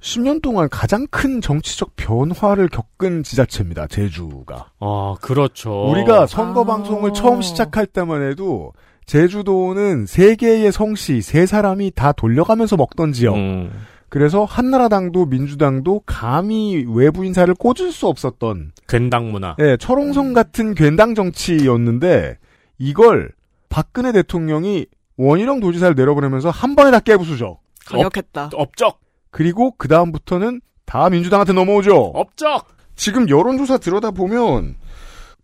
10년 0.00 0.42
동안 0.42 0.68
가장 0.70 1.06
큰 1.10 1.40
정치적 1.40 1.96
변화를 1.96 2.68
겪은 2.68 3.22
지자체입니다. 3.22 3.86
제주가. 3.86 4.72
아, 4.78 5.14
그렇죠. 5.22 5.90
우리가 5.90 6.26
선거 6.26 6.64
방송을 6.64 7.14
처음 7.14 7.40
시작할 7.40 7.86
때만 7.86 8.28
해도 8.28 8.74
제주도는 9.06 10.04
세 10.04 10.36
개의 10.36 10.70
성씨 10.70 11.22
세 11.22 11.46
사람이 11.46 11.92
다 11.94 12.12
돌려가면서 12.12 12.76
먹던 12.76 13.12
지역. 13.12 13.36
음. 13.36 13.72
그래서 14.10 14.44
한나라당도 14.44 15.24
민주당도 15.24 16.02
감히 16.04 16.84
외부 16.86 17.24
인사를 17.24 17.52
꽂을 17.54 17.90
수 17.90 18.06
없었던 18.06 18.72
괜당 18.86 19.32
문화. 19.32 19.56
예, 19.60 19.78
철옹성 19.78 20.34
같은 20.34 20.74
괜당 20.74 21.14
정치였는데 21.14 22.36
이걸 22.78 23.32
박근혜 23.70 24.12
대통령이 24.12 24.86
원희룡 25.16 25.60
도지사를 25.60 25.94
내려보내면서 25.94 26.50
한 26.50 26.76
번에 26.76 26.90
다 26.90 27.00
깨부수죠. 27.00 27.58
강력했다. 27.86 28.50
업 28.54 28.76
적. 28.76 29.00
그리고 29.30 29.74
그 29.76 29.88
다음부터는 29.88 30.60
다 30.84 31.10
민주당한테 31.10 31.52
넘어오죠. 31.52 31.94
업적. 32.14 32.66
지금 32.94 33.28
여론조사 33.28 33.78
들여다 33.78 34.12
보면 34.12 34.76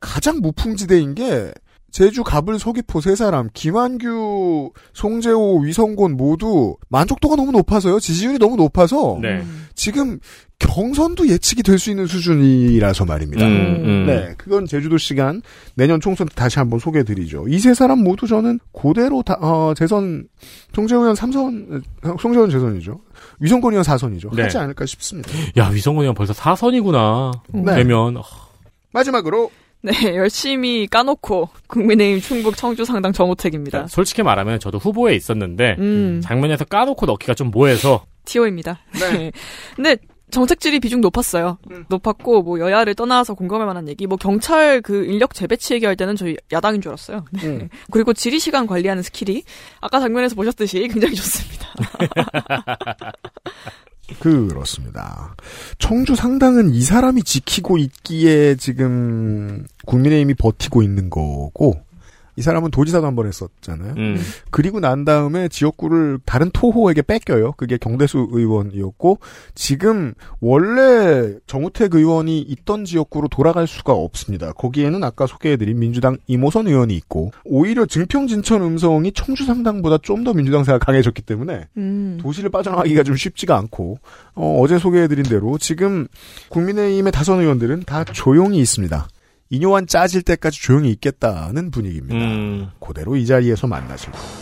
가장 0.01 0.41
무풍지대인 0.41 1.15
게 1.15 1.53
제주 1.91 2.25
갑을 2.25 2.59
서귀포 2.59 3.03
세 3.03 3.15
사람 3.15 3.51
김한규, 3.53 4.73
송재호, 4.95 5.59
위성곤 5.59 6.17
모두 6.17 6.77
만족도가 6.89 7.37
너무 7.37 7.53
높아서요. 7.53 8.01
지지율이 8.01 8.39
너무 8.39 8.57
높아서 8.57 9.19
네. 9.21 9.45
지금 9.75 10.19
경선도 10.63 11.29
예측이 11.29 11.63
될 11.63 11.79
수 11.79 11.91
있는 11.91 12.07
수준이라서 12.07 13.05
말입니다. 13.05 13.45
음, 13.47 13.83
음. 13.85 14.07
네, 14.07 14.35
그건 14.39 14.67
제주도 14.67 14.97
시간 14.99 15.43
내년 15.75 16.01
총선 16.01 16.29
때 16.29 16.35
다시 16.35 16.59
한번 16.59 16.79
소개해드리죠. 16.79 17.47
이 17.49 17.59
세 17.59 17.75
사람 17.75 17.99
모두 18.01 18.27
저는 18.27 18.59
그대로 18.73 19.23
다 19.23 19.37
어, 19.41 19.75
재선 19.77 20.25
송재호 20.75 21.01
의원 21.01 21.15
3선, 21.17 21.83
송재호 22.03 22.33
의원 22.45 22.51
재선이죠. 22.51 23.01
위성곤 23.41 23.73
의원 23.73 23.85
4선이죠. 23.85 24.35
네. 24.35 24.43
하지 24.43 24.59
않을까 24.59 24.87
싶습니다. 24.87 25.31
야, 25.59 25.69
위성곤이 25.69 26.09
형 26.09 26.15
벌써 26.15 26.33
사선이구나. 26.33 27.33
네. 27.53 27.75
되면. 27.77 28.17
아, 28.17 28.23
마지막으로 28.93 29.51
네, 29.83 29.93
열심히 30.15 30.87
까놓고 30.87 31.49
국민의힘 31.67 32.21
충북 32.21 32.57
청주 32.57 32.85
상당 32.85 33.13
정우택입니다. 33.13 33.89
솔직히 33.89 34.23
말하면 34.23 34.61
저도 34.61 34.79
후보에 34.79 35.15
있었는데 35.17 35.77
음. 35.81 36.21
장면에서 36.23 36.65
까놓고 36.65 37.07
넣기가 37.07 37.35
좀 37.35 37.51
뭐해서 37.51 38.05
티오입니다. 38.25 38.79
네. 39.01 39.33
근데 39.75 39.97
정책질이 40.33 40.81
비중 40.81 41.01
높았어요. 41.03 41.59
높았고 41.89 42.43
뭐 42.43 42.59
여야를 42.59 42.95
떠나서 42.95 43.35
공감할 43.35 43.67
만한 43.67 43.87
얘기, 43.89 44.07
뭐 44.07 44.17
경찰 44.17 44.81
그 44.81 45.05
인력 45.05 45.35
재배치 45.35 45.75
얘기할 45.75 45.95
때는 45.95 46.17
저희 46.17 46.37
야당인 46.51 46.81
줄 46.81 46.89
알았어요. 46.91 47.25
네. 47.31 47.69
그리고 47.93 48.13
질의 48.13 48.41
시간 48.41 48.67
관리하는 48.67 49.03
skill이 49.03 49.45
아까 49.81 50.01
장면에서 50.01 50.35
보셨듯이 50.35 50.89
굉장히 50.89 51.15
좋습니다. 51.15 51.69
그렇습니다. 54.19 55.35
청주 55.79 56.17
상당은 56.17 56.75
이 56.75 56.81
사람이 56.81 57.23
지키고 57.23 57.79
있기에 57.79 58.57
지금 58.57 59.67
국민의힘이 59.87 60.35
버티고 60.35 60.83
있는 60.83 61.11
거고 61.11 61.75
이 62.37 62.43
사람은 62.43 62.71
도지사도 62.71 63.07
한 63.07 63.15
번 63.15 63.27
했었잖아요. 63.27 63.95
음. 63.99 64.19
그리고 64.51 64.81
난 64.81 65.05
다음에 65.05 65.49
지역구를 65.49 66.21
다른 66.25 66.51
토호에게 66.51 67.03
뺏겨요. 67.03 67.53
그게 67.59 67.77
경대수 67.77 68.29
의원이었고 68.33 69.19
지금 69.55 70.15
원래 70.41 71.35
정우택 71.47 71.95
의원이 71.95 72.41
있던 72.41 72.85
지역구로 72.87 73.29
돌아갈 73.29 73.67
수가 73.67 73.93
없습니다. 73.93 74.53
거기에는 74.53 75.05
아까 75.05 75.27
소개해드린 75.27 75.79
민주당 75.79 76.17
이모선 76.27 76.69
의원이 76.69 76.95
있고 76.97 77.33
오히려 77.45 77.85
증평 77.87 78.27
진천 78.29 78.63
음성이 78.63 79.13
청주 79.13 79.45
상당보다 79.45 79.99
좀 79.99 80.23
더 80.23 80.33
민주당세가 80.33 80.79
강해졌기 80.79 81.23
때문에 81.23 81.67
음. 81.77 82.17
도시를 82.23 82.49
빠져나가기가 82.49 83.03
좀 83.03 83.17
쉽지가 83.17 83.57
않고 83.59 83.99
어, 84.37 84.65
제 84.69 84.79
소개해드린 84.79 85.25
대로 85.25 85.59
지금 85.59 86.07
국민의힘의 86.49 87.11
다선 87.11 87.41
의원들은 87.41 87.83
다 87.87 88.05
조용히 88.05 88.59
있습니다. 88.59 89.09
인요한 89.53 89.87
짜질 89.87 90.23
때까지 90.23 90.63
조용히 90.63 90.91
있겠다는 90.93 91.71
분위기입니다. 91.71 92.15
음. 92.15 92.71
그대로 92.81 93.17
이 93.17 93.27
자리에서 93.27 93.67
만나실 93.67 94.11
겁니다. 94.11 94.35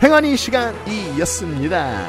행안위 0.00 0.36
시간이었습니다. 0.36 2.08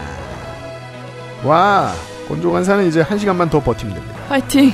와, 1.44 1.92
건조간사는 2.28 2.88
이제 2.88 3.02
한 3.02 3.18
시간만 3.18 3.50
더 3.50 3.60
버티면 3.60 3.96
됩니다. 3.96 4.20
화이팅! 4.28 4.72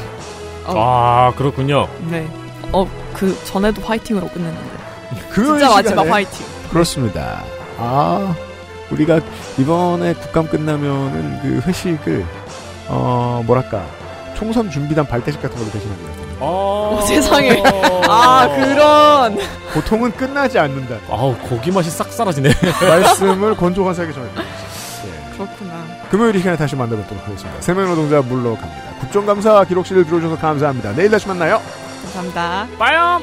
아, 0.65 1.31
그렇군요. 1.37 1.87
네. 2.09 2.27
어, 2.73 2.85
그 3.13 3.33
전에도 3.45 3.81
화이팅으로 3.81 4.27
끝냈는데. 4.27 4.75
금요일 5.31 5.59
진짜 5.59 5.73
마지막 5.73 5.89
시간에 5.91 6.09
화이팅. 6.09 6.45
그렇습니다. 6.69 7.43
아, 7.77 8.35
우리가 8.91 9.21
이번에 9.57 10.13
국감 10.15 10.49
끝나면은 10.49 11.39
그 11.41 11.61
회식을, 11.65 12.25
어, 12.89 13.41
뭐랄까, 13.45 13.87
총선 14.35 14.69
준비단 14.69 15.07
발대식 15.07 15.41
같은 15.41 15.57
걸로 15.57 15.71
대신합니다. 15.71 16.24
어, 16.39 17.03
세상에. 17.07 17.61
아, 18.07 18.47
그런. 18.55 19.37
보통은 19.73 20.11
끝나지 20.11 20.59
않는다. 20.59 20.95
아우, 21.09 21.35
고기 21.37 21.71
맛이 21.71 21.89
싹 21.89 22.11
사라지네. 22.11 22.49
말씀을 22.81 23.55
건조간사에게 23.55 24.13
전해드립니다. 24.13 24.55
그렇구나. 25.33 25.85
금요일 26.09 26.35
이 26.35 26.39
시간에 26.39 26.55
다시 26.57 26.75
만나뵙도록 26.75 27.25
하겠습니다. 27.25 27.61
세명 27.61 27.87
노동자 27.89 28.21
물러갑니다. 28.21 28.99
국정감사 29.01 29.65
기록실을 29.65 30.05
들어주셔서 30.05 30.37
감사합니다. 30.39 30.93
내일 30.93 31.09
다시 31.11 31.27
만나요. 31.27 31.61
감사합니다. 32.03 32.67
빠염! 32.79 33.21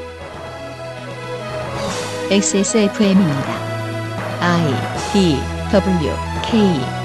XSFM입니다. 2.30 3.52
I 4.40 4.74
D 5.12 5.39
W 5.70 6.12
K 6.44 7.02